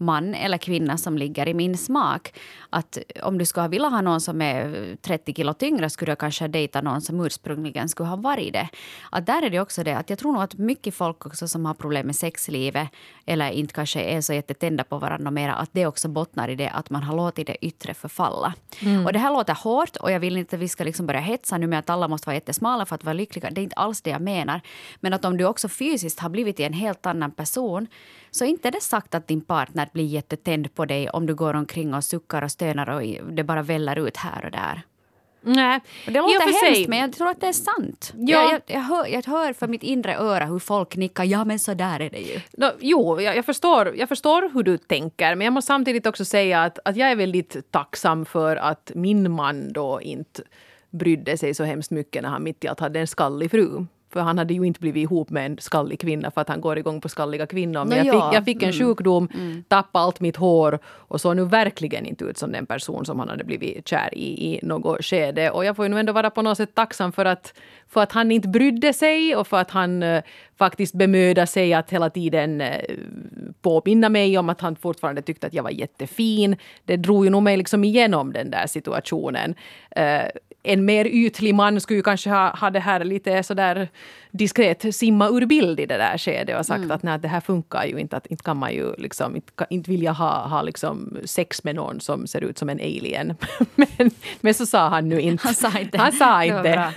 man 0.00 0.34
eller 0.34 0.58
kvinna 0.58 0.98
som 0.98 1.18
ligger 1.18 1.48
i 1.48 1.54
min 1.54 1.76
smak. 1.76 2.34
Att 2.70 2.98
om 3.22 3.38
du 3.38 3.44
skulle 3.44 3.68
vilja 3.68 3.88
ha 3.88 4.00
någon 4.00 4.20
som 4.20 4.42
är 4.42 4.96
30 5.02 5.34
kilo 5.34 5.54
tyngre 5.54 5.90
skulle 5.90 6.10
jag 6.10 6.18
kanske 6.18 6.48
dejta 6.48 6.80
någon 6.80 7.00
som 7.00 7.20
ursprungligen 7.20 7.88
skulle 7.88 8.08
ha 8.08 8.16
varit 8.16 8.52
det. 8.52 8.68
Att 9.10 9.26
där 9.26 9.42
är 9.42 9.50
det 9.50 9.60
också 9.60 9.84
det 9.84 9.96
att 9.96 10.10
jag 10.10 10.18
tror 10.18 10.32
nog 10.32 10.42
att 10.42 10.54
mycket 10.54 10.94
folk 10.94 11.26
också 11.26 11.48
som 11.48 11.66
har 11.66 11.74
problem 11.74 12.06
med 12.06 12.16
sexlivet 12.16 12.88
eller 13.26 13.50
inte 13.50 13.74
kanske 13.74 14.00
är 14.00 14.20
så 14.20 14.32
jättetända 14.32 14.84
på 14.84 14.98
varandra 14.98 15.30
mera, 15.30 15.54
att 15.54 15.70
det 15.72 15.86
också 15.86 16.08
bottnar 16.08 16.48
i 16.48 16.54
det 16.54 16.68
att 16.68 16.90
man 16.90 17.02
har 17.02 17.16
låtit 17.16 17.46
det 17.46 17.64
yttre 17.64 17.94
förfalla. 17.94 18.54
Mm. 18.82 19.06
Och 19.06 19.12
det 19.12 19.18
här 19.18 19.32
låter 19.32 19.54
hårt 19.54 19.96
och 19.96 20.12
jag 20.12 20.20
vill 20.20 20.36
inte 20.36 20.56
att 20.56 20.62
vi 20.62 20.68
ska 20.68 20.84
liksom 20.84 21.06
börja 21.06 21.20
hetsa 21.20 21.58
nu 21.58 21.66
med 21.66 21.78
att 21.78 21.90
alla 21.90 22.08
måste 22.08 22.26
vara 22.26 22.34
jättesmala 22.34 22.86
för 22.86 22.94
att 22.94 23.04
vara 23.04 23.12
lyckliga. 23.12 23.50
Det 23.50 23.60
är 23.60 23.62
inte 23.62 23.76
alls 23.76 24.02
det 24.02 24.10
jag 24.10 24.22
menar. 24.22 24.60
Men 25.00 25.12
att 25.12 25.24
om 25.24 25.36
du 25.36 25.44
också 25.44 25.68
fysiskt 25.68 26.20
har 26.20 26.28
blivit 26.28 26.60
en 26.60 26.72
helt 26.72 27.06
annan 27.06 27.30
person 27.30 27.86
så 28.30 28.44
inte 28.44 28.68
är 28.68 28.72
det 28.72 28.82
sagt 28.82 29.14
att 29.14 29.28
din 29.28 29.40
partner 29.40 29.88
blir 29.92 30.04
jättetänd 30.04 30.74
på 30.74 30.84
dig 30.84 31.10
om 31.10 31.26
du 31.26 31.34
går 31.34 31.54
omkring 31.54 31.94
och 31.94 32.04
suckar 32.04 32.42
och 32.42 32.50
stönar 32.50 32.90
och 32.90 33.32
det 33.32 33.44
bara 33.44 33.62
väller 33.62 34.06
ut 34.06 34.16
här 34.16 34.44
och 34.44 34.50
där. 34.50 34.82
Nej. 35.42 35.80
Det 36.06 36.12
låter 36.12 36.40
hemskt, 36.40 36.76
sig. 36.76 36.88
men 36.88 36.98
jag 36.98 37.12
tror 37.12 37.28
att 37.28 37.40
det 37.40 37.46
är 37.46 37.52
sant. 37.52 38.12
Ja. 38.16 38.42
Jag, 38.42 38.52
jag, 38.52 38.60
jag, 38.66 38.80
hör, 38.80 39.06
jag 39.06 39.26
hör 39.26 39.52
för 39.52 39.68
mitt 39.68 39.82
inre 39.82 40.16
öra 40.16 40.44
hur 40.44 40.58
folk 40.58 40.96
nickar. 40.96 41.24
Ja, 41.24 41.44
men 41.44 41.58
så 41.58 41.74
där 41.74 42.00
är 42.00 42.10
det 42.10 42.18
ju. 42.18 42.40
No, 42.52 42.66
jo, 42.80 43.20
jag, 43.20 43.36
jag, 43.36 43.44
förstår, 43.44 43.96
jag 43.96 44.08
förstår 44.08 44.50
hur 44.54 44.62
du 44.62 44.78
tänker. 44.78 45.34
Men 45.34 45.44
jag 45.44 45.52
måste 45.52 45.66
samtidigt 45.66 46.06
också 46.06 46.24
säga 46.24 46.62
att, 46.62 46.78
att 46.84 46.96
jag 46.96 47.10
är 47.10 47.16
väldigt 47.16 47.70
tacksam 47.70 48.24
för 48.24 48.56
att 48.56 48.92
min 48.94 49.32
man 49.32 49.72
då 49.72 50.00
inte 50.02 50.42
brydde 50.90 51.38
sig 51.38 51.54
så 51.54 51.64
hemskt 51.64 51.90
mycket 51.90 52.22
när 52.22 52.28
han 52.28 52.42
mitt 52.42 52.64
i 52.64 52.68
allt 52.68 52.80
hade 52.80 53.00
en 53.00 53.06
skallig 53.06 53.50
fru. 53.50 53.86
För 54.12 54.20
han 54.20 54.38
hade 54.38 54.54
ju 54.54 54.64
inte 54.64 54.80
blivit 54.80 55.02
ihop 55.02 55.30
med 55.30 55.46
en 55.46 55.56
skallig 55.60 56.00
kvinna 56.00 56.30
för 56.30 56.40
att 56.40 56.48
han 56.48 56.60
går 56.60 56.78
igång 56.78 57.00
på 57.00 57.08
skalliga 57.08 57.46
kvinnor. 57.46 57.84
Men 57.84 57.98
no, 57.98 58.12
jag, 58.12 58.14
fick, 58.14 58.36
jag 58.36 58.44
fick 58.44 58.62
en 58.62 58.70
mm. 58.70 58.78
sjukdom, 58.78 59.28
mm. 59.34 59.64
tappade 59.68 60.04
allt 60.04 60.20
mitt 60.20 60.36
hår 60.36 60.78
och 60.84 61.20
såg 61.20 61.36
nu 61.36 61.44
verkligen 61.44 62.06
inte 62.06 62.24
ut 62.24 62.38
som 62.38 62.52
den 62.52 62.66
person 62.66 63.06
som 63.06 63.18
han 63.18 63.28
hade 63.28 63.44
blivit 63.44 63.88
kär 63.88 64.08
i 64.12 64.30
i 64.40 64.60
något 64.62 65.04
skede. 65.04 65.50
Och 65.50 65.64
jag 65.64 65.76
får 65.76 65.84
ju 65.84 65.88
nu 65.88 66.00
ändå 66.00 66.12
vara 66.12 66.30
på 66.30 66.42
något 66.42 66.56
sätt 66.56 66.74
tacksam 66.74 67.12
för 67.12 67.24
att, 67.24 67.54
för 67.88 68.02
att 68.02 68.12
han 68.12 68.30
inte 68.30 68.48
brydde 68.48 68.92
sig 68.92 69.36
och 69.36 69.46
för 69.46 69.56
att 69.56 69.70
han 69.70 70.02
uh, 70.02 70.22
faktiskt 70.58 70.94
bemödade 70.94 71.46
sig 71.46 71.74
att 71.74 71.90
hela 71.90 72.10
tiden 72.10 72.60
uh, 72.60 72.68
påminna 73.62 74.08
mig 74.08 74.38
om 74.38 74.48
att 74.48 74.60
han 74.60 74.76
fortfarande 74.76 75.22
tyckte 75.22 75.46
att 75.46 75.54
jag 75.54 75.62
var 75.62 75.70
jättefin. 75.70 76.56
Det 76.84 76.96
drog 76.96 77.24
ju 77.24 77.30
nog 77.30 77.42
mig 77.42 77.56
liksom 77.56 77.84
igenom 77.84 78.32
den 78.32 78.50
där 78.50 78.66
situationen. 78.66 79.54
Uh, 79.98 80.28
en 80.62 80.84
mer 80.84 81.06
ytlig 81.06 81.54
man 81.54 81.80
skulle 81.80 81.98
ju 81.98 82.02
kanske 82.02 82.30
ha, 82.30 82.56
ha 82.56 82.70
det 82.70 82.80
här 82.80 83.04
lite 83.04 83.42
sådär 83.42 83.88
diskret 84.30 84.94
simma 84.94 85.28
ur 85.28 85.46
bild 85.46 85.80
i 85.80 85.86
det 85.86 85.96
där 85.96 86.18
skedet 86.18 86.58
och 86.58 86.66
sagt 86.66 86.78
mm. 86.78 86.90
att 86.90 87.02
nej, 87.02 87.18
det 87.18 87.28
här 87.28 87.40
funkar 87.40 87.84
ju 87.84 87.98
inte. 87.98 88.16
Att 88.16 88.26
inte 88.26 88.44
kan 88.44 88.56
man 88.56 88.72
ju 88.72 88.94
liksom, 88.98 89.36
inte, 89.36 89.66
inte 89.70 89.90
vilja 89.90 90.12
ha, 90.12 90.46
ha 90.46 90.62
liksom 90.62 91.16
sex 91.24 91.64
med 91.64 91.74
någon 91.74 92.00
som 92.00 92.26
ser 92.26 92.44
ut 92.44 92.58
som 92.58 92.68
en 92.68 92.80
alien. 92.80 93.34
men, 93.74 94.10
men 94.40 94.54
så 94.54 94.66
sa 94.66 94.88
han 94.88 95.08
nu 95.08 95.20
inte. 95.20 95.46
Han 95.46 95.54
sa 95.54 95.78
inte. 95.78 95.98
Han 95.98 96.12
sa 96.12 96.44
inte. 96.44 96.92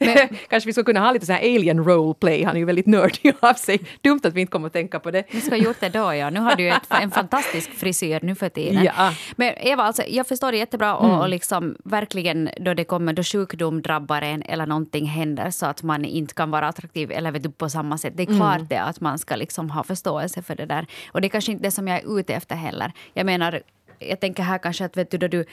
men, 0.00 0.28
Kanske 0.48 0.66
vi 0.66 0.72
skulle 0.72 0.84
kunna 0.84 1.00
ha 1.00 1.12
lite 1.12 1.26
så 1.26 1.32
här 1.32 1.40
alien 1.40 1.84
roleplay. 1.84 2.44
Han 2.44 2.54
är 2.54 2.60
ju 2.60 2.64
väldigt 2.64 2.86
nördig 2.86 3.34
av 3.40 3.54
sig. 3.54 3.80
Dumt 4.00 4.20
att 4.24 4.34
vi 4.34 4.40
inte 4.40 4.50
kommer 4.50 4.66
att 4.66 4.72
tänka 4.72 5.00
på 5.00 5.10
det. 5.10 5.24
Vi 5.30 5.40
ska 5.40 5.50
ha 5.50 5.56
gjort 5.56 5.80
det 5.80 5.88
då 5.88 6.14
ja. 6.14 6.30
Nu 6.30 6.40
har 6.40 6.56
du 6.56 6.62
ju 6.62 6.68
ett, 6.68 6.82
en 7.02 7.10
fantastisk 7.10 7.70
frisyr 7.70 8.20
nu 8.22 8.34
för 8.34 8.48
tiden. 8.48 8.84
Ja. 8.84 9.12
Men 9.36 9.54
Eva, 9.56 9.82
alltså, 9.82 10.02
jag 10.08 10.26
förstår 10.26 10.52
det 10.52 10.58
jättebra 10.58 10.96
och, 10.96 11.08
mm. 11.08 11.18
och 11.18 11.28
liksom 11.28 11.76
verkligen 11.84 12.50
då 12.60 12.74
det 12.74 12.84
kommer 12.84 13.12
då 13.12 13.22
sjukdom 13.22 13.82
drabbar 13.82 14.22
en 14.22 14.42
eller 14.42 14.66
någonting 14.66 15.06
händer 15.06 15.50
så 15.50 15.66
att 15.66 15.82
man 15.82 16.04
inte 16.04 16.34
kan 16.34 16.45
kan 16.46 16.50
vara 16.50 16.68
attraktiv 16.68 17.10
eller 17.10 17.32
vet 17.32 17.42
du, 17.42 17.50
på 17.50 17.68
samma 17.68 17.98
sätt. 17.98 18.12
Det 18.16 18.22
är 18.22 18.26
klart 18.26 18.56
mm. 18.56 18.66
det 18.68 18.78
att 18.78 19.00
man 19.00 19.18
ska 19.18 19.36
liksom 19.36 19.70
ha 19.70 19.82
förståelse 19.82 20.42
för 20.42 20.56
det 20.56 20.66
där. 20.66 20.86
Och 21.12 21.20
det 21.20 21.26
är 21.26 21.30
kanske 21.30 21.52
inte 21.52 21.62
det 21.62 21.70
som 21.70 21.88
jag 21.88 21.98
är 21.98 22.18
ute 22.18 22.34
efter 22.34 22.56
heller. 22.56 22.92
Jag 23.14 23.26
menar, 23.26 23.62
jag 23.98 24.20
tänker 24.20 24.42
här 24.42 24.58
kanske 24.58 24.84
att 24.84 24.96
vet 24.96 25.10
du, 25.10 25.18
då 25.18 25.28
du 25.28 25.44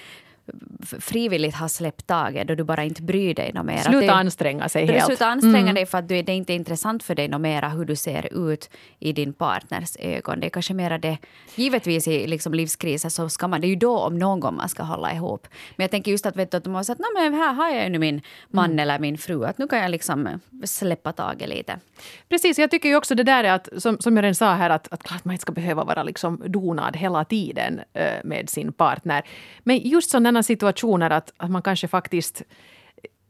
frivilligt 0.99 1.56
har 1.56 1.67
släppt 1.67 2.08
taget 2.08 2.47
då 2.47 2.56
du 2.56 2.63
bara 2.63 2.84
inte 2.84 3.01
bryr 3.01 3.34
dig 3.36 3.51
något 3.53 3.65
mer. 3.65 3.75
Att 3.77 3.84
Sluta 3.84 3.99
det- 4.06 4.12
anstränga 4.13 4.69
sig 4.69 4.86
helt. 4.86 5.06
slutar 5.06 5.27
anstränga 5.29 5.73
dig 5.73 5.86
för 5.86 5.97
att 5.97 6.08
du, 6.10 6.21
det 6.21 6.32
är 6.32 6.36
inte 6.36 6.53
är 6.53 6.56
intressant 6.56 7.03
för 7.03 7.15
dig 7.15 7.27
något 7.27 7.41
mera 7.41 7.69
hur 7.69 7.86
du 7.86 7.95
ser 7.95 8.49
ut 8.51 8.69
i 8.99 9.13
din 9.13 9.34
partners 9.34 9.95
ögon. 9.99 10.39
Det 10.39 10.47
är 10.47 10.49
kanske 10.49 10.73
mera 10.73 10.97
det. 10.97 11.17
Givetvis 11.56 12.08
i 12.08 12.27
liksom 12.27 12.53
livskriser 12.53 13.10
så 13.10 13.29
ska 13.29 13.47
man, 13.47 13.62
det 13.62 13.67
är 13.67 13.69
ju 13.69 13.75
då 13.75 13.97
om 13.99 14.19
någon 14.19 14.39
gång 14.39 14.56
man 14.56 14.69
ska 14.69 14.84
hålla 14.84 15.13
ihop. 15.13 15.47
Men 15.75 15.84
jag 15.84 15.91
tänker 15.91 16.12
just 16.12 16.25
att, 16.25 16.36
vet 16.36 16.51
du, 16.51 16.58
att 16.58 16.65
man 16.65 16.75
har 16.75 16.84
sagt, 16.84 16.99
"Nå, 16.99 17.06
men 17.21 17.34
här 17.34 17.53
har 17.53 17.69
jag 17.69 17.91
nu 17.91 17.99
min 17.99 18.21
man 18.49 18.79
eller 18.79 18.99
min 18.99 19.17
fru, 19.17 19.45
att 19.45 19.58
nu 19.58 19.67
kan 19.67 19.79
jag 19.79 19.91
liksom 19.91 20.27
eh, 20.27 20.34
släppa 20.63 21.12
taget 21.13 21.49
lite. 21.49 21.79
Precis, 22.29 22.60
jag 22.60 22.71
tycker 22.71 22.89
ju 22.89 22.95
också 22.95 23.15
det 23.15 23.23
där 23.23 23.43
är 23.43 23.51
att, 23.53 23.69
som, 23.77 23.97
som 23.99 24.15
jag 24.17 24.23
redan 24.23 24.36
sa 24.36 24.53
här, 24.53 24.69
att, 24.69 24.88
att 24.93 25.03
klart 25.03 25.25
man 25.25 25.34
inte 25.34 25.41
ska 25.41 25.51
behöva 25.51 25.84
vara 25.84 26.03
liksom 26.03 26.41
donad 26.45 26.95
hela 26.97 27.25
tiden 27.25 27.82
eh, 27.93 28.13
med 28.23 28.49
sin 28.49 28.73
partner. 28.73 29.23
Men 29.63 29.77
just 29.77 30.10
sådana 30.12 30.32
situationer 30.41 31.09
att, 31.09 31.33
att 31.37 31.51
man 31.51 31.61
kanske 31.61 31.87
faktiskt 31.87 32.43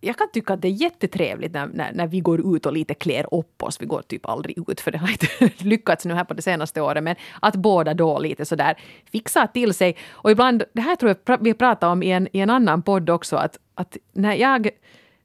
jag 0.03 0.17
kan 0.17 0.27
tycka 0.33 0.53
att 0.53 0.61
det 0.61 0.67
är 0.67 0.71
jättetrevligt 0.71 1.53
när, 1.53 1.67
när, 1.67 1.93
när 1.93 2.07
vi 2.07 2.19
går 2.19 2.55
ut 2.55 2.65
och 2.65 2.73
lite 2.73 2.93
klär 2.93 3.33
upp 3.33 3.63
oss. 3.63 3.81
Vi 3.81 3.85
går 3.85 4.01
typ 4.01 4.25
aldrig 4.29 4.69
ut 4.69 4.81
för 4.81 4.91
det 4.91 4.97
har 4.97 5.09
inte 5.09 5.27
lyckats 5.63 6.05
nu 6.05 6.13
här 6.13 6.23
på 6.23 6.33
det 6.33 6.41
senaste 6.41 6.81
året. 6.81 7.03
Men 7.03 7.15
att 7.41 7.55
båda 7.55 7.93
då 7.93 8.19
lite 8.19 8.45
sådär 8.45 8.77
fixar 9.11 9.47
till 9.47 9.73
sig. 9.73 9.97
Och 10.11 10.31
ibland, 10.31 10.63
det 10.73 10.81
här 10.81 10.95
tror 10.95 11.15
jag 11.25 11.37
vi 11.43 11.53
pratade 11.53 11.91
om 11.91 12.03
i 12.03 12.11
en, 12.11 12.27
i 12.31 12.39
en 12.39 12.49
annan 12.49 12.81
podd 12.81 13.09
också, 13.09 13.35
att, 13.35 13.57
att 13.75 13.97
när, 14.13 14.35
jag, 14.35 14.69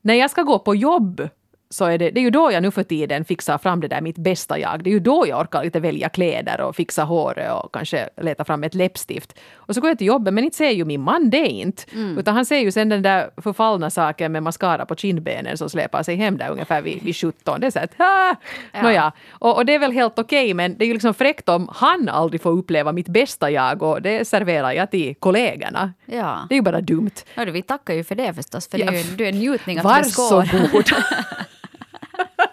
när 0.00 0.14
jag 0.14 0.30
ska 0.30 0.42
gå 0.42 0.58
på 0.58 0.74
jobb 0.74 1.28
så 1.70 1.85
är 1.85 1.98
det, 1.98 2.11
det 2.11 2.20
är 2.20 2.22
ju 2.22 2.31
då 2.31 2.52
jag 2.52 2.62
nu 2.62 2.70
för 2.70 2.83
tiden 2.83 3.24
fixar 3.24 3.59
fram 3.59 3.81
det 3.81 3.88
där 3.88 4.00
mitt 4.00 4.18
bästa 4.18 4.59
jag. 4.59 4.85
Det 4.85 4.90
är 4.90 4.92
ju 4.92 5.00
då 5.00 5.24
jag 5.28 5.40
orkar 5.40 5.64
lite 5.64 5.81
välja 5.81 6.09
kläder 6.09 6.61
och 6.61 6.76
fixa 6.76 7.04
håret 7.04 7.52
och 7.52 7.72
kanske 7.74 8.09
leta 8.22 8.44
fram 8.44 8.64
ett 8.64 8.74
läppstift. 8.74 9.38
Och 9.54 9.74
så 9.74 9.81
går 9.81 9.90
jag 9.90 9.98
till 9.98 10.07
jobbet 10.07 10.35
men 10.35 10.44
inte 10.44 10.57
ser 10.57 10.70
ju 10.70 10.85
min 10.85 11.00
man 11.00 11.31
det 11.31 11.46
inte. 11.48 11.83
Utan 12.18 12.35
han 12.35 12.46
ser 12.46 12.59
ju 12.59 12.72
sen 12.72 12.88
den 12.88 13.02
där 13.02 13.31
förfallna 13.42 13.90
saken 13.90 14.33
med 14.33 14.42
mascara 14.42 14.87
på 14.87 14.94
kindbenen 14.96 15.59
som 15.59 15.70
släpar 15.70 16.02
sig 16.02 16.16
hem 16.16 16.37
där 16.38 16.50
ungefär 16.50 16.83
vid, 16.83 17.02
vid 17.02 17.16
17. 17.16 17.61
Det 17.61 17.66
är 17.66 17.70
så 17.70 17.78
att, 17.78 17.92
ah! 18.00 18.35
Ja. 18.72 18.83
Nåja. 18.83 19.12
Och, 19.31 19.57
och 19.57 19.66
det 19.66 19.74
är 19.74 19.78
väl 19.78 19.92
helt 19.92 20.18
okej 20.18 20.54
men 20.54 20.78
det 20.78 20.85
är 20.85 20.87
ju 20.87 20.92
liksom 20.92 21.14
fräckt 21.14 21.48
om 21.48 21.68
han 21.74 22.09
aldrig 22.09 22.40
får 22.42 22.50
uppleva 22.50 22.92
mitt 22.92 23.09
bästa 23.09 23.50
jag 23.50 23.83
och 23.83 24.02
det 24.02 24.28
serverar 24.28 24.72
jag 24.72 24.90
till 24.90 25.14
kollegorna. 25.14 25.92
Ja. 26.07 26.46
Det 26.48 26.54
är 26.54 26.57
ju 26.57 26.62
bara 26.62 26.81
dumt. 26.81 27.11
Ja, 27.35 27.44
vi 27.44 27.62
tackar 27.62 27.94
ju 27.94 28.04
för 28.04 28.14
det 28.14 28.35
förstås, 28.35 28.68
för 28.68 28.78
det 28.78 28.85
Ja. 28.85 28.92
är 28.92 28.96
ju 28.96 29.16
du 29.16 29.24
är 29.24 29.28
en 29.28 29.38
njutning 29.38 29.78
att. 29.78 29.85
Varsågod. 29.85 30.85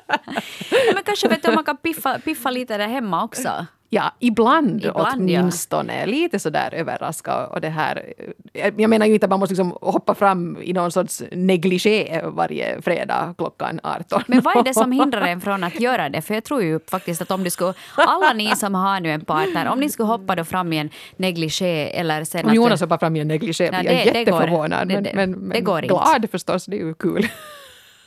Ja, 0.08 0.94
men 0.94 1.04
kanske 1.04 1.28
vet 1.28 1.42
du, 1.44 1.50
om 1.50 1.56
man 1.56 1.64
kan 1.64 1.78
piffa, 1.78 2.20
piffa 2.26 2.52
lite 2.52 2.78
där 2.78 2.88
hemma 2.88 3.24
också. 3.24 3.66
Ja, 3.90 4.12
ibland, 4.20 4.86
Ibland, 4.86 5.30
ja. 5.30 5.40
åtminstone. 5.42 6.06
Lite 6.06 6.40
sådär 6.40 6.74
överraska. 6.74 7.48
Och 7.48 7.62
det 7.62 7.70
här, 7.70 8.14
jag 8.54 8.90
menar 8.90 9.06
ju 9.06 9.14
inte 9.14 9.26
att 9.26 9.30
man 9.30 9.40
måste 9.40 9.54
liksom 9.54 9.78
hoppa 9.82 10.16
fram 10.16 10.58
i 10.62 10.74
någon 10.74 10.92
sorts 10.92 11.24
negligé 11.32 12.22
varje 12.26 12.82
fredag 12.82 13.36
klockan 13.38 13.80
18. 13.84 14.22
Men 14.28 14.42
vad 14.42 14.58
är 14.58 14.64
det 14.64 14.74
som 14.74 14.92
hindrar 15.02 15.22
en 15.22 15.42
från 15.42 15.64
att 15.64 15.80
göra 15.80 16.10
det? 16.10 16.22
För 16.22 16.34
jag 16.34 16.44
tror 16.44 16.62
ju 16.64 16.80
faktiskt 16.90 17.22
att 17.22 17.32
om 17.32 17.44
du 17.44 17.50
skulle, 17.50 17.74
alla 17.96 18.34
ni 18.34 18.56
som 18.56 18.76
har 18.76 19.00
nu 19.00 19.12
en 19.12 19.26
partner, 19.26 19.68
om 19.68 19.80
ni 19.80 19.90
skulle 19.90 20.08
hoppa 20.08 20.36
då 20.36 20.44
fram 20.44 20.74
i 20.74 20.78
en 20.78 20.90
negligé 21.18 22.00
eller 22.00 22.24
sen 22.24 22.46
Om. 22.46 22.54
Jonas 22.54 22.82
hoppar 22.82 22.98
fram 22.98 23.16
i 23.16 23.20
en 23.20 23.28
negligé 23.28 23.70
blir 23.70 23.84
jag 23.84 23.86
det 24.06 24.20
jätteförvånad. 24.20 24.88
det- 24.88 24.94
men, 24.94 25.04
det- 25.04 25.12
men, 25.14 25.32
det 25.32 25.38
men 25.40 25.64
går 25.64 25.78
inte. 25.78 25.88
glad 25.88 26.26
förstås, 26.32 26.66
det 26.66 26.76
är 26.76 26.86
ju 26.86 26.94
kul. 26.94 27.28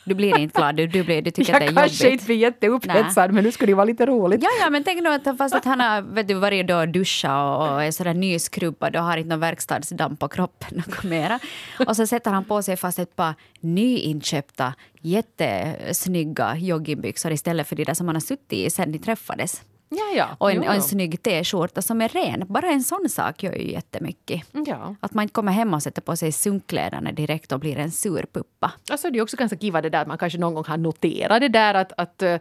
Du 0.03 0.15
blir 0.15 0.37
inte 0.37 0.59
glad, 0.59 0.75
du, 0.75 0.87
du, 0.87 1.03
blir, 1.03 1.21
du 1.21 1.31
tycker 1.31 1.53
jag 1.53 1.63
att 1.63 1.67
det 1.67 1.81
är 1.81 1.81
kanske 1.81 2.03
jobbigt. 2.03 2.13
inte 2.13 2.25
blir 2.25 2.35
jätteupphetsad 2.35 3.33
men 3.33 3.43
nu 3.43 3.51
skulle 3.51 3.71
det 3.71 3.75
vara 3.75 3.85
lite 3.85 4.05
roligt. 4.05 4.43
Ja, 4.43 4.49
ja, 4.61 4.69
men 4.69 4.83
tänk 4.83 5.03
nu 5.03 5.09
att 5.09 5.37
fast 5.37 5.55
att 5.55 5.65
han 5.65 5.79
har 5.79 6.01
vet 6.01 6.27
du, 6.27 6.33
varit 6.33 6.67
då 6.67 6.77
och 6.77 6.89
duschat 6.89 7.59
och, 7.59 7.73
och 7.73 7.83
är 7.83 7.91
sådär 7.91 8.13
nyskrubbad 8.13 8.95
och 8.95 9.03
har 9.03 9.17
inte 9.17 9.29
någon 9.29 9.39
verkstadsdamm 9.39 10.17
på 10.17 10.27
kroppen 10.27 10.83
något 10.87 11.03
mera. 11.03 11.39
Och 11.87 11.95
så 11.95 12.07
sätter 12.07 12.31
han 12.31 12.45
på 12.45 12.63
sig 12.63 12.77
fast 12.77 12.99
ett 12.99 13.15
par 13.15 13.33
nyinköpta 13.59 14.73
jättesnygga 15.01 16.57
joggingbyxor 16.57 17.31
istället 17.31 17.67
för 17.67 17.75
de 17.75 17.83
där 17.83 17.93
som 17.93 18.07
han 18.07 18.15
har 18.15 18.21
suttit 18.21 18.53
i 18.53 18.69
sen 18.69 18.91
ni 18.91 18.99
träffades. 18.99 19.61
Ja, 19.89 20.15
ja. 20.15 20.27
Och 20.37 20.51
en, 20.51 20.57
Jo, 20.57 20.69
och 20.69 20.75
en 20.75 20.81
snygg 20.81 21.23
t-skjorta 21.23 21.81
som 21.81 22.01
är 22.01 22.09
ren. 22.09 22.43
Bara 22.47 22.67
en 22.67 22.83
sån 22.83 23.09
sak 23.09 23.43
gör 23.43 23.53
ju 23.53 23.71
jättemycket. 23.71 24.43
Ja. 24.51 24.95
Att 24.99 25.13
man 25.13 25.23
inte 25.23 25.33
kommer 25.33 25.51
hem 25.51 25.73
och 25.73 25.83
sätter 25.83 26.01
på 26.01 26.15
sig 26.15 26.31
sunkkläderna 26.31 27.11
direkt 27.11 27.51
och 27.51 27.59
blir 27.59 27.77
en 27.77 27.91
sur 27.91 28.25
puppa. 28.33 28.71
Alltså 28.91 29.09
det 29.09 29.19
är 29.19 29.23
också 29.23 29.37
ganska 29.37 29.57
kiva 29.57 29.81
det 29.81 29.89
där 29.89 30.01
att 30.01 30.07
man 30.07 30.17
kanske 30.17 30.39
någon 30.39 30.53
gång 30.53 30.65
har 30.67 30.77
noterat 30.77 31.41
det 31.41 31.47
där 31.47 31.73
att, 31.73 31.93
att, 31.97 32.21
eh, 32.21 32.37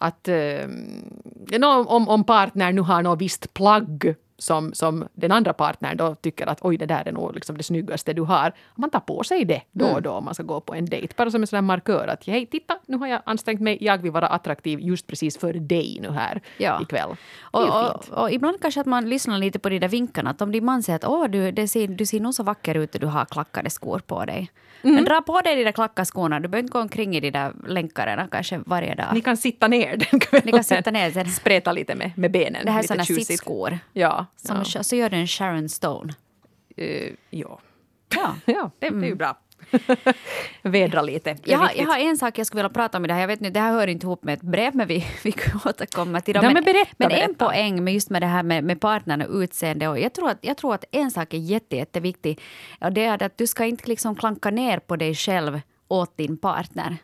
att 0.00 0.28
eh, 0.28 0.66
om, 1.86 2.08
om 2.08 2.24
partnern 2.24 2.74
nu 2.74 2.80
har 2.80 3.02
något 3.02 3.20
visst 3.20 3.54
plagg 3.54 4.14
som, 4.38 4.72
som 4.74 5.08
den 5.14 5.32
andra 5.32 5.52
partnern 5.52 5.96
då 5.96 6.14
tycker 6.14 6.46
att 6.46 6.58
oj 6.62 6.76
det 6.76 6.86
där 6.86 7.08
är 7.08 7.12
nog 7.12 7.34
liksom 7.34 7.56
det 7.56 7.62
snyggaste 7.62 8.12
du 8.12 8.22
har. 8.22 8.52
Man 8.74 8.90
tar 8.90 9.00
på 9.00 9.22
sig 9.22 9.44
det 9.44 9.62
då 9.72 9.84
Mm. 9.84 9.96
och 9.96 10.02
då 10.02 10.10
om 10.10 10.24
man 10.24 10.34
ska 10.34 10.42
gå 10.42 10.60
på 10.60 10.74
en 10.74 10.84
dejt. 10.86 11.14
Bara 11.16 11.30
som 11.30 11.40
en 11.42 11.46
sån 11.46 11.56
här 11.56 11.62
markör 11.62 12.08
att 12.08 12.26
hej 12.26 12.46
titta 12.46 12.78
nu 12.86 12.96
har 12.96 13.06
jag 13.06 13.22
ansträngt 13.26 13.60
mig, 13.60 13.78
jag 13.80 13.98
vill 13.98 14.12
vara 14.12 14.26
attraktiv 14.26 14.80
just 14.80 15.06
precis 15.06 15.38
för 15.38 15.52
dig 15.52 15.98
nu 16.02 16.10
här 16.10 16.40
Ja. 16.58 16.82
ikväll. 16.82 17.10
Och, 17.40 17.62
och, 17.68 18.08
och 18.22 18.30
ibland 18.32 18.60
kanske 18.60 18.80
att 18.80 18.86
man 18.86 19.08
lyssnar 19.08 19.38
lite 19.38 19.58
på 19.58 19.68
de 19.68 19.78
där 19.78 19.88
vinkarna. 19.88 20.30
Att 20.30 20.42
om 20.42 20.52
din 20.52 20.64
man 20.64 20.82
säger 20.82 20.96
att 20.96 21.04
Åh, 21.04 21.28
du, 21.28 21.50
det 21.52 21.68
ser, 21.68 21.88
du 21.88 22.06
ser 22.06 22.20
nog 22.20 22.34
så 22.34 22.42
vacker 22.42 22.74
ut 22.74 22.94
och 22.94 23.00
du 23.00 23.06
har 23.06 23.24
klackade 23.24 23.70
skor 23.70 23.98
på 24.06 24.24
dig. 24.24 24.50
Mm. 24.82 24.94
Men 24.94 25.04
dra 25.04 25.20
på 25.22 25.40
dig 25.40 25.56
de 25.56 25.64
där 25.64 25.72
klackaskorna. 25.72 26.40
Du 26.40 26.48
behöver 26.48 26.62
inte 26.64 26.72
gå 26.72 26.80
omkring 26.80 27.16
i 27.16 27.20
de 27.20 27.30
där 27.30 27.52
länkarna 27.66 28.28
kanske 28.30 28.60
varje 28.66 28.94
dag. 28.94 29.06
Ni 29.14 29.20
kan 29.20 29.36
sitta 29.36 29.68
ner 29.68 29.89
den 29.96 30.20
kvällen. 30.20 30.46
Ni 30.46 30.52
kan 30.52 30.64
sitta 30.64 30.90
ner 30.90 31.10
sen. 31.10 31.30
Spreta 31.30 31.72
lite 31.72 31.94
med, 31.94 32.12
med 32.16 32.30
benen. 32.30 32.64
det 32.64 32.70
här 32.70 32.78
är 32.78 32.86
sådana 32.86 33.04
sittskor. 33.04 33.78
Ja. 33.92 34.26
Som, 34.36 34.64
ja. 34.74 34.82
Så 34.82 34.96
gör 34.96 35.10
du 35.10 35.16
en 35.16 35.26
Sharon 35.26 35.68
Stone. 35.68 36.12
Eh, 36.76 37.12
ja. 37.30 37.60
Ja. 38.16 38.34
Ja, 38.44 38.70
det, 38.78 38.90
det 38.90 39.06
är 39.06 39.08
ju 39.08 39.14
bra. 39.14 39.38
Vädra 40.62 41.02
lite. 41.02 41.36
Jag 41.44 41.58
har, 41.58 41.70
jag 41.76 41.86
har 41.86 41.98
en 41.98 42.16
sak 42.18 42.38
jag 42.38 42.46
skulle 42.46 42.58
vilja 42.62 42.74
prata 42.74 42.98
om 42.98 43.04
i 43.04 43.08
det 43.08 43.14
här. 43.14 43.20
Jag 43.20 43.28
vet 43.28 43.40
nu, 43.40 43.50
det 43.50 43.60
här 43.60 43.72
hör 43.72 43.86
inte 43.86 44.06
ihop 44.06 44.24
med 44.24 44.34
ett 44.34 44.42
brev, 44.42 44.74
men 44.74 44.88
vi, 44.88 45.06
vi 45.24 45.32
kan 45.32 45.60
återkomma 45.64 46.20
till 46.20 46.34
det. 46.34 46.40
Ja, 46.42 46.50
men 46.50 46.64
berätta, 46.64 46.94
men 46.96 47.10
en 47.10 47.16
berätta. 47.16 47.46
poäng 47.46 47.84
med 47.84 47.94
just 47.94 48.10
med 48.10 48.22
det 48.22 48.26
här 48.26 48.42
med, 48.42 48.64
med 48.64 48.80
partnern 48.80 49.22
och 49.22 49.34
utseende. 49.34 49.88
Och 49.88 49.98
jag, 49.98 50.12
tror 50.12 50.30
att, 50.30 50.38
jag 50.40 50.56
tror 50.56 50.74
att 50.74 50.84
en 50.92 51.10
sak 51.10 51.34
är 51.34 51.38
jätte, 51.38 51.76
jätteviktig. 51.76 52.40
Och 52.80 52.92
det 52.92 53.04
är 53.04 53.22
att 53.22 53.38
du 53.38 53.46
ska 53.46 53.64
inte 53.64 53.88
liksom 53.88 54.16
klanka 54.16 54.50
ner 54.50 54.78
på 54.78 54.96
dig 54.96 55.14
själv 55.14 55.60
åt 55.88 56.16
din 56.16 56.38
partner. 56.38 56.96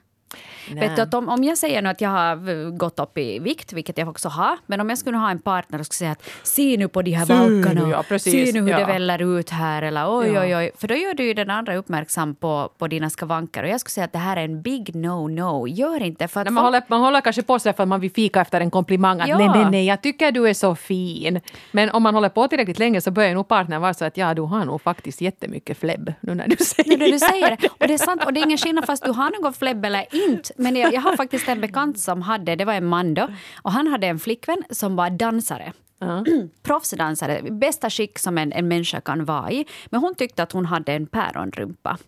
Vet 0.75 0.97
du, 0.97 1.03
att 1.03 1.15
om, 1.15 1.29
om 1.29 1.45
jag 1.45 1.59
säger 1.59 1.83
nu 1.83 1.89
att 1.89 2.01
jag 2.01 2.11
har 2.11 2.71
gått 2.77 2.99
upp 2.99 3.19
i 3.19 3.39
vikt, 3.39 3.73
vilket 3.73 3.99
jag 3.99 4.09
också 4.09 4.29
har, 4.29 4.59
men 4.67 4.81
om 4.81 4.89
jag 4.89 4.99
skulle 4.99 5.17
ha 5.17 5.31
en 5.31 5.39
partner 5.39 5.79
och 5.79 5.87
skulle 5.87 5.97
säga 5.97 6.11
att 6.11 6.23
se 6.43 6.77
nu 6.77 6.89
på 6.89 7.03
de 7.03 7.11
här 7.13 7.27
valkarna, 7.27 7.91
ja, 7.91 8.03
precis, 8.09 8.33
se 8.51 8.53
nu 8.53 8.61
hur 8.61 8.71
ja. 8.71 8.79
det 8.79 8.85
väller 8.85 9.39
ut 9.39 9.51
här, 9.51 9.83
eller 9.83 10.19
oj, 10.19 10.27
Ja. 10.27 10.41
oj, 10.43 10.57
oj. 10.57 10.71
För 10.79 10.89
då 10.89 10.95
gör 10.95 11.15
du 11.15 11.25
ju 11.25 11.35
den 11.35 11.51
andra 11.51 11.77
uppmärksam 11.77 12.35
på, 12.35 12.71
på 12.79 12.89
dina 12.89 13.11
skavanker. 13.11 13.63
Och 13.63 13.69
jag 13.69 13.81
skulle 13.81 13.91
säga 13.93 14.05
att 14.05 14.13
det 14.13 14.19
här 14.19 14.37
är 14.37 14.45
en 14.45 14.63
big 14.63 14.91
no-no. 14.95 15.67
Gör 15.69 16.03
inte 16.03 16.29
för 16.29 16.41
att 16.41 16.45
Nej, 16.47 16.53
man, 16.53 16.63
folk- 16.65 16.67
håller, 16.75 16.83
man 16.89 17.01
håller 17.01 17.21
kanske 17.21 17.43
på 17.43 17.59
sig 17.59 17.73
för 17.75 17.83
att 17.83 17.89
man 17.89 18.01
vill 18.01 18.11
fika 18.11 18.41
efter 18.41 18.61
en 18.61 18.71
komplimang. 18.71 19.21
Att 19.21 19.29
Ja. 19.29 19.39
nej, 19.39 19.49
nej, 19.49 19.71
nej, 19.71 19.87
jag 19.87 20.03
tycker 20.03 20.33
du 20.33 20.49
är 20.49 20.55
så 20.55 20.75
fin. 20.75 21.41
Men 21.73 21.91
om 21.91 22.03
man 22.03 22.15
håller 22.15 22.29
på 22.29 22.49
tillräckligt 22.49 22.79
länge 22.79 23.01
så 23.01 23.11
börjar 23.11 23.35
nog 23.35 23.49
partnern 23.49 23.81
vara 23.83 23.95
så 23.95 24.05
att 24.05 24.17
ja, 24.17 24.35
du 24.35 24.43
har 24.43 24.65
nog 24.65 24.83
faktiskt 24.83 25.21
jättemycket 25.21 25.79
flebb 25.79 26.13
nu 26.21 26.35
när 26.35 26.49
du 26.49 26.57
säger 26.57 26.91
Nu 26.91 26.97
när 27.05 27.13
du 27.13 27.19
säger 27.19 27.51
det. 27.57 27.69
Och 27.69 27.87
det 27.89 27.95
är 27.95 27.99
sant. 27.99 28.25
Och 28.25 28.33
det 28.33 28.41
är 28.41 28.45
ingen 28.45 28.59
skillnad 28.59 28.85
fast 28.87 29.05
du 29.05 29.11
har 29.11 29.43
något 29.43 29.57
flebb 29.57 29.85
eller 29.85 30.05
inte. 30.29 30.53
Men 30.57 30.77
jag, 30.77 30.95
jag 30.95 31.01
har 31.01 31.17
faktiskt 31.17 31.49
en 31.49 31.61
bekant 31.61 31.99
som 31.99 32.23
hade, 32.23 32.57
det 32.57 32.65
var 32.65 32.75
en 32.75 32.87
man 32.87 33.15
då, 33.15 33.29
och 33.63 33.73
han 33.73 33.87
hade 33.87 34.07
en 34.07 34.19
flickvän 34.19 34.63
som 34.71 34.97
var 34.97 35.11
dansare. 35.11 35.73
Proffsdansare, 36.63 37.43
bästa 37.51 37.91
skick 37.91 38.19
som 38.19 38.39
en, 38.39 38.53
en 38.53 38.69
människa 38.69 39.01
kan 39.01 39.25
vara 39.25 39.51
i. 39.51 39.67
Men 39.87 40.01
hon 40.01 40.15
tyckte 40.15 40.43
att 40.43 40.53
hon 40.53 40.67
hade 40.67 40.93
en 40.93 41.07
päronrumpa. 41.07 41.99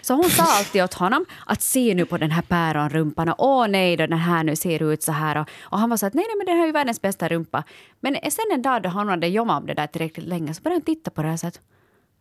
Så 0.00 0.14
hon 0.14 0.30
sa 0.30 0.42
alltid 0.58 0.82
åt 0.82 0.94
honom 0.94 1.24
att 1.46 1.62
se 1.62 1.94
nu 1.94 2.04
på 2.06 2.18
den 2.18 2.30
här 2.30 2.42
päronrumpan 2.42 3.28
och 3.28 3.34
åh 3.38 3.68
nej 3.68 3.96
då 3.96 4.06
den 4.06 4.18
här 4.18 4.44
nu 4.44 4.56
ser 4.56 4.92
ut 4.92 5.02
så 5.02 5.12
här. 5.12 5.40
Och, 5.40 5.48
och 5.60 5.78
han 5.78 5.90
var 5.90 5.96
så 5.96 6.06
att 6.06 6.14
nej, 6.14 6.24
nej 6.28 6.36
men 6.38 6.46
den 6.46 6.56
här 6.56 6.62
är 6.62 6.66
ju 6.66 6.72
världens 6.72 7.02
bästa 7.02 7.28
rumpa. 7.28 7.64
Men 8.00 8.16
sen 8.30 8.44
en 8.52 8.62
dag 8.62 8.82
då 8.82 8.88
han 8.88 9.08
hade 9.08 9.26
jobbat 9.26 9.64
med 9.64 9.76
det 9.76 9.82
där 9.82 9.86
tillräckligt 9.86 10.26
länge 10.26 10.54
så 10.54 10.62
började 10.62 10.76
han 10.76 10.84
titta 10.96 11.10
på 11.10 11.22
det 11.22 11.28
här 11.28 11.36
så 11.36 11.46
att 11.46 11.60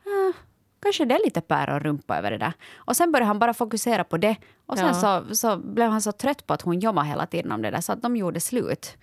ah, 0.05 0.33
kanske 0.81 1.05
det 1.05 1.15
är 1.15 1.25
lite 1.25 1.41
päronrumpa 1.41 2.17
över 2.17 2.31
det 2.31 2.37
där. 2.37 2.53
Och 2.75 2.95
sen 2.97 3.11
började 3.11 3.27
han 3.27 3.39
bara 3.39 3.53
fokusera 3.53 4.03
på 4.03 4.17
det. 4.17 4.35
Och 4.65 4.77
sen 4.77 4.87
Ja. 4.87 4.93
så, 5.29 5.35
så 5.35 5.57
blev 5.57 5.89
han 5.89 6.01
så 6.01 6.11
trött 6.11 6.47
på 6.47 6.53
att 6.53 6.61
hon 6.61 6.79
jobbade 6.79 7.07
hela 7.07 7.25
tiden 7.25 7.51
om 7.51 7.61
det 7.61 7.71
där 7.71 7.81
så 7.81 7.91
att 7.91 8.01
de 8.01 8.15
gjorde 8.17 8.39
slut. 8.39 8.97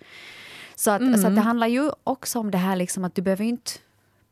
Så 0.75 0.91
att, 0.91 1.01
så 1.01 1.07
Mm. 1.07 1.25
att 1.25 1.35
det 1.35 1.41
handlar 1.41 1.67
ju 1.67 1.91
också 2.03 2.39
om 2.39 2.51
det 2.51 2.57
här 2.57 2.75
liksom 2.75 3.05
att 3.05 3.15
du 3.15 3.21
behöver 3.21 3.43
inte 3.45 3.71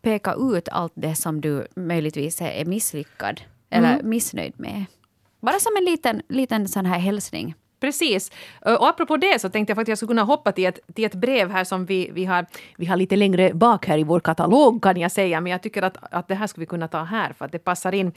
peka 0.02 0.34
ut 0.34 0.70
allt 0.70 0.94
det 0.96 1.16
som 1.16 1.42
du 1.42 1.68
möjligtvis 1.76 2.42
är 2.42 2.52
är 2.52 2.66
misslyckad 2.66 3.42
eller 3.70 3.94
Mm. 3.94 4.10
missnöjd 4.10 4.54
med. 4.60 4.86
Bara 5.42 5.60
som 5.60 5.72
en 5.78 5.86
liten, 5.86 6.22
liten 6.30 6.68
sån 6.68 6.86
här 6.86 7.00
hälsning. 7.00 7.56
Precis. 7.80 8.32
Och 8.62 8.88
apropå 8.88 9.18
det 9.18 9.42
så 9.42 9.50
tänkte 9.50 9.72
jag 9.72 9.76
faktiskt 9.76 9.90
att 9.90 9.92
jag 9.92 9.98
skulle 9.98 10.08
kunna 10.08 10.24
hoppa 10.24 10.52
till 10.52 10.66
ett, 10.66 10.80
till 10.96 11.06
ett 11.06 11.16
brev 11.16 11.52
här 11.52 11.64
som 11.64 11.86
vi, 11.86 12.10
vi, 12.14 12.26
har, 12.26 12.46
vi 12.78 12.86
har 12.86 12.98
lite 12.98 13.16
längre 13.16 13.54
bak 13.54 13.86
här 13.86 13.98
i 13.98 14.04
vår 14.04 14.20
katalog 14.20 14.84
kan 14.84 14.98
jag 14.98 15.12
säga. 15.12 15.42
Men 15.42 15.52
jag 15.52 15.62
tycker 15.62 15.82
att, 15.82 15.98
att 16.12 16.28
det 16.28 16.36
här 16.36 16.48
skulle 16.48 16.62
vi 16.62 16.68
kunna 16.68 16.88
ta 16.88 17.04
här 17.04 17.34
för 17.34 17.46
att 17.46 17.52
det 17.52 17.60
passar 17.60 17.92
in. 17.92 18.12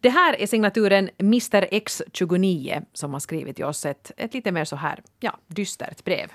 Det 0.00 0.10
här 0.10 0.40
är 0.40 0.46
signaturen 0.46 1.10
Mr 1.18 1.66
X29 1.72 2.84
som 2.92 3.12
har 3.12 3.20
skrivit 3.20 3.56
till 3.56 3.64
oss 3.64 3.86
ett, 3.86 4.12
ett 4.16 4.34
lite 4.34 4.52
mer 4.52 4.64
så 4.64 4.76
här, 4.76 5.02
ja, 5.20 5.32
dystert 5.46 6.04
brev. 6.04 6.32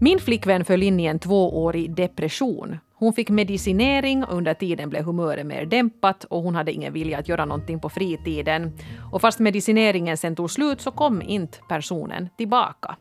Min 0.00 0.18
flickvän 0.18 0.64
föll 0.64 0.82
in 0.82 1.00
i 1.00 1.06
en 1.06 1.18
tvåårig 1.18 1.94
depression. 1.94 2.78
Hon 3.00 3.12
fick 3.12 3.30
medicinering 3.30 4.24
och 4.24 4.36
under 4.36 4.54
tiden 4.54 4.90
blev 4.90 5.04
humöret 5.04 5.46
mer 5.46 5.66
dämpat 5.66 6.24
och 6.24 6.42
hon 6.42 6.54
hade 6.54 6.72
ingen 6.72 6.92
vilja 6.92 7.18
att 7.18 7.28
göra 7.28 7.44
någonting 7.44 7.80
på 7.80 7.88
fritiden. 7.88 8.72
Och 9.12 9.20
fast 9.20 9.38
medicineringen 9.38 10.16
sen 10.16 10.36
tog 10.36 10.50
slut 10.50 10.80
så 10.80 10.90
kom 10.90 11.22
inte 11.22 11.58
personen 11.68 12.28
tillbaka. 12.36 12.96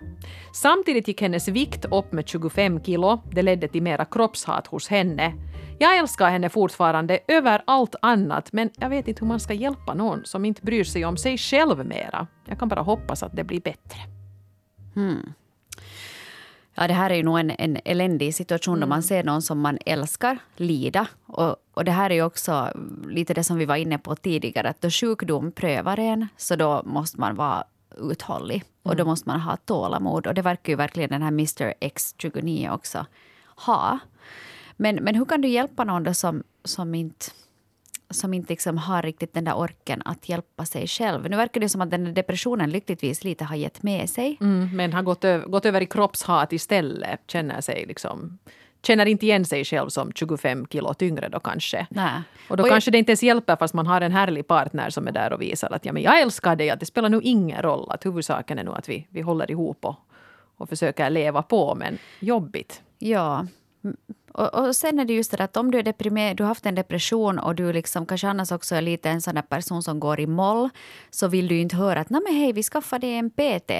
Samtidigt 0.54 1.08
gick 1.08 1.22
hennes 1.22 1.48
vikt 1.48 1.86
upp 1.86 2.12
med 2.12 2.28
25 2.28 2.84
kilo. 2.84 3.22
Det 3.32 3.42
ledde 3.42 3.68
till 3.68 3.84
mera 3.84 4.06
kroppshat 4.06 4.68
hos 4.68 4.88
henne. 4.88 5.34
Jag 5.80 5.98
älskar 5.98 6.30
henne 6.30 6.50
fortfarande 6.50 7.20
över 7.28 7.62
allt 7.68 7.96
annat 8.02 8.54
men 8.54 8.70
jag 8.80 8.90
vet 8.90 9.08
inte 9.08 9.22
hur 9.22 9.28
man 9.28 9.40
ska 9.40 9.54
hjälpa 9.54 9.94
någon 9.94 10.26
som 10.26 10.46
inte 10.46 10.62
bryr 10.62 10.84
sig 10.84 11.06
om 11.06 11.18
sig 11.18 11.38
själv 11.38 11.86
mera. 11.86 12.28
Jag 12.46 12.60
kan 12.60 12.68
bara 12.68 12.82
hoppas 12.82 13.24
att 13.24 13.36
det 13.36 13.44
blir 13.44 13.62
bättre. 13.62 14.00
Hmm. 14.96 15.34
Ja, 16.80 16.88
det 16.88 16.94
här 16.94 17.10
är 17.10 17.16
ju 17.16 17.24
nog 17.24 17.40
en, 17.40 17.52
en 17.52 17.78
eländig 17.86 18.36
situation 18.36 18.76
mm. 18.78 18.90
då 18.90 18.96
man 18.96 19.04
ser 19.04 19.24
någon 19.24 19.42
som 19.42 19.60
man 19.60 19.78
älskar 19.86 20.38
lida. 20.56 21.08
Och, 21.26 21.56
och 21.74 21.86
det 21.86 21.92
här 21.92 22.10
är 22.10 22.14
ju 22.14 22.24
också 22.24 22.72
lite 23.08 23.34
det 23.34 23.44
som 23.44 23.58
vi 23.58 23.66
var 23.66 23.76
inne 23.76 23.98
på 23.98 24.16
tidigare, 24.16 24.70
att 24.70 24.82
då 24.82 24.90
sjukdom 24.90 25.52
prövar 25.52 26.00
en, 26.00 26.28
så 26.38 26.56
då 26.56 26.84
måste 26.86 27.20
man 27.20 27.36
vara 27.36 27.64
uthållig. 27.98 28.64
Och 28.84 28.96
då 28.96 29.02
mm. 29.02 29.08
måste 29.08 29.30
man 29.30 29.40
ha 29.40 29.58
tålamod. 29.58 30.28
Och 30.28 30.34
det 30.34 30.42
verkar 30.42 30.74
ju 30.74 30.78
verkligen 30.78 31.10
den 31.10 31.22
här 31.22 31.28
Mr 31.28 31.74
X29 31.82 32.74
också 32.74 33.06
ha. 33.56 34.00
Men, 34.78 34.96
men 34.96 35.16
hur 35.16 35.26
kan 35.26 35.42
du 35.42 35.48
hjälpa 35.48 35.84
någon 35.84 36.04
då 36.04 36.14
som, 36.14 36.44
som 36.64 36.96
inte 36.96 37.26
som 38.10 38.34
inte 38.34 38.54
liksom 38.54 38.78
har 38.78 39.02
riktigt 39.02 39.34
den 39.34 39.44
där 39.44 39.58
orken 39.58 40.02
att 40.06 40.30
hjälpa 40.30 40.66
sig 40.66 40.88
själv. 40.88 41.30
Nu 41.30 41.38
verkar 41.38 41.62
det 41.62 41.70
som 41.70 41.82
att 41.82 41.92
den 41.92 42.04
där 42.04 42.12
depressionen 42.12 42.70
lyckligtvis 42.70 43.24
lite 43.24 43.44
har 43.44 43.56
gett 43.56 43.84
med 43.84 44.10
sig. 44.10 44.38
Mm, 44.42 44.76
men 44.76 44.94
har 44.94 45.02
gått, 45.02 45.24
över, 45.24 45.48
gått 45.48 45.66
över 45.66 45.82
i 45.82 45.86
kroppshat 45.86 46.54
istället. 46.54 47.20
Känner 47.28 47.62
sig 47.62 47.86
liksom 47.88 48.40
känner 48.82 49.06
inte 49.06 49.26
igen 49.26 49.46
sig 49.46 49.66
själv 49.66 49.90
som 49.90 50.12
25 50.12 50.68
kilo 50.68 50.94
tyngre 50.94 51.30
då 51.30 51.40
kanske. 51.40 51.88
Nej. 51.90 52.22
Och 52.50 52.58
då 52.58 52.64
och 52.64 52.70
kanske 52.70 52.88
jag... 52.90 52.94
det 52.94 52.98
inte 52.98 53.12
ens 53.12 53.24
hjälper 53.24 53.56
fast 53.56 53.74
man 53.74 53.88
har 53.88 54.02
en 54.02 54.12
härlig 54.12 54.48
partner 54.48 54.90
som 54.90 55.08
är 55.08 55.12
där 55.12 55.34
och 55.34 55.42
visar 55.42 55.72
att 55.72 55.86
ja, 55.86 55.94
men 55.94 56.04
jag 56.04 56.22
älskar 56.22 56.56
dig, 56.56 56.70
att 56.70 56.80
det 56.80 56.86
spelar 56.86 57.10
nog 57.10 57.24
ingen 57.24 57.62
roll. 57.62 57.92
Att 57.92 58.06
huvudsaken 58.06 58.60
är 58.60 58.64
nog 58.64 58.78
att 58.78 58.90
vi, 58.90 59.08
vi 59.10 59.22
håller 59.22 59.52
ihop 59.52 59.86
och, 59.86 59.96
och 60.58 60.70
försöker 60.70 61.10
leva 61.10 61.42
på, 61.42 61.76
men 61.76 61.98
jobbigt. 62.20 62.82
Ja, 63.00 63.48
och, 64.40 64.54
och, 64.54 64.76
sen 64.76 65.00
är 65.00 65.06
det 65.06 65.14
just 65.14 65.32
det 65.32 65.44
att 65.44 65.58
om 65.58 65.72
du 65.72 65.80
är 65.80 65.84
deprimerad, 65.84 66.38
du 66.38 66.44
har 66.44 66.48
haft 66.48 66.66
en 66.66 66.76
depression 66.76 67.40
och 67.40 67.56
du 67.56 67.74
liksom 67.74 68.06
kanske 68.06 68.28
annars 68.28 68.52
också 68.52 68.76
är 68.76 68.82
lite 68.82 69.10
en 69.10 69.22
sån 69.22 69.42
person 69.50 69.84
som 69.84 70.00
går 70.00 70.20
i 70.20 70.28
moll 70.28 70.70
så 71.10 71.28
vill 71.28 71.48
du 71.48 71.58
inte 71.58 71.76
höra 71.76 72.00
att 72.00 72.10
Nej, 72.10 72.22
men 72.28 72.36
hej, 72.36 72.54
vi 72.54 72.64
skaffar 72.64 73.00
dig 73.00 73.14
en 73.14 73.30
PT. 73.30 73.72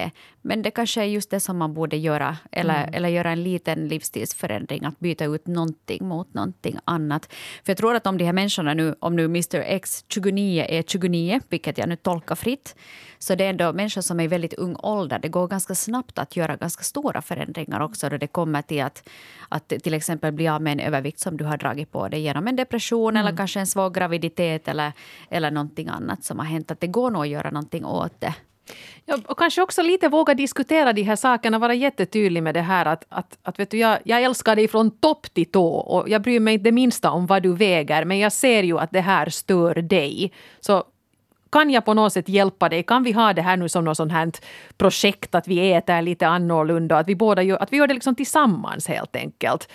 Men 0.42 0.62
det 0.62 0.70
kanske 0.70 1.00
är 1.00 1.04
just 1.04 1.30
det 1.30 1.40
som 1.40 1.58
man 1.58 1.74
borde 1.74 1.96
göra 1.96 2.36
eller, 2.52 2.82
mm. 2.82 2.94
eller 2.94 3.08
göra 3.08 3.30
en 3.30 3.42
liten 3.42 3.88
livsstilsförändring, 3.88 4.84
att 4.84 4.98
byta 4.98 5.24
ut 5.24 5.46
någonting 5.46 6.08
mot 6.08 6.34
någonting 6.34 6.78
annat. 6.84 7.32
För 7.64 7.70
jag 7.70 7.76
tror 7.76 7.94
att 7.94 8.06
om 8.06 8.18
de 8.18 8.24
här 8.24 8.32
människorna 8.32 8.74
nu, 8.74 8.94
om 8.98 9.16
nu 9.16 9.24
Mr 9.24 9.60
X 9.60 10.04
29 10.08 10.64
är 10.68 10.82
29, 10.82 11.40
vilket 11.48 11.78
jag 11.78 11.88
nu 11.88 11.96
tolkar 11.96 12.34
fritt, 12.34 12.74
så 13.18 13.34
det 13.34 13.44
är 13.44 13.50
ändå 13.50 13.72
människor 13.72 14.02
som 14.02 14.20
är 14.20 14.24
i 14.24 14.26
väldigt 14.26 14.54
ung 14.54 14.76
ålder. 14.76 15.18
Det 15.18 15.28
går 15.28 15.48
ganska 15.48 15.74
snabbt 15.74 16.18
att 16.18 16.36
göra 16.36 16.56
ganska 16.56 16.82
stora 16.82 17.22
förändringar 17.22 17.80
också 17.80 18.08
då 18.08 18.16
det 18.16 18.26
kommer 18.26 18.62
till 18.62 18.82
att, 18.82 19.08
att 19.48 19.68
till 19.68 19.94
exempel 19.94 20.32
bli 20.32 20.49
av 20.50 20.62
med 20.62 20.72
en 20.72 20.80
övervikt 20.80 21.20
som 21.20 21.36
du 21.36 21.44
har 21.44 21.56
dragit 21.56 21.92
på 21.92 22.08
dig 22.08 22.20
genom 22.20 22.48
en 22.48 22.56
depression 22.56 23.16
mm. 23.16 23.26
eller 23.26 23.36
kanske 23.36 23.60
en 23.60 23.66
svår 23.66 23.90
graviditet 23.90 24.68
eller, 24.68 24.92
eller 25.30 25.50
någonting 25.50 25.88
annat 25.88 26.24
som 26.24 26.38
har 26.38 26.46
hänt. 26.46 26.70
Att 26.70 26.80
det 26.80 26.86
går 26.86 27.10
nog 27.10 27.22
att 27.22 27.28
göra 27.28 27.50
någonting 27.50 27.84
åt 27.84 28.20
det. 28.20 28.34
Ja, 29.04 29.18
och 29.26 29.38
kanske 29.38 29.62
också 29.62 29.82
lite 29.82 30.08
våga 30.08 30.34
diskutera 30.34 30.92
de 30.92 31.02
här 31.02 31.16
sakerna, 31.16 31.58
vara 31.58 31.74
jättetydlig 31.74 32.42
med 32.42 32.54
det 32.54 32.60
här 32.60 32.86
att, 32.86 33.04
att, 33.08 33.38
att 33.42 33.58
vet 33.58 33.70
du, 33.70 33.78
jag, 33.78 33.98
jag 34.04 34.22
älskar 34.22 34.56
dig 34.56 34.68
från 34.68 34.90
topp 34.90 35.34
till 35.34 35.46
tå 35.46 35.66
och 35.66 36.08
jag 36.08 36.22
bryr 36.22 36.40
mig 36.40 36.54
inte 36.54 36.64
det 36.64 36.72
minsta 36.72 37.10
om 37.10 37.26
vad 37.26 37.42
du 37.42 37.54
väger 37.54 38.04
men 38.04 38.18
jag 38.18 38.32
ser 38.32 38.62
ju 38.62 38.78
att 38.78 38.90
det 38.90 39.00
här 39.00 39.28
stör 39.28 39.74
dig. 39.74 40.32
Så 40.60 40.84
kan 41.52 41.70
jag 41.70 41.84
på 41.84 41.94
något 41.94 42.12
sätt 42.12 42.28
hjälpa 42.28 42.68
dig? 42.68 42.82
Kan 42.82 43.02
vi 43.02 43.12
ha 43.12 43.32
det 43.32 43.42
här 43.42 43.56
nu 43.56 43.68
som 43.68 43.84
något 43.84 43.96
sånt 43.96 44.12
här 44.12 44.32
projekt 44.76 45.34
att 45.34 45.48
vi 45.48 45.72
äter 45.72 46.02
lite 46.02 46.26
annorlunda, 46.26 46.98
att 46.98 47.08
vi 47.08 47.14
båda 47.16 47.42
gör, 47.42 47.62
att 47.62 47.72
vi 47.72 47.76
gör 47.76 47.86
det 47.86 47.94
liksom 47.94 48.14
tillsammans 48.14 48.88
helt 48.88 49.16
enkelt. 49.16 49.68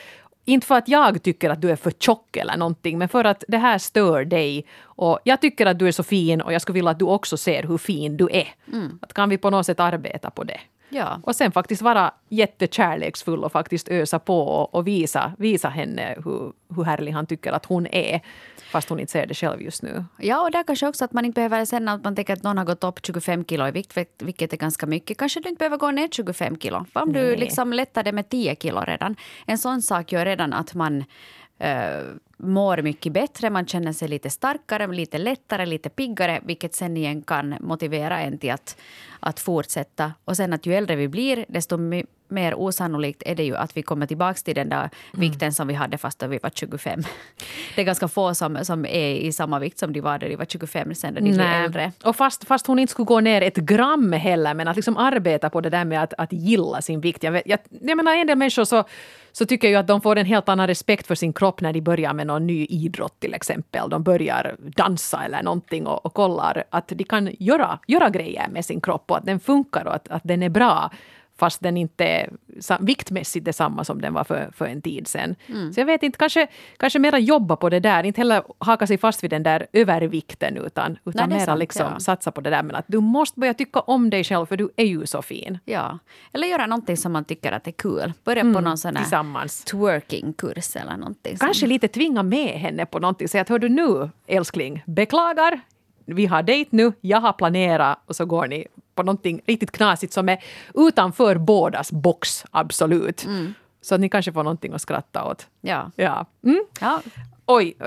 Inte 0.45 0.67
för 0.67 0.75
att 0.75 0.87
jag 0.87 1.23
tycker 1.23 1.49
att 1.49 1.61
du 1.61 1.71
är 1.71 1.75
för 1.75 1.91
tjock 1.91 2.37
eller 2.37 2.57
någonting, 2.57 2.97
men 2.97 3.09
för 3.09 3.23
att 3.23 3.43
det 3.47 3.57
här 3.57 3.77
stör 3.77 4.25
dig. 4.25 4.65
Och 4.81 5.19
jag 5.23 5.41
tycker 5.41 5.65
att 5.65 5.79
du 5.79 5.87
är 5.87 5.91
så 5.91 6.03
fin 6.03 6.41
och 6.41 6.53
jag 6.53 6.61
skulle 6.61 6.73
vilja 6.73 6.91
att 6.91 6.99
du 6.99 7.05
också 7.05 7.37
ser 7.37 7.63
hur 7.63 7.77
fin 7.77 8.17
du 8.17 8.29
är. 8.31 8.47
Mm. 8.73 8.99
Att 9.01 9.13
kan 9.13 9.29
vi 9.29 9.37
på 9.37 9.49
något 9.49 9.65
sätt 9.65 9.79
arbeta 9.79 10.29
på 10.29 10.43
det? 10.43 10.59
Ja. 10.89 11.19
Och 11.23 11.35
sen 11.35 11.51
faktiskt 11.51 11.81
vara 11.81 12.13
jättekärleksfull 12.29 13.43
och 13.43 13.51
faktiskt 13.51 13.89
ösa 13.89 14.19
på 14.19 14.39
och, 14.39 14.75
och 14.75 14.87
visa, 14.87 15.33
visa 15.37 15.69
henne 15.69 16.15
hur, 16.25 16.53
hur 16.75 16.83
härlig 16.83 17.11
han 17.11 17.25
tycker 17.25 17.51
att 17.51 17.65
hon 17.65 17.87
är. 17.87 18.21
Fast 18.71 18.89
hon 18.89 18.99
inte 18.99 19.11
ser 19.11 19.25
det 19.25 19.33
själv 19.33 19.61
just 19.61 19.83
nu. 19.83 20.05
Ja, 20.17 20.41
och 20.41 20.51
där 20.51 20.63
kanske 20.63 20.87
också 20.87 21.05
att 21.05 21.13
man 21.13 21.25
inte 21.25 21.35
behöver 21.35 21.65
känna 21.65 21.93
att 21.93 22.03
man 22.03 22.15
tänker 22.15 22.33
att 22.33 22.43
någon 22.43 22.57
har 22.57 22.65
gått 22.65 22.83
upp 22.83 23.05
25 23.05 23.45
kilo 23.45 23.67
i 23.67 23.71
vikt, 23.71 23.97
vilket 24.17 24.53
är 24.53 24.57
ganska 24.57 24.85
mycket. 24.85 25.17
Kanske 25.17 25.39
du 25.39 25.49
inte 25.49 25.59
behöver 25.59 25.77
gå 25.77 25.91
ner 25.91 26.07
25 26.11 26.57
kilo. 26.57 26.85
För 26.93 27.01
om 27.01 27.09
Nej. 27.09 27.21
du 27.21 27.35
liksom 27.35 27.73
lättar 27.73 28.03
det 28.03 28.11
med 28.11 28.29
10 28.29 28.55
kilo 28.55 28.81
redan. 28.81 29.15
En 29.45 29.57
sån 29.57 29.81
sak 29.81 30.11
gör 30.11 30.25
redan 30.25 30.53
att 30.53 30.73
man 30.73 31.03
uh, 31.63 32.15
mår 32.37 32.81
mycket 32.81 33.13
bättre, 33.13 33.49
man 33.49 33.65
känner 33.65 33.93
sig 33.93 34.07
lite 34.07 34.29
starkare, 34.29 34.87
lite 34.87 35.17
lättare, 35.17 35.65
lite 35.65 35.89
piggare 35.89 36.39
vilket 36.43 36.75
sen 36.75 36.97
igen 36.97 37.21
kan 37.21 37.55
motivera 37.59 38.19
en 38.19 38.37
till 38.37 38.51
att, 38.51 38.77
att 39.25 39.39
fortsätta. 39.39 40.13
Och 40.25 40.37
sen 40.37 40.53
att 40.53 40.65
ju 40.65 40.75
äldre 40.75 40.95
vi 40.95 41.07
blir, 41.07 41.45
desto 41.47 41.77
mer 42.27 42.55
osannolikt 42.55 43.23
är 43.25 43.35
det 43.35 43.43
ju 43.43 43.55
att 43.55 43.77
vi 43.77 43.81
kommer 43.81 44.07
tillbaka 44.07 44.33
till 44.33 44.55
den 44.55 44.69
där 44.69 44.79
mm. 44.79 44.89
vikten 45.13 45.53
som 45.53 45.67
vi 45.67 45.73
hade 45.73 45.97
fast 45.97 46.23
vi 46.23 46.39
var 46.43 46.49
25. 46.53 47.03
Det 47.75 47.81
är 47.81 47.85
ganska 47.85 48.07
få 48.07 48.35
som, 48.35 48.65
som 48.65 48.85
är 48.85 49.15
i 49.15 49.31
samma 49.31 49.59
vikt 49.59 49.79
som 49.79 49.93
de 49.93 50.01
var 50.01 50.19
när 50.19 50.29
de 50.29 50.35
var 50.35 50.45
25 50.45 50.95
sen 50.95 51.13
då 51.13 51.19
de 51.19 51.31
blir 51.31 51.45
äldre. 51.45 51.91
Och 52.03 52.15
fast, 52.15 52.47
fast 52.47 52.67
hon 52.67 52.79
inte 52.79 52.91
skulle 52.91 53.05
gå 53.05 53.19
ner 53.19 53.41
ett 53.41 53.55
gram 53.55 54.13
heller, 54.13 54.53
men 54.53 54.67
att 54.67 54.75
liksom 54.75 54.97
arbeta 54.97 55.49
på 55.49 55.61
det 55.61 55.69
där 55.69 55.85
med 55.85 56.03
att, 56.03 56.13
att 56.17 56.33
gilla 56.33 56.81
sin 56.81 57.01
vikt. 57.01 57.23
Jag, 57.23 57.41
jag, 57.45 57.59
jag 57.81 57.97
menar 57.97 58.15
en 58.15 58.27
del 58.27 58.37
människor 58.37 58.63
så, 58.63 58.83
så 59.31 59.45
tycker 59.45 59.69
jag 59.69 59.79
att 59.79 59.87
de 59.87 60.01
får 60.01 60.15
en 60.15 60.25
helt 60.25 60.49
annan 60.49 60.67
respekt 60.67 61.07
för 61.07 61.15
sin 61.15 61.33
kropp 61.33 61.61
när 61.61 61.73
de 61.73 61.81
börjar 61.81 62.13
med 62.13 62.27
någon 62.27 62.47
ny 62.47 62.65
idrott 62.65 63.19
till 63.19 63.33
exempel. 63.33 63.89
De 63.89 64.03
börjar 64.03 64.55
dansa 64.59 65.25
eller 65.25 65.43
någonting 65.43 65.87
och, 65.87 66.05
och 66.05 66.13
kollar 66.13 66.63
att 66.69 66.87
de 66.87 67.03
kan 67.03 67.29
göra, 67.39 67.79
göra 67.87 68.09
grejer 68.09 68.47
med 68.47 68.65
sin 68.65 68.81
kropp 68.81 69.11
att 69.15 69.25
den 69.25 69.39
funkar 69.39 69.85
och 69.85 69.95
att, 69.95 70.07
att 70.07 70.23
den 70.23 70.43
är 70.43 70.49
bra 70.49 70.91
fast 71.37 71.61
den 71.61 71.77
inte 71.77 72.05
är 72.05 72.29
viktmässigt 72.79 73.45
detsamma 73.45 73.83
som 73.83 74.01
den 74.01 74.13
var 74.13 74.23
för, 74.23 74.51
för 74.55 74.65
en 74.65 74.81
tid 74.81 75.07
sedan. 75.07 75.35
Mm. 75.47 75.73
Så 75.73 75.79
jag 75.79 75.85
vet 75.85 76.03
inte, 76.03 76.17
kanske, 76.17 76.47
kanske 76.77 76.99
mera 76.99 77.19
jobba 77.19 77.55
på 77.55 77.69
det 77.69 77.79
där, 77.79 78.03
inte 78.03 78.21
heller 78.21 78.43
haka 78.57 78.87
sig 78.87 78.97
fast 78.97 79.23
vid 79.23 79.29
den 79.29 79.43
där 79.43 79.67
övervikten 79.73 80.57
utan, 80.57 80.97
utan 81.05 81.29
Nej, 81.29 81.37
mera 81.37 81.45
sant, 81.45 81.59
liksom 81.59 81.87
ja. 81.93 81.99
satsa 81.99 82.31
på 82.31 82.41
det 82.41 82.49
där 82.49 82.63
med 82.63 82.75
att 82.75 82.85
du 82.87 82.99
måste 82.99 83.39
börja 83.39 83.53
tycka 83.53 83.79
om 83.79 84.09
dig 84.09 84.23
själv 84.23 84.45
för 84.45 84.57
du 84.57 84.69
är 84.75 84.85
ju 84.85 85.05
så 85.05 85.21
fin. 85.21 85.59
Ja, 85.65 85.99
eller 86.33 86.47
göra 86.47 86.65
någonting 86.65 86.97
som 86.97 87.11
man 87.11 87.25
tycker 87.25 87.51
att 87.51 87.67
är 87.67 87.71
kul. 87.71 88.13
Börja 88.23 88.41
mm, 88.41 88.53
på 88.53 88.61
någon 88.61 88.77
sån 88.77 88.95
här 88.95 89.47
twerking-kurs 89.65 90.75
eller 90.81 90.97
någonting. 90.97 91.37
Kanske 91.37 91.59
som... 91.59 91.69
lite 91.69 91.87
tvinga 91.87 92.23
med 92.23 92.59
henne 92.59 92.85
på 92.85 92.99
någonting. 92.99 93.27
Säga 93.27 93.41
att 93.41 93.49
hör 93.49 93.59
du 93.59 93.69
nu 93.69 94.09
älskling, 94.27 94.83
beklagar, 94.85 95.61
vi 96.05 96.25
har 96.25 96.43
dejt 96.43 96.69
nu, 96.71 96.93
jag 97.01 97.21
har 97.21 97.33
planerat 97.33 97.99
och 98.05 98.15
så 98.15 98.25
går 98.25 98.47
ni 98.47 98.67
på 98.95 99.03
någonting 99.03 99.41
riktigt 99.45 99.71
knasigt 99.71 100.13
som 100.13 100.29
är 100.29 100.43
utanför 100.73 101.37
bådas 101.37 101.91
box, 101.91 102.45
absolut. 102.51 103.25
Mm. 103.25 103.53
Så 103.81 103.95
att 103.95 104.01
ni 104.01 104.09
kanske 104.09 104.33
får 104.33 104.43
någonting 104.43 104.73
att 104.73 104.81
skratta 104.81 105.25
åt. 105.25 105.47
Ja. 105.61 105.91
ja. 105.95 106.25
Mm? 106.43 106.65
ja. 106.81 107.01
Oj, 107.45 107.77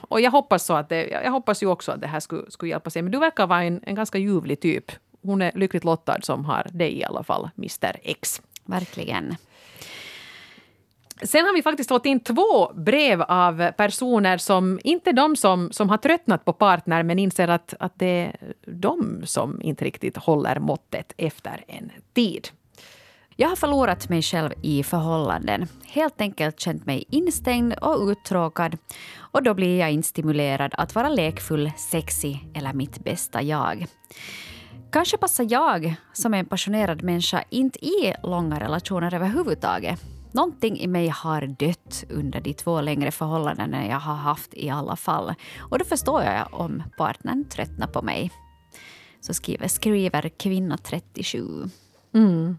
och 0.00 0.20
jag 0.20 0.30
hoppas, 0.30 0.66
så 0.66 0.74
att 0.74 0.88
det, 0.88 1.08
jag 1.08 1.30
hoppas 1.30 1.62
ju 1.62 1.66
också 1.66 1.92
att 1.92 2.00
det 2.00 2.06
här 2.06 2.20
skulle, 2.20 2.50
skulle 2.50 2.70
hjälpa 2.70 2.90
sig. 2.90 3.02
Men 3.02 3.12
du 3.12 3.18
verkar 3.18 3.46
vara 3.46 3.62
en, 3.64 3.80
en 3.82 3.94
ganska 3.94 4.18
ljuvlig 4.18 4.60
typ. 4.60 4.92
Hon 5.22 5.42
är 5.42 5.52
lyckligt 5.54 5.84
lottad 5.84 6.18
som 6.22 6.44
har 6.44 6.66
dig 6.72 6.98
i 6.98 7.04
alla 7.04 7.22
fall, 7.22 7.50
Mr 7.56 7.96
X. 8.02 8.42
Verkligen. 8.64 9.36
Sen 11.22 11.44
har 11.44 11.54
vi 11.54 11.62
faktiskt 11.62 11.88
fått 11.88 12.06
in 12.06 12.20
två 12.20 12.72
brev 12.74 13.22
av 13.22 13.70
personer 13.72 14.38
som 14.38 14.80
inte 14.84 15.10
är 15.10 15.14
de 15.14 15.36
som, 15.36 15.72
som 15.72 15.88
har 15.88 15.96
tröttnat 15.96 16.44
på 16.44 16.52
partner 16.52 17.02
men 17.02 17.18
inser 17.18 17.48
att, 17.48 17.74
att 17.80 17.92
det 17.98 18.06
är 18.06 18.54
de 18.66 19.22
som 19.24 19.62
inte 19.62 19.84
riktigt 19.84 20.16
håller 20.16 20.58
måttet 20.58 21.12
efter 21.16 21.64
en 21.68 21.92
tid. 22.14 22.48
Jag 23.38 23.48
har 23.48 23.56
förlorat 23.56 24.08
mig 24.08 24.22
själv 24.22 24.50
i 24.62 24.82
förhållanden. 24.82 25.68
Helt 25.86 26.20
enkelt 26.20 26.60
känt 26.60 26.86
mig 26.86 27.04
instängd 27.08 27.74
och 27.80 28.08
uttråkad. 28.08 28.78
Och 29.16 29.42
då 29.42 29.54
blir 29.54 29.78
jag 29.78 29.92
inte 29.92 30.08
stimulerad 30.08 30.74
att 30.74 30.94
vara 30.94 31.08
lekfull, 31.08 31.70
sexig 31.76 32.48
eller 32.54 32.72
mitt 32.72 33.04
bästa 33.04 33.42
jag. 33.42 33.86
Kanske 34.92 35.16
passar 35.16 35.46
jag, 35.50 35.94
som 36.12 36.34
är 36.34 36.38
en 36.38 36.46
passionerad 36.46 37.02
människa, 37.02 37.44
inte 37.50 37.84
i 37.84 38.14
långa 38.22 38.60
relationer 38.60 39.14
överhuvudtaget. 39.14 40.15
Någonting 40.36 40.78
i 40.78 40.86
mig 40.86 41.08
har 41.08 41.46
dött 41.46 42.04
under 42.10 42.40
de 42.40 42.54
två 42.54 42.80
längre 42.80 43.10
förhållandena 43.10 43.86
jag 43.86 44.00
har 44.00 44.14
haft 44.14 44.54
i 44.54 44.70
alla 44.70 44.96
fall. 44.96 45.34
Och 45.58 45.78
då 45.78 45.84
förstår 45.84 46.22
jag 46.22 46.48
om 46.52 46.82
partnern 46.98 47.44
tröttnar 47.44 47.86
på 47.86 48.02
mig. 48.02 48.30
Så 49.20 49.34
skriver, 49.34 49.68
skriver 49.68 50.28
kvinna 50.28 50.78
37. 50.78 51.64
Mm. 52.14 52.58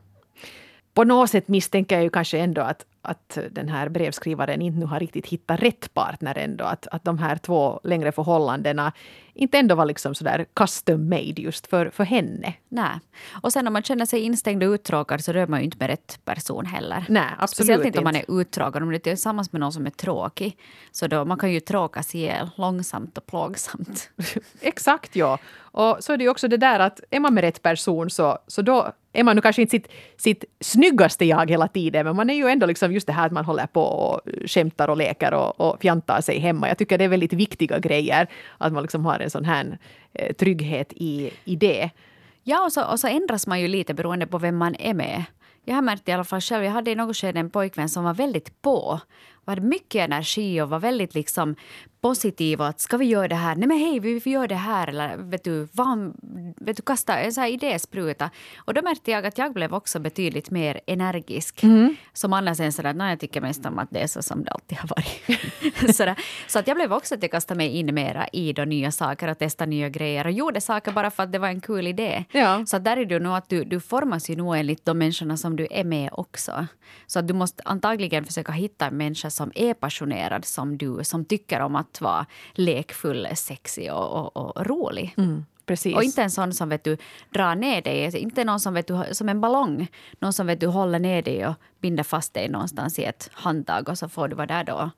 på 0.94 1.04
något 1.04 1.30
sätt 1.30 1.48
misstänker 1.48 1.96
jag 1.96 2.04
ju 2.04 2.10
kanske 2.10 2.40
ändå 2.40 2.62
att, 2.62 2.86
att 3.08 3.38
den 3.52 3.70
här 3.70 3.90
brevskrivaren 3.90 4.62
inte 4.62 4.80
nu 4.80 4.86
har 4.86 5.00
riktigt 5.00 5.28
hittat 5.28 5.60
rätt 5.60 5.94
partner 5.94 6.38
ändå. 6.38 6.66
Att, 6.66 6.88
att 6.88 7.04
de 7.04 7.18
här 7.18 7.36
två 7.36 7.80
längre 7.84 8.12
förhållandena 8.12 8.94
inte 9.34 9.58
ändå 9.58 9.76
var 9.76 9.86
liksom 9.86 10.16
sådär 10.16 10.46
custom 10.54 11.10
made 11.10 11.42
just 11.42 11.68
för, 11.68 11.90
för 11.90 12.04
henne. 12.04 12.54
Nej. 12.70 13.00
Och 13.42 13.54
sen 13.54 13.68
om 13.68 13.74
man 13.74 13.84
känner 13.84 14.06
sig 14.06 14.20
instängd 14.20 14.64
och 14.64 14.70
uttråkad 14.70 15.24
så 15.24 15.32
rör 15.32 15.48
man 15.48 15.60
ju 15.60 15.66
inte 15.66 15.78
med 15.80 15.88
rätt 15.90 16.20
person 16.26 16.66
heller. 16.66 17.06
Nej, 17.10 17.30
absolut 17.38 17.56
Speciellt 17.56 17.86
inte 17.86 18.00
om 18.00 18.04
man 18.04 18.16
är 18.16 18.26
uttråkad. 18.42 18.84
Om 18.84 18.90
du 18.90 18.96
är 18.96 19.00
tillsammans 19.00 19.52
med 19.52 19.60
någon 19.60 19.74
som 19.74 19.86
är 19.86 19.90
tråkig. 19.90 20.58
Så 20.92 21.08
då 21.08 21.26
man 21.26 21.38
kan 21.38 21.52
ju 21.52 21.60
tråkas 21.60 22.16
ihjäl 22.16 22.50
långsamt 22.56 23.18
och 23.18 23.26
plågsamt. 23.26 24.10
Exakt, 24.62 25.16
ja. 25.16 25.38
Och 25.58 25.98
så 26.00 26.14
är 26.14 26.18
det 26.18 26.24
ju 26.24 26.30
också 26.30 26.48
det 26.48 26.58
där 26.58 26.80
att 26.80 27.00
är 27.10 27.20
man 27.20 27.34
med 27.34 27.42
rätt 27.42 27.62
person 27.62 28.10
så, 28.10 28.38
så 28.48 28.62
då 28.62 28.92
är 29.18 29.24
man 29.24 29.36
nu 29.36 29.42
kanske 29.42 29.62
inte 29.62 29.72
sitt, 29.72 29.88
sitt 30.18 30.46
snyggaste 30.60 31.26
jag 31.26 31.50
hela 31.50 31.68
tiden, 31.68 32.06
men 32.06 32.16
man 32.16 32.30
är 32.30 32.34
ju 32.34 32.48
ändå 32.48 32.66
liksom 32.66 32.94
just 32.94 33.08
det 33.08 33.14
här 33.14 33.26
att 33.26 33.32
man 33.32 33.46
håller 33.46 33.68
på 33.68 33.82
och 33.82 34.22
skämtar 34.46 34.88
och 34.88 34.98
leker 34.98 35.34
och, 35.34 35.62
och 35.62 35.82
fjantar 35.82 36.22
sig 36.22 36.40
hemma. 36.40 36.68
Jag 36.68 36.78
tycker 36.78 36.98
det 36.98 37.04
är 37.04 37.10
väldigt 37.10 37.34
viktiga 37.34 37.80
grejer, 37.80 38.28
att 38.58 38.74
man 38.74 38.84
liksom 38.84 39.06
har 39.06 39.20
en 39.20 39.30
sån 39.30 39.46
här 39.46 39.78
eh, 40.14 40.34
trygghet 40.34 40.94
i, 40.96 41.32
i 41.44 41.56
det. 41.56 41.90
Ja, 42.44 42.66
och 42.66 42.74
så, 42.74 42.84
och 42.84 43.00
så 43.00 43.08
ändras 43.08 43.48
man 43.48 43.62
ju 43.62 43.68
lite 43.68 43.94
beroende 43.94 44.28
på 44.28 44.38
vem 44.38 44.58
man 44.58 44.76
är 44.80 44.94
med. 44.94 45.24
Jag 45.66 45.76
har 45.76 45.82
märkt 45.82 46.10
i 46.10 46.12
alla 46.12 46.24
fall 46.24 46.42
själv, 46.42 46.64
jag 46.64 46.72
hade 46.72 46.92
i 46.92 46.96
något 46.96 47.18
skede 47.18 47.40
en 47.40 47.50
pojkvän 47.50 47.90
som 47.90 48.04
var 48.04 48.14
väldigt 48.14 48.62
på. 48.62 49.00
Och 49.48 49.52
hade 49.52 49.62
mycket 49.62 50.06
energi 50.06 50.62
och 50.62 50.70
var 50.70 50.80
väldigt 50.80 51.14
liksom 51.14 51.56
positiv 52.02 52.62
och 52.62 52.68
att 52.68 52.80
ska 52.80 52.98
vi 52.98 53.06
göra 53.06 53.28
det 53.28 53.36
här? 53.36 53.56
Nej 53.56 53.68
men 53.68 53.78
hej, 53.78 54.00
vi, 54.00 54.32
gör 54.32 54.48
det 54.48 54.56
här. 54.56 54.88
Eller 54.88 55.18
vet 55.18 55.44
du, 55.44 55.68
van, 55.72 56.14
vet 56.58 56.78
du 56.78 56.84
kasta 56.84 57.18
en 57.20 57.34
sån 57.34 57.42
här 57.44 57.50
idéspruta. 57.52 58.30
Och 58.58 58.74
då 58.74 58.82
märkte 58.82 59.12
jag 59.12 59.26
att 59.26 59.38
jag 59.38 59.54
blev 59.54 59.74
också 59.74 60.00
betydligt 60.00 60.52
mer 60.52 60.82
energisk. 60.88 61.64
Mm. 61.64 61.96
Som 62.14 62.34
annars 62.34 62.60
är 62.60 62.72
sådär, 62.72 62.94
nej 62.94 63.10
jag 63.10 63.20
tycker 63.20 63.42
mest 63.42 63.66
om 63.66 63.80
att 63.80 63.90
det 63.92 64.00
är 64.00 64.08
så 64.08 64.22
som 64.22 64.44
det 64.44 64.52
alltid 64.52 64.78
har 64.78 64.90
varit. 64.90 65.96
sådär. 65.96 66.16
Så 66.48 66.60
att 66.60 66.68
jag 66.68 66.78
blev 66.78 66.94
också 66.94 67.16
att 67.16 67.22
jag 67.22 67.32
kastade 67.32 67.58
mig 67.58 67.78
in 67.78 67.94
mera 67.94 68.28
i 68.28 68.54
då 68.54 68.66
nya 68.66 68.92
saker 68.92 69.28
och 69.28 69.38
testade 69.38 69.70
nya 69.70 69.90
grejer 69.90 70.26
och 70.26 70.32
gjorde 70.32 70.62
saker 70.62 70.92
bara 70.92 71.12
för 71.12 71.24
att 71.24 71.32
det 71.32 71.40
var 71.40 71.48
en 71.48 71.62
kul 71.62 71.88
idé. 71.88 72.26
Ja. 72.32 72.66
Så 72.66 72.80
där 72.80 72.98
är 72.98 73.06
det 73.06 73.20
nog 73.20 73.36
att 73.36 73.50
du, 73.50 73.64
du 73.64 73.80
formas 73.80 74.30
ju 74.30 74.36
nog 74.36 74.58
enligt 74.58 74.86
de 74.86 74.98
människorna 74.98 75.38
som 75.38 75.56
du 75.56 75.68
är 75.72 75.84
med 75.84 76.10
också. 76.12 76.68
Så 77.08 77.20
att 77.20 77.28
du 77.28 77.34
måste 77.34 77.64
antagligen 77.66 78.26
försöka 78.26 78.52
hitta 78.52 78.86
en 78.86 78.98
människa 78.98 79.30
som 79.38 79.52
är 79.56 79.74
passionerad 79.74 80.46
som 80.46 80.78
du, 80.78 81.04
som 81.04 81.26
tycker 81.26 81.60
om 81.60 81.76
att 81.76 82.02
vara 82.02 82.26
lekfull, 82.54 83.28
sexig 83.36 83.94
och, 83.94 84.38
och, 84.38 84.58
och 84.58 84.66
rolig. 84.66 85.14
Mm, 85.18 85.46
precis. 85.66 85.96
Och 85.96 86.04
inte 86.04 86.24
en 86.24 86.32
sån 86.32 86.54
som 86.54 86.70
vet 86.70 86.84
du, 86.84 86.98
drar 87.34 87.56
ner 87.56 87.82
dig, 87.82 88.18
inte 88.18 88.44
någon 88.44 88.60
som 88.60 88.74
vet 88.74 88.88
du, 88.88 89.04
som 89.12 89.30
en 89.30 89.42
ballong. 89.42 89.88
Någon 90.20 90.34
som 90.34 90.48
vet 90.48 90.60
du, 90.60 90.68
håller 90.68 91.00
ner 91.00 91.22
dig 91.22 91.48
och 91.48 91.56
binder 91.80 92.04
fast 92.04 92.34
dig 92.34 92.50
någonstans 92.50 93.00
i 93.00 93.04
ett 93.04 93.30
handtag 93.34 93.90
och 93.90 93.98
så 93.98 94.10
får 94.10 94.28
du 94.28 94.36
vara 94.36 94.48
där 94.48 94.64
då 94.64 94.92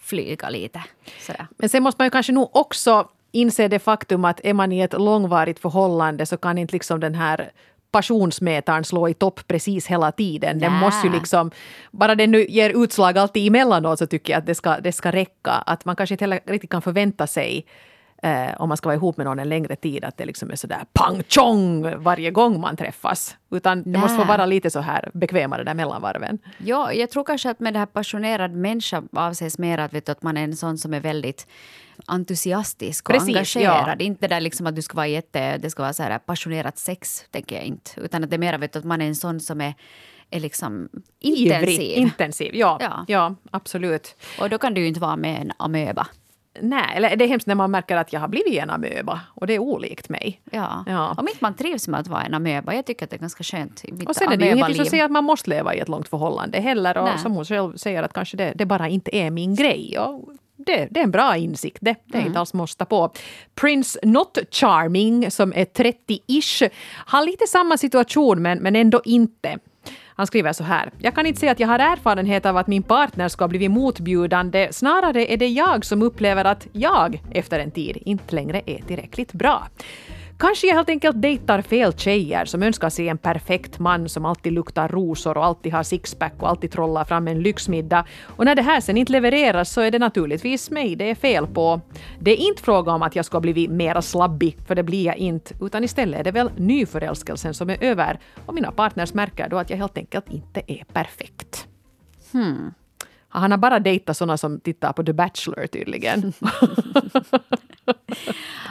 flyga 0.00 0.48
lite. 0.48 0.82
Sådär. 1.20 1.46
Men 1.56 1.68
sen 1.68 1.82
måste 1.82 2.00
man 2.00 2.06
ju 2.06 2.10
kanske 2.10 2.32
nog 2.32 2.56
också 2.56 3.08
inse 3.32 3.68
det 3.68 3.78
faktum 3.78 4.24
att 4.24 4.40
är 4.44 4.54
man 4.54 4.72
i 4.72 4.80
ett 4.80 4.92
långvarigt 4.92 5.58
förhållande 5.58 6.26
så 6.26 6.36
kan 6.36 6.58
inte 6.58 6.72
liksom 6.72 7.00
den 7.00 7.14
här 7.14 7.52
passionsmätaren 7.92 8.84
slå 8.84 9.08
i 9.08 9.14
topp 9.14 9.40
precis 9.46 9.86
hela 9.86 10.12
tiden. 10.12 10.58
Den 10.58 10.72
Nä. 10.72 10.80
måste 10.80 11.06
ju 11.06 11.12
liksom, 11.12 11.50
bara 11.90 12.14
den 12.14 12.30
nu 12.30 12.46
ger 12.48 12.82
utslag 12.84 13.18
alltid 13.18 13.46
emellanåt 13.46 13.98
så 13.98 14.06
tycker 14.06 14.32
jag 14.32 14.38
att 14.38 14.46
det 14.46 14.54
ska, 14.54 14.80
det 14.80 14.92
ska 14.92 15.10
räcka. 15.10 15.50
Att 15.50 15.84
man 15.84 15.96
kanske 15.96 16.14
inte 16.14 16.24
heller 16.24 16.40
riktigt 16.46 16.70
kan 16.70 16.82
förvänta 16.82 17.26
sig 17.26 17.66
eh, 18.22 18.50
om 18.58 18.68
man 18.68 18.76
ska 18.76 18.88
vara 18.88 18.96
ihop 18.96 19.16
med 19.16 19.26
någon 19.26 19.38
en 19.38 19.48
längre 19.48 19.76
tid 19.76 20.04
att 20.04 20.16
det 20.16 20.24
liksom 20.24 20.50
är 20.50 20.56
sådär 20.56 20.84
pang 20.92 21.22
chong 21.28 22.02
varje 22.02 22.30
gång 22.30 22.60
man 22.60 22.76
träffas. 22.76 23.36
Utan 23.50 23.82
det 23.82 23.90
Nä. 23.90 23.98
måste 23.98 24.16
få 24.16 24.24
vara 24.24 24.46
lite 24.46 24.70
så 24.70 24.80
här 24.80 25.10
bekvämare 25.14 25.64
där 25.64 25.74
mellanvarven. 25.74 26.38
Ja, 26.58 26.92
jag 26.92 27.10
tror 27.10 27.24
kanske 27.24 27.50
att 27.50 27.60
med 27.60 27.72
det 27.72 27.78
här 27.78 27.86
passionerad 27.86 28.52
människa 28.52 29.02
avses 29.12 29.58
mer 29.58 29.78
att, 29.78 29.92
vet 29.92 30.06
du, 30.06 30.12
att 30.12 30.22
man 30.22 30.36
är 30.36 30.44
en 30.44 30.56
sån 30.56 30.78
som 30.78 30.94
är 30.94 31.00
väldigt 31.00 31.46
entusiastisk 32.06 33.08
och 33.08 33.14
Precis, 33.14 33.28
engagerad. 33.28 33.96
ja. 34.00 34.04
Inte 34.04 34.28
där 34.28 34.40
liksom 34.40 34.66
att 34.66 34.76
du 34.76 34.82
ska 34.82 34.96
vara 34.96 35.06
jätte, 35.06 35.58
det 35.58 35.70
ska 35.70 35.82
vara 35.82 35.92
så 35.92 36.02
här 36.02 36.18
passionerat 36.18 36.78
sex, 36.78 37.24
tänker 37.30 37.56
jag 37.56 37.64
inte. 37.64 37.90
Utan 38.00 38.24
att 38.24 38.30
det 38.30 38.36
är 38.36 38.38
mer 38.38 38.58
vet 38.58 38.72
du, 38.72 38.78
att 38.78 38.84
man 38.84 39.00
är 39.02 39.06
en 39.06 39.14
sån 39.16 39.40
som 39.40 39.60
är, 39.60 39.74
är 40.30 40.40
liksom 40.40 40.88
intensiv. 41.20 41.68
Ivrig, 41.80 41.92
intensiv, 41.92 42.54
ja, 42.54 42.78
Ja. 42.80 43.04
ja. 43.08 43.34
absolut. 43.50 44.16
Och 44.40 44.50
då 44.50 44.58
kan 44.58 44.74
du 44.74 44.80
ju 44.80 44.86
inte 44.86 45.00
vara 45.00 45.16
med 45.16 45.40
en 45.40 45.52
amöba. 45.56 46.06
Nej, 46.60 46.84
eller 46.94 47.16
det 47.16 47.24
är 47.24 47.28
hemskt 47.28 47.46
när 47.46 47.54
man 47.54 47.70
märker 47.70 47.96
att 47.96 48.12
jag 48.12 48.20
har 48.20 48.28
blivit 48.28 48.58
en 48.58 48.70
amöba 48.70 49.20
och 49.28 49.46
det 49.46 49.54
är 49.54 49.58
olikt 49.58 50.08
mig. 50.08 50.40
Ja. 50.50 50.84
Ja. 50.86 51.14
Om 51.18 51.28
inte 51.28 51.38
man 51.40 51.54
trivs 51.54 51.88
med 51.88 52.00
att 52.00 52.06
vara 52.08 52.22
en 52.22 52.34
amöba. 52.34 52.74
Jag 52.74 52.86
tycker 52.86 53.04
att 53.06 53.10
det 53.10 53.16
är 53.16 53.20
ganska 53.20 53.44
skönt 53.44 53.84
i 53.84 53.92
mitt 53.92 54.08
Och 54.08 54.16
sen 54.16 54.32
är 54.32 54.36
det 54.36 54.44
ju 54.46 54.52
ingenting 54.52 54.76
som 54.76 54.86
säger 54.86 55.04
att 55.04 55.10
man 55.10 55.24
måste 55.24 55.50
leva 55.50 55.74
i 55.74 55.78
ett 55.78 55.88
långt 55.88 56.08
förhållande 56.08 56.60
heller. 56.60 56.98
Och 56.98 57.04
Nej. 57.04 57.18
som 57.18 57.32
hon 57.32 57.44
själv 57.44 57.76
säger 57.76 58.02
att 58.02 58.12
kanske 58.12 58.36
det, 58.36 58.52
det 58.56 58.66
bara 58.66 58.88
inte 58.88 59.16
är 59.16 59.30
min 59.30 59.54
grej. 59.54 59.98
Och 59.98 60.28
det, 60.56 60.88
det 60.90 61.00
är 61.00 61.04
en 61.04 61.10
bra 61.10 61.36
insikt. 61.36 61.78
Det, 61.80 61.94
det 62.04 62.14
är 62.14 62.20
Mm. 62.20 62.26
inte 62.26 62.40
alls 62.40 62.54
måste 62.54 62.84
på. 62.84 63.12
Prince 63.54 63.98
Not 64.02 64.38
Charming 64.50 65.30
som 65.30 65.52
är 65.56 65.64
30-ish 65.64 66.70
har 67.06 67.26
lite 67.26 67.46
samma 67.46 67.76
situation 67.76 68.42
men, 68.42 68.58
men 68.58 68.76
ändå 68.76 69.00
inte. 69.04 69.58
Han 70.16 70.26
skriver 70.26 70.52
så 70.52 70.64
här. 70.64 70.90
Jag 70.98 71.14
kan 71.14 71.26
inte 71.26 71.40
säga 71.40 71.52
att 71.52 71.60
jag 71.60 71.68
har 71.68 71.78
erfarenhet 71.78 72.46
av 72.46 72.56
att 72.56 72.66
min 72.66 72.82
partner 72.82 73.28
ska 73.28 73.44
ha 73.44 73.48
blivit 73.48 73.70
motbjudande. 73.70 74.68
Snarare 74.70 75.32
är 75.32 75.36
det 75.36 75.48
jag 75.48 75.84
som 75.84 76.02
upplever 76.02 76.44
att 76.44 76.66
jag 76.72 77.20
efter 77.30 77.58
en 77.58 77.70
tid 77.70 77.98
inte 78.04 78.34
längre 78.34 78.62
är 78.66 78.82
tillräckligt 78.82 79.32
bra. 79.32 79.68
Kanske 80.42 80.66
jag 80.66 80.74
helt 80.74 80.88
enkelt 80.88 81.22
dejtar 81.22 81.62
fel 81.62 81.92
tjejer 81.92 82.44
som 82.44 82.62
önskar 82.62 82.90
sig 82.90 83.08
en 83.08 83.18
perfekt 83.18 83.78
man 83.78 84.08
som 84.08 84.24
alltid 84.24 84.52
luktar 84.52 84.88
rosor 84.88 85.38
och 85.38 85.44
alltid 85.44 85.72
har 85.72 85.82
sixpack 85.82 86.32
och 86.38 86.48
alltid 86.48 86.70
trollar 86.70 87.04
fram 87.04 87.28
en 87.28 87.42
lyxmiddag. 87.42 88.04
Och 88.26 88.44
när 88.44 88.54
det 88.54 88.62
här 88.62 88.80
sen 88.80 88.96
inte 88.96 89.12
levereras 89.12 89.72
så 89.72 89.80
är 89.80 89.90
det 89.90 89.98
naturligtvis 89.98 90.70
mig 90.70 90.96
det 90.96 91.10
är 91.10 91.14
fel 91.14 91.46
på. 91.46 91.80
Det 92.20 92.30
är 92.30 92.36
inte 92.36 92.62
fråga 92.62 92.92
om 92.92 93.02
att 93.02 93.16
jag 93.16 93.24
ska 93.24 93.40
bli 93.40 93.52
blivit 93.52 93.70
mera 93.70 94.02
slabbig, 94.02 94.56
för 94.66 94.74
det 94.74 94.82
blir 94.82 95.06
jag 95.06 95.16
inte, 95.16 95.54
utan 95.60 95.84
istället 95.84 96.20
är 96.20 96.24
det 96.24 96.30
väl 96.30 96.50
nyförälskelsen 96.56 97.54
som 97.54 97.70
är 97.70 97.84
över 97.84 98.18
och 98.46 98.54
mina 98.54 98.72
partners 98.72 99.14
märker 99.14 99.48
då 99.48 99.58
att 99.58 99.70
jag 99.70 99.76
helt 99.76 99.98
enkelt 99.98 100.28
inte 100.30 100.62
är 100.66 100.84
perfekt. 100.92 101.66
Hmm. 102.32 102.74
Han 103.32 103.50
har 103.50 103.58
bara 103.58 103.78
dejtat 103.80 104.16
såna 104.16 104.36
som 104.36 104.60
tittar 104.60 104.92
på 104.92 105.02
The 105.04 105.12
Bachelor 105.12 105.66
tydligen. 105.66 106.32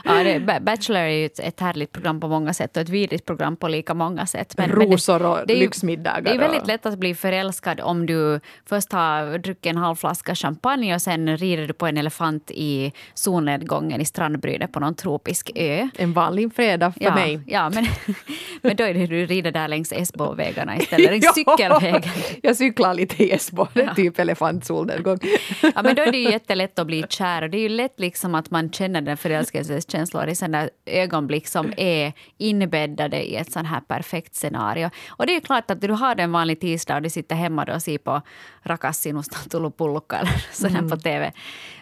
Ja, 0.03 0.23
det, 0.23 0.39
Ba- 0.39 0.59
Bachelor 0.59 0.99
är 1.01 1.07
ju 1.07 1.25
ett, 1.25 1.39
ett 1.39 1.59
härligt 1.59 1.91
program 1.91 2.19
på 2.19 2.27
många 2.27 2.53
sätt 2.53 2.77
och 2.77 2.81
ett 2.81 2.89
vidrigt 2.89 3.25
program 3.25 3.55
på 3.55 3.67
lika 3.67 3.93
många 3.93 4.25
sätt. 4.25 4.55
Rosor 4.57 5.25
och 5.25 5.37
det 5.47 5.53
är 5.53 5.57
ju- 5.57 5.63
lyxmiddagar 5.63 6.21
Det 6.21 6.29
är 6.29 6.39
väldigt 6.39 6.67
lätt 6.67 6.85
att 6.85 6.97
bli 6.97 7.15
förälskad 7.15 7.79
om 7.81 8.05
du 8.05 8.39
först 8.65 8.91
har 8.91 9.37
druckit 9.37 9.65
en 9.65 9.77
halv 9.77 9.95
flaska 9.95 10.35
champagne 10.35 10.95
och 10.95 11.01
sen 11.01 11.37
rider 11.37 11.67
du 11.67 11.73
på 11.73 11.87
en 11.87 11.97
elefant 11.97 12.51
i 12.51 12.93
solnedgången 13.13 14.01
i 14.01 14.05
strandbrynet 14.05 14.71
på 14.71 14.79
någon 14.79 14.95
tropisk 14.95 15.51
ö. 15.55 15.89
En 15.97 16.13
vanlig 16.13 16.55
fredag 16.55 16.91
för 16.91 17.03
ja, 17.03 17.15
mig. 17.15 17.39
Ja, 17.47 17.69
men, 17.69 17.85
men 18.61 18.75
då 18.75 18.83
är 18.83 18.93
det 18.93 19.07
du 19.07 19.25
rider 19.25 19.51
där 19.51 19.67
längs 19.67 19.91
Esbo-vägarna 19.93 20.77
istället, 20.77 21.11
längs 21.11 21.33
cykelvägen. 21.35 22.11
Jag 22.43 22.57
cyklar 22.57 22.93
lite 22.93 23.23
i 23.23 23.31
Esbo, 23.31 23.67
det 23.73 23.81
är 23.81 23.93
typ 23.93 24.19
elefantsolnedgång. 24.51 25.17
Ja, 25.75 25.81
men 25.83 25.95
då 25.95 26.01
är 26.01 26.11
det 26.11 26.17
ju 26.17 26.31
jättelätt 26.31 26.79
att 26.79 26.87
bli 26.87 27.03
kär 27.09 27.41
och 27.41 27.49
det 27.49 27.57
är 27.57 27.61
ju 27.61 27.69
lätt 27.69 27.99
liksom 27.99 28.35
att 28.35 28.51
man 28.51 28.71
känner 28.71 29.01
den 29.01 29.17
förälskelseskänslor 29.17 30.27
i 30.27 30.35
sådana 30.35 30.69
ögonblick 30.85 31.47
som 31.47 31.73
är 31.77 32.13
inbäddade 32.37 33.23
i 33.23 33.35
ett 33.35 33.51
sånt 33.51 33.67
här 33.67 33.81
perfekt 33.81 34.35
scenario. 34.35 34.89
Och 35.09 35.25
det 35.25 35.31
är 35.31 35.35
ju 35.35 35.41
klart 35.41 35.71
att 35.71 35.81
du 35.81 35.91
har 35.91 36.15
en 36.15 36.31
vanlig 36.31 36.59
tisdag 36.59 36.95
och 36.95 37.01
du 37.01 37.09
sitter 37.09 37.35
hemma 37.35 37.65
då 37.65 37.73
och 37.73 37.81
ser 37.81 37.97
på 37.97 38.21
Rakas 38.63 39.01
sinusta 39.01 39.37
eller 39.57 40.51
sådär 40.53 40.89
på 40.89 40.97
TV. 40.97 41.31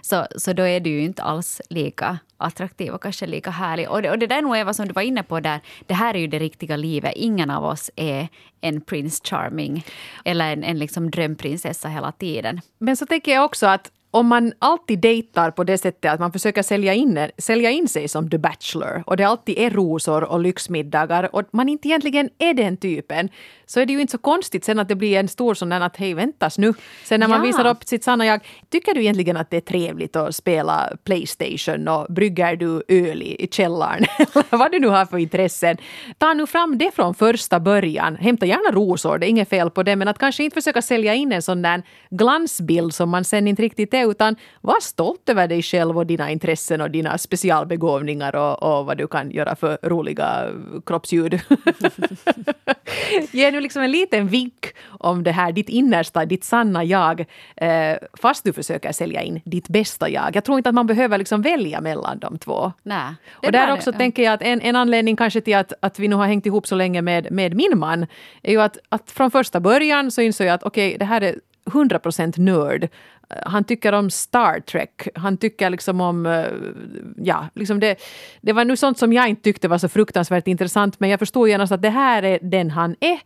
Så, 0.01 0.25
så 0.35 0.53
då 0.53 0.63
är 0.63 0.79
du 0.79 0.89
ju 0.89 1.01
inte 1.01 1.23
alls 1.23 1.61
lika 1.69 2.19
attraktiv 2.39 2.93
och 2.93 3.03
kanske 3.03 3.25
lika 3.25 3.51
härlig. 3.51 3.89
Och 3.89 4.01
det, 4.01 4.11
och 4.11 4.19
det 4.19 4.27
där 4.27 4.41
nog 4.41 4.57
Eva 4.57 4.73
som 4.73 4.87
du 4.87 4.93
var 4.93 5.01
inne 5.01 5.23
på 5.23 5.39
där, 5.39 5.59
det 5.87 5.93
här 5.93 6.13
är 6.13 6.19
ju 6.19 6.27
det 6.27 6.39
riktiga 6.39 6.75
livet. 6.75 7.13
Ingen 7.15 7.49
av 7.49 7.65
oss 7.65 7.91
är 7.95 8.27
en 8.61 8.81
Prince 8.81 9.23
Charming 9.23 9.85
eller 10.25 10.53
en, 10.53 10.63
en 10.63 10.79
liksom 10.79 11.11
drömprinsessa 11.11 11.89
hela 11.89 12.11
tiden. 12.11 12.61
Men 12.77 12.97
så 12.97 13.05
tänker 13.05 13.31
jag 13.31 13.45
också 13.45 13.67
att 13.67 13.91
om 14.11 14.27
man 14.27 14.53
alltid 14.59 14.99
dejtar 14.99 15.51
på 15.51 15.63
det 15.63 15.77
sättet 15.77 16.11
att 16.11 16.19
man 16.19 16.31
försöker 16.31 16.61
sälja 16.63 16.93
in, 16.93 17.27
sälja 17.37 17.71
in 17.71 17.87
sig 17.87 18.07
som 18.07 18.29
The 18.29 18.37
Bachelor 18.37 19.03
och 19.05 19.17
det 19.17 19.23
alltid 19.23 19.57
är 19.57 19.69
rosor 19.69 20.23
och 20.23 20.39
lyxmiddagar 20.39 21.35
och 21.35 21.43
man 21.51 21.69
inte 21.69 21.87
egentligen 21.87 22.29
är 22.37 22.53
den 22.53 22.77
typen 22.77 23.29
så 23.65 23.79
är 23.79 23.85
det 23.85 23.93
ju 23.93 24.01
inte 24.01 24.11
så 24.11 24.17
konstigt 24.17 24.65
sen 24.65 24.79
att 24.79 24.87
det 24.87 24.95
blir 24.95 25.17
en 25.19 25.27
stor 25.27 25.53
sån 25.53 25.69
där 25.69 25.81
att 25.81 25.97
hej 25.97 26.13
väntas 26.13 26.57
nu. 26.57 26.73
Sen 27.03 27.19
när 27.19 27.27
man 27.27 27.39
Ja. 27.39 27.45
visar 27.45 27.67
upp 27.67 27.83
sitt 27.83 28.03
sanna 28.03 28.25
jag. 28.25 28.41
Tycker 28.69 28.93
du 28.93 29.01
egentligen 29.01 29.37
att 29.37 29.49
det 29.49 29.57
är 29.57 29.61
trevligt 29.61 30.15
att 30.15 30.35
spela 30.35 30.89
Playstation 31.03 31.87
och 31.87 32.05
brygger 32.09 32.55
du 32.55 32.83
öl 32.87 33.21
i, 33.23 33.47
källaren 33.51 34.05
vad 34.49 34.71
du 34.71 34.79
nu 34.79 34.87
har 34.87 35.05
för 35.05 35.17
intressen. 35.17 35.77
Ta 36.17 36.33
nu 36.33 36.47
fram 36.47 36.77
det 36.77 36.95
från 36.95 37.13
första 37.15 37.59
början. 37.59 38.15
Hämta 38.15 38.45
gärna 38.45 38.75
rosor, 38.75 39.17
det 39.17 39.25
är 39.27 39.29
inget 39.29 39.49
fel 39.49 39.69
på 39.69 39.83
det 39.83 39.95
men 39.95 40.07
att 40.07 40.17
kanske 40.17 40.43
inte 40.43 40.53
försöka 40.53 40.81
sälja 40.81 41.13
in 41.13 41.31
en 41.31 41.41
sån 41.41 41.61
där 41.61 41.83
glansbild 42.09 42.93
som 42.93 43.09
man 43.09 43.23
sen 43.23 43.47
inte 43.47 43.61
riktigt 43.61 43.93
är 43.93 43.98
det 43.99 44.11
utan 44.11 44.35
var 44.61 44.79
stolt 44.81 45.29
över 45.29 45.47
dig 45.47 45.61
själv 45.61 45.97
och 45.97 46.05
dina 46.05 46.31
intressen 46.31 46.81
och 46.81 46.91
dina 46.91 47.17
specialbegåvningar 47.17 48.35
och, 48.35 48.63
och 48.63 48.85
vad 48.85 48.97
du 48.97 49.07
kan 49.07 49.31
göra 49.31 49.55
för 49.55 49.77
roliga 49.83 50.47
kroppsljud. 50.85 51.39
Ge 53.31 53.51
nu 53.51 53.61
liksom 53.61 53.81
en 53.81 53.91
liten 53.91 54.27
vink 54.27 54.73
om 54.87 55.23
det 55.23 55.31
här, 55.31 55.51
ditt 55.51 55.69
innersta, 55.69 56.25
ditt 56.25 56.43
sanna 56.43 56.83
jag, 56.83 57.25
eh, 57.55 57.97
fast 58.13 58.43
du 58.43 58.53
försöker 58.53 58.91
sälja 58.91 59.21
in 59.21 59.41
ditt 59.45 59.67
bästa 59.67 60.09
jag. 60.09 60.35
Jag 60.35 60.43
tror 60.43 60.57
inte 60.57 60.69
att 60.69 60.75
man 60.75 60.87
behöver 60.87 61.17
liksom 61.17 61.41
välja 61.41 61.81
mellan 61.81 62.19
de 62.19 62.37
två. 62.37 62.71
Nej, 62.83 63.13
Och 63.31 63.51
där 63.51 63.73
också 63.73 63.91
det. 63.91 63.97
tänker 63.97 64.23
jag 64.23 64.33
att 64.33 64.41
en, 64.41 64.61
en 64.61 64.75
anledning 64.75 65.15
kanske 65.15 65.41
till 65.41 65.55
att, 65.55 65.73
att 65.79 65.99
vi 65.99 66.07
nu 66.07 66.15
har 66.15 66.27
hängt 66.27 66.45
ihop 66.45 66.67
så 66.67 66.75
länge 66.75 67.01
med, 67.01 67.31
med 67.31 67.55
min 67.55 67.79
man 67.79 68.05
är 68.41 68.51
ju 68.51 68.61
att, 68.61 68.77
att 68.89 69.11
från 69.11 69.31
första 69.31 69.59
början 69.59 70.11
så 70.11 70.21
insåg 70.21 70.47
jag 70.47 70.53
att 70.53 70.63
okej, 70.63 70.95
det 70.99 71.05
här 71.05 71.21
är 71.21 71.35
100% 71.71 72.39
nörd. 72.39 72.83
Eh, 72.83 72.89
han 73.45 73.63
tycker 73.63 73.93
om 73.93 74.09
Star 74.09 74.59
Trek. 74.59 75.07
Han 75.15 75.37
tycker 75.37 75.69
liksom 75.69 76.01
om... 76.01 76.25
Eh, 76.25 76.45
ja, 77.17 77.49
liksom 77.55 77.79
det, 77.79 78.01
det 78.41 78.53
var 78.53 78.65
nu 78.65 78.77
sånt 78.77 78.97
som 78.97 79.13
jag 79.13 79.27
inte 79.29 79.41
tyckte 79.41 79.67
var 79.67 79.77
så 79.77 79.89
fruktansvärt 79.89 80.47
intressant 80.47 80.99
men 80.99 81.09
jag 81.09 81.19
förstod 81.19 81.49
genast 81.49 81.71
att 81.71 81.81
det 81.81 81.89
här 81.89 82.23
är 82.23 82.39
den 82.41 82.71
han 82.71 82.95
är. 82.99 83.19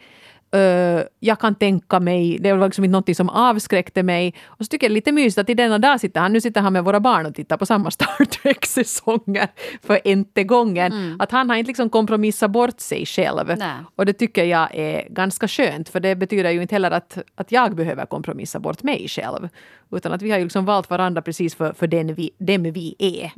Eh, 0.54 1.04
jag 1.20 1.40
kan 1.40 1.56
tänka 1.56 2.00
mig, 2.00 2.38
det 2.40 2.54
var 2.54 2.66
liksom 2.66 2.84
inte 2.84 2.92
någonting 2.92 3.16
som 3.16 3.30
avskräckte 3.30 4.04
mig. 4.04 4.34
Och 4.46 4.66
så 4.66 4.70
tycker 4.70 4.86
jag 4.86 4.92
det 4.92 4.94
är 4.94 4.96
lite 4.96 5.12
mysigt 5.12 5.38
att 5.38 5.50
i 5.50 5.54
denna 5.54 5.80
dag 5.80 6.00
sitter 6.00 6.22
han, 6.22 6.34
nu 6.34 6.42
sitter 6.42 6.62
han 6.62 6.74
med 6.74 6.84
våra 6.84 7.00
barn 7.00 7.26
och 7.26 7.36
tittar 7.36 7.58
på 7.58 7.66
samma 7.66 7.92
Star 8.04 8.26
Trek-säsonger 8.26 9.48
för 9.82 10.00
ente 10.04 10.44
gången. 10.44 11.18
Att 11.20 11.32
han 11.32 11.50
har 11.50 11.58
inte 11.58 11.70
liksom 11.70 11.90
kompromissat 11.90 12.52
bort 12.52 12.80
sig 12.80 13.06
själv. 13.06 13.58
Nej. 13.58 13.76
Och 13.96 14.06
det 14.06 14.14
tycker 14.14 14.44
jag 14.44 14.70
är 14.76 15.08
ganska 15.10 15.48
skönt 15.48 15.90
för 15.90 16.00
det 16.00 16.16
betyder 16.16 16.52
ju 16.52 16.62
inte 16.62 16.76
heller 16.76 16.92
att, 16.92 17.18
att 17.36 17.52
jag 17.52 17.76
behöver 17.76 18.06
kompromissa 18.06 18.60
bort 18.60 18.84
mig 18.84 19.08
själv. 19.08 19.50
Utan 19.92 20.14
att 20.14 20.22
vi 20.22 20.32
har 20.32 20.38
ju 20.38 20.44
liksom 20.44 20.66
valt 20.66 20.90
varandra 20.90 21.22
precis 21.22 21.56
för, 21.56 21.74
för 21.74 21.88
den 21.88 22.14
vi, 22.14 22.32
dem 22.38 22.64
vi 22.64 22.96
är. 23.00 23.32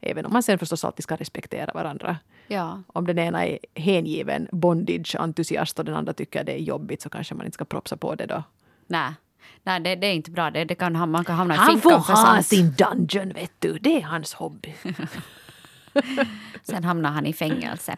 Även 0.00 0.26
om 0.26 0.32
man 0.32 0.42
sen 0.42 0.58
förstås 0.58 0.84
alltid 0.84 1.02
ska 1.04 1.16
respektera 1.16 1.72
varandra. 1.74 2.16
Ja. 2.46 2.82
Om 2.86 3.06
den 3.06 3.18
ena 3.18 3.46
är 3.46 3.58
hängiven 3.74 4.48
bondage-entusiast 4.52 5.78
och 5.78 5.84
den 5.84 5.94
andra 5.94 6.12
tycker 6.12 6.44
det 6.44 6.52
är 6.52 6.62
jobbigt 6.62 7.02
så 7.02 7.08
kanske 7.08 7.34
man 7.34 7.46
inte 7.46 7.54
ska 7.54 7.64
propsa 7.64 7.96
på 7.96 8.14
det 8.14 8.26
då. 8.26 8.42
Nej, 8.86 9.12
Nej 9.62 9.80
det, 9.80 9.96
det 9.96 10.06
är 10.06 10.12
inte 10.12 10.30
bra. 10.30 10.50
Det, 10.50 10.64
det 10.64 10.74
kan, 10.74 11.10
man 11.10 11.24
kan 11.24 11.36
hamna 11.36 11.54
i 11.54 11.56
Han 11.56 11.80
får 11.80 11.90
fickan 11.90 12.04
för 12.04 12.12
ha 12.12 12.42
sin 12.42 12.72
dungeon, 12.72 13.32
vet 13.32 13.52
du. 13.58 13.78
Det 13.78 13.96
är 13.96 14.02
hans 14.02 14.34
hobby. 14.34 14.74
Sen 16.62 16.84
hamnar 16.84 17.10
han 17.10 17.26
i 17.26 17.32
fängelse. 17.32 17.96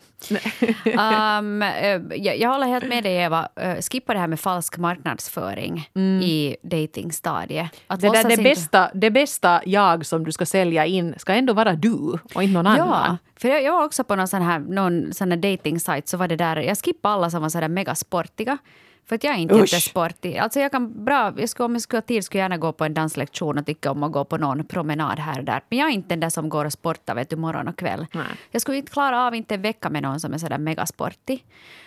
um, 0.85 1.63
eh, 1.63 2.01
jag, 2.17 2.39
jag 2.39 2.49
håller 2.51 2.67
helt 2.67 2.89
med 2.89 3.03
dig, 3.05 3.17
Eva. 3.17 3.49
Uh, 3.65 3.81
skippa 3.81 4.13
det 4.13 4.19
här 4.19 4.27
med 4.27 4.41
falsk 4.41 4.79
marknadsföring 4.79 5.89
i 6.23 6.57
datingstadiet. 6.63 7.71
Att 7.87 8.03
Mm. 8.03 8.13
Det, 8.13 8.19
där, 8.23 8.29
det, 8.29 8.33
inte- 8.33 8.43
bästa, 8.45 8.91
det 8.95 9.11
bästa 9.11 9.61
jag 9.67 10.07
som 10.07 10.25
du 10.25 10.33
ska 10.33 10.47
sälja 10.47 10.87
in 10.87 11.15
ska 11.19 11.33
ändå 11.35 11.53
vara 11.53 11.75
du 11.75 12.19
och 12.35 12.43
inte 12.43 12.63
någon 12.63 12.77
Ja, 12.77 12.83
annan. 12.83 13.19
för 13.37 13.49
jag, 13.49 13.63
jag 13.63 13.73
var 13.73 13.85
också 13.85 14.05
på 14.05 14.17
någon 14.17 14.29
sån 14.29 14.43
här, 14.43 14.59
någon 14.59 15.13
sån 15.15 15.31
här 15.33 15.39
dating 15.39 15.81
så 15.81 16.17
var 16.17 16.29
det 16.29 16.37
där, 16.37 16.57
jag 16.57 16.79
skippade 16.79 17.15
alla 17.15 17.31
som 17.31 17.43
var 17.43 17.49
sådär 17.49 17.69
megasportiga. 17.69 18.59
För 19.07 19.15
att 19.15 19.25
jag 19.25 19.35
är 19.35 19.39
inte 19.39 19.55
Usch. 19.55 19.61
jättesportig. 19.61 20.39
Alltså 20.39 20.61
jag 20.61 20.73
kan 20.73 21.05
bra, 21.05 21.33
jag 21.37 21.49
skulle, 21.49 21.65
om 21.65 21.73
jag 21.73 21.83
skulle 21.83 21.97
ha 21.97 22.03
tid 22.03 22.25
skulle 22.25 22.39
jag 22.39 22.45
gärna 22.45 22.57
gå 22.57 22.73
på 22.73 22.85
en 22.85 22.95
danslektion 22.95 23.59
och 23.59 23.67
tycka 23.67 23.91
om 23.91 24.03
att 24.03 24.13
gå 24.13 24.25
på 24.25 24.37
någon 24.37 24.65
promenad 24.65 25.19
här 25.19 25.39
och 25.39 25.45
där. 25.45 25.63
Men 25.69 25.79
jag 25.79 25.89
är 25.89 25.93
inte 25.93 26.09
den 26.09 26.21
där 26.21 26.31
som 26.31 26.49
går 26.49 26.65
och 26.65 26.73
sportar 26.73 27.15
vet 27.15 27.31
du, 27.31 27.37
morgon 27.37 27.69
och 27.69 27.77
kväll. 27.77 28.07
Nej. 28.13 28.25
Jag 28.51 28.63
skulle 28.63 28.77
inte 28.77 28.93
klara 28.93 29.27
av 29.27 29.35
inte 29.35 29.55
en 29.55 29.63
vecka 29.63 29.91
med 29.91 30.03
någon 30.03 30.21
som 30.21 30.33
är 30.33 30.39
sådär 30.39 30.59
megasportig. 30.59 31.45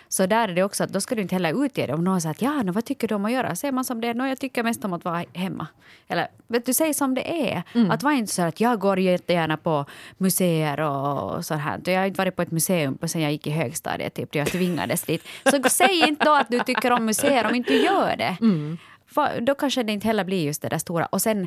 Så 0.08 0.26
där 0.26 0.48
är 0.48 0.54
det 0.54 0.62
också 0.62 0.84
att 0.84 0.92
då 0.92 1.00
ska 1.00 1.14
du 1.14 1.22
inte 1.22 1.34
heller 1.34 1.64
utge 1.64 1.86
det. 1.86 1.94
Om 1.94 2.04
någon 2.04 2.20
säger 2.20 2.30
att 2.30 2.42
ja, 2.42 2.62
no, 2.62 2.72
vad 2.72 2.84
tycker 2.84 3.08
du 3.08 3.14
om 3.14 3.24
att 3.24 3.32
göra? 3.32 3.56
Säger 3.56 3.72
man 3.72 3.84
som 3.84 4.00
det 4.00 4.08
är, 4.08 4.14
no, 4.14 4.26
jag 4.26 4.38
tycker 4.38 4.62
mest 4.62 4.84
om 4.84 4.92
att 4.92 5.04
vara 5.04 5.24
hemma. 5.32 5.66
Eller 6.08 6.28
vet 6.46 6.66
du, 6.66 6.72
säg 6.72 6.94
som 6.94 7.14
det 7.14 7.50
är. 7.50 7.62
Att 7.90 8.02
vara 8.02 8.14
inte 8.14 8.32
så 8.32 8.42
att 8.42 8.60
jag 8.60 8.78
går 8.78 8.98
jättegärna 8.98 9.56
på 9.56 9.84
museer 10.18 10.80
och 10.80 11.44
så 11.44 11.54
här. 11.54 11.80
Jag 11.84 11.98
har 11.98 12.06
inte 12.06 12.18
varit 12.18 12.36
på 12.36 12.42
ett 12.42 12.50
museum 12.50 12.98
på 12.98 13.08
sen 13.08 13.22
jag 13.22 13.32
gick 13.32 13.46
i 13.46 13.50
högstadiet, 13.50 14.14
typ, 14.14 14.34
jag 14.34 14.46
tvingades 14.46 15.02
dit. 15.02 15.26
Så 15.50 15.62
säg 15.68 16.08
inte 16.08 16.24
då 16.24 16.34
att 16.34 16.48
du 16.50 16.60
tycker 16.60 16.90
om 16.90 17.05
museer 17.06 17.46
om 17.46 17.54
inte 17.54 17.72
du 17.72 17.78
gör 17.84 18.16
det. 18.16 18.36
För 19.06 19.40
då 19.40 19.54
kanske 19.54 19.82
det 19.82 19.92
inte 19.92 20.06
heller 20.06 20.24
blir 20.24 20.44
just 20.44 20.62
det 20.62 20.68
där 20.68 20.78
stora. 20.78 21.06
Och 21.06 21.22
sen 21.22 21.46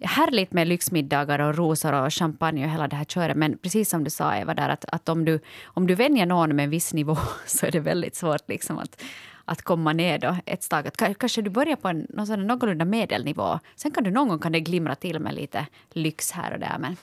härligt 0.00 0.52
med 0.52 0.68
lyxmiddagar 0.68 1.38
och 1.38 1.56
rosor 1.56 1.92
och 1.92 2.14
champagne 2.14 2.64
och 2.64 2.70
hela 2.70 2.88
det 2.88 2.96
här 2.96 3.04
köret. 3.04 3.36
Men 3.36 3.58
precis 3.58 3.90
som 3.90 4.04
du 4.04 4.10
sa 4.10 4.36
Eva, 4.36 4.54
där, 4.54 4.68
att, 4.68 4.84
att 4.92 5.08
om, 5.08 5.24
du, 5.24 5.40
om 5.64 5.86
du 5.86 5.94
vänjer 5.94 6.26
någon 6.26 6.56
med 6.56 6.64
en 6.64 6.70
viss 6.70 6.94
nivå 6.94 7.16
så 7.46 7.66
är 7.66 7.70
det 7.70 7.80
väldigt 7.80 8.14
svårt 8.16 8.48
liksom 8.48 8.78
att, 8.78 9.02
att 9.44 9.62
komma 9.62 9.92
ner 9.92 10.18
då 10.18 10.36
ett 10.46 10.62
steg. 10.62 10.86
Att 10.86 10.96
kanske 11.18 11.42
du 11.42 11.50
börjar 11.50 11.76
på 11.76 11.88
en 11.88 12.06
någon 12.10 12.28
här 12.30 12.36
någorlunda 12.36 12.84
medelnivå. 12.84 13.58
Sen 13.76 13.90
kan 13.90 14.04
du 14.04 14.10
någon 14.10 14.28
gång 14.28 14.38
kan 14.38 14.52
det 14.52 14.60
glimra 14.60 14.94
till 14.94 15.20
med 15.20 15.34
lite 15.34 15.66
lyx 15.92 16.32
här 16.32 16.52
och 16.52 16.58
där. 16.60 16.76
Men 16.78 16.96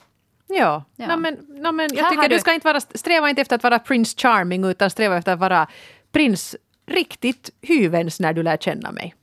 Ja, 0.47 0.83
Ja. 0.95 1.07
No, 1.15 1.19
men, 1.19 1.33
no, 1.33 1.71
men 1.71 1.89
jag 1.95 2.03
Här 2.03 2.09
tycker 2.11 2.29
du- 2.29 2.39
ska 2.39 2.53
inte 2.53 2.67
vara, 2.67 2.79
sträva 2.79 3.29
inte 3.29 3.41
efter 3.41 3.55
att 3.55 3.63
vara 3.63 3.79
Prince 3.79 4.17
Charming 4.17 4.63
utan 4.65 4.89
sträva 4.89 5.17
efter 5.17 5.33
att 5.33 5.39
vara 5.39 5.67
prins 6.11 6.55
riktigt 6.85 7.49
hyvens 7.61 8.19
när 8.19 8.33
du 8.33 8.43
lär 8.43 8.57
känna 8.57 8.91
mig. 8.91 9.15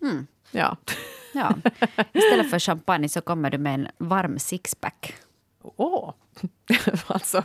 Ja. 0.50 0.76
ja, 1.32 1.54
istället 2.12 2.50
för 2.50 2.58
champagne 2.58 3.08
så 3.08 3.20
kommer 3.20 3.50
du 3.50 3.58
med 3.58 3.74
en 3.74 3.88
varm 3.98 4.38
sixpack. 4.38 5.14
Åh! 5.62 6.12
alltså. 7.06 7.42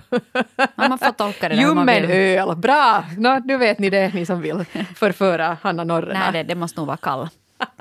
Ja, 0.55 0.68
man 0.76 0.99
får 0.99 1.11
tolka 1.11 1.49
det 1.49 1.55
Ljummen 1.55 2.05
öl, 2.05 2.55
bra! 2.55 3.03
No, 3.18 3.41
nu 3.45 3.57
vet 3.57 3.80
ni 3.80 3.89
det, 3.89 4.13
ni 4.13 4.26
som 4.26 4.41
vill 4.41 4.65
förföra 4.95 5.57
Hanna 5.61 5.84
Norrena. 5.84 6.20
Nej, 6.20 6.32
det, 6.32 6.43
det 6.43 6.55
måste 6.55 6.80
nog 6.80 6.88
vara 6.88 6.97
kall. 6.97 7.30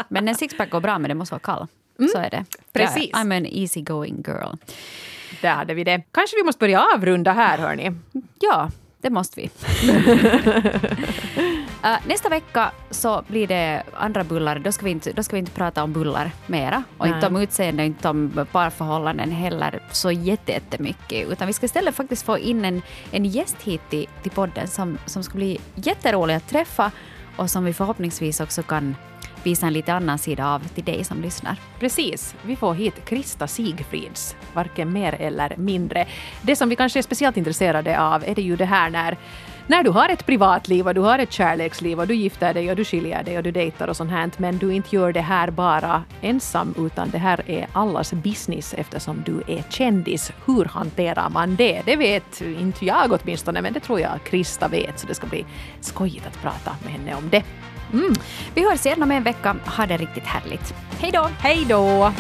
Men 0.09 0.29
en 0.29 0.35
sixpack 0.35 0.71
går 0.71 0.81
bra, 0.81 0.99
men 0.99 1.09
det 1.09 1.15
måste 1.15 1.33
vara 1.33 1.41
kall. 1.41 1.67
Så 2.13 2.19
är 2.19 2.31
det. 2.31 2.45
precis. 2.73 3.11
Jag, 3.13 3.21
I'm 3.21 3.37
an 3.37 3.47
easy 3.47 3.83
going 3.83 4.25
girl. 4.27 4.55
Där 5.43 5.55
hade 5.55 5.75
vi 5.75 5.85
det. 5.85 6.03
Kanske 6.11 6.37
vi 6.37 6.43
måste 6.43 6.59
börja 6.59 6.85
avrunda 6.95 7.33
här, 7.33 7.59
hörni. 7.59 7.93
Ja, 8.41 8.71
det 8.99 9.11
måste 9.11 9.41
vi. 9.41 9.51
Eh, 11.85 11.97
nästa 12.07 12.29
vecka 12.29 12.71
så 12.91 13.23
blir 13.29 13.47
det 13.47 13.83
andra 13.95 14.25
bullar. 14.25 14.59
Då 14.59 14.73
ska 14.73 14.85
vi 14.85 14.91
inte, 14.91 15.13
då 15.13 15.23
ska 15.23 15.37
vi 15.37 15.41
inte 15.41 15.53
prata 15.53 15.83
om 15.83 15.93
bullar 15.93 16.31
mera. 16.47 16.83
Och 16.99 17.07
Nej. 17.07 17.15
inte 17.15 17.27
om 17.27 17.37
utseende, 17.37 17.85
inte 17.85 18.09
om 18.09 18.47
parförhållanden 18.53 19.31
heller 19.31 19.81
så 19.91 20.13
jätte- 20.13 20.53
jättemycket. 20.53 21.29
Utan 21.29 21.47
vi 21.47 21.53
ska 21.53 21.67
istället 21.67 21.95
faktiskt 21.95 22.23
få 22.27 22.39
in 22.39 22.65
en, 22.65 22.83
en 23.11 23.25
gäst 23.25 23.57
hit 23.63 23.81
till, 23.91 24.09
till 24.23 24.31
podden 24.33 24.69
som, 24.69 24.99
som 25.07 25.23
ska 25.23 25.35
bli 25.39 25.59
jätterolig 25.75 26.35
att 26.35 26.49
träffa 26.49 26.91
och 27.37 27.51
som 27.51 27.65
vi 27.65 27.73
förhoppningsvis 27.73 28.41
också 28.41 28.63
kan 28.63 28.97
visa 29.43 29.67
en 29.67 29.73
lite 29.73 29.93
annan 29.95 30.19
sida 30.19 30.49
av 30.49 30.69
till 30.69 30.85
dig 30.85 31.05
som 31.05 31.23
lyssnar. 31.23 31.57
Precis, 31.81 32.35
vi 32.43 32.57
får 32.57 32.75
hit 32.75 33.05
Krista 33.05 33.47
Sigfrids, 33.47 34.37
varken 34.53 34.93
mer 34.93 35.13
eller 35.13 35.55
mindre. 35.57 36.07
Det 36.43 36.57
som 36.57 36.69
vi 36.69 36.77
kanske 36.77 36.99
är 36.99 37.03
speciellt 37.03 37.37
intresserade 37.37 38.01
av 38.01 38.25
är 38.25 38.35
det 38.35 38.43
ju 38.43 38.57
det 38.57 38.65
här 38.65 38.91
när, 38.91 39.17
när 39.67 39.83
du 39.83 39.91
har 39.91 40.09
ett 40.09 40.27
privatliv 40.27 40.89
och 40.89 40.95
du 40.95 41.01
har 41.01 41.19
ett 41.19 41.33
kärleksliv 41.33 42.01
och 42.01 42.07
du 42.07 42.15
gifter 42.15 42.55
dig 42.55 42.71
och 42.71 42.77
du 42.77 42.85
skiljer 42.85 43.23
dig 43.23 43.37
och 43.37 43.43
du 43.43 43.51
dejtar 43.51 43.89
och 43.89 43.97
sånt 43.97 44.11
här, 44.11 44.31
men 44.37 44.59
du 44.59 44.75
inte 44.75 44.97
gör 44.97 45.13
det 45.13 45.21
här 45.21 45.51
bara 45.51 46.05
ensam 46.21 46.75
utan 46.79 47.11
det 47.11 47.19
här 47.19 47.51
är 47.51 47.67
allas 47.73 48.13
business 48.13 48.75
eftersom 48.75 49.23
du 49.27 49.43
är 49.47 49.65
kändis. 49.71 50.33
Hur 50.47 50.65
hanterar 50.65 51.31
man 51.31 51.57
det? 51.57 51.83
Det 51.85 51.97
vet 51.97 52.41
inte 52.41 52.85
jag 52.87 53.19
åtminstone, 53.23 53.63
men 53.63 53.73
det 53.73 53.81
tror 53.81 54.01
jag 54.01 54.25
Krista 54.25 54.69
vet, 54.69 54.99
så 54.99 55.07
det 55.07 55.15
ska 55.15 55.27
bli 55.27 55.45
skojigt 55.81 56.27
att 56.27 56.43
prata 56.43 56.77
med 56.85 56.93
henne 56.93 57.15
om 57.15 57.31
det. 57.31 57.43
Mm. 57.93 58.15
Vi 58.55 58.69
hörs 58.71 58.87
igen 58.87 59.03
om 59.03 59.11
en 59.11 59.23
vecka. 59.23 59.57
Ha 59.77 59.87
det 59.87 59.97
riktigt 59.97 60.27
härligt. 60.27 60.75
Hej 61.01 61.11
då! 61.13 61.29
Hej 61.39 61.65
då! 61.69 62.13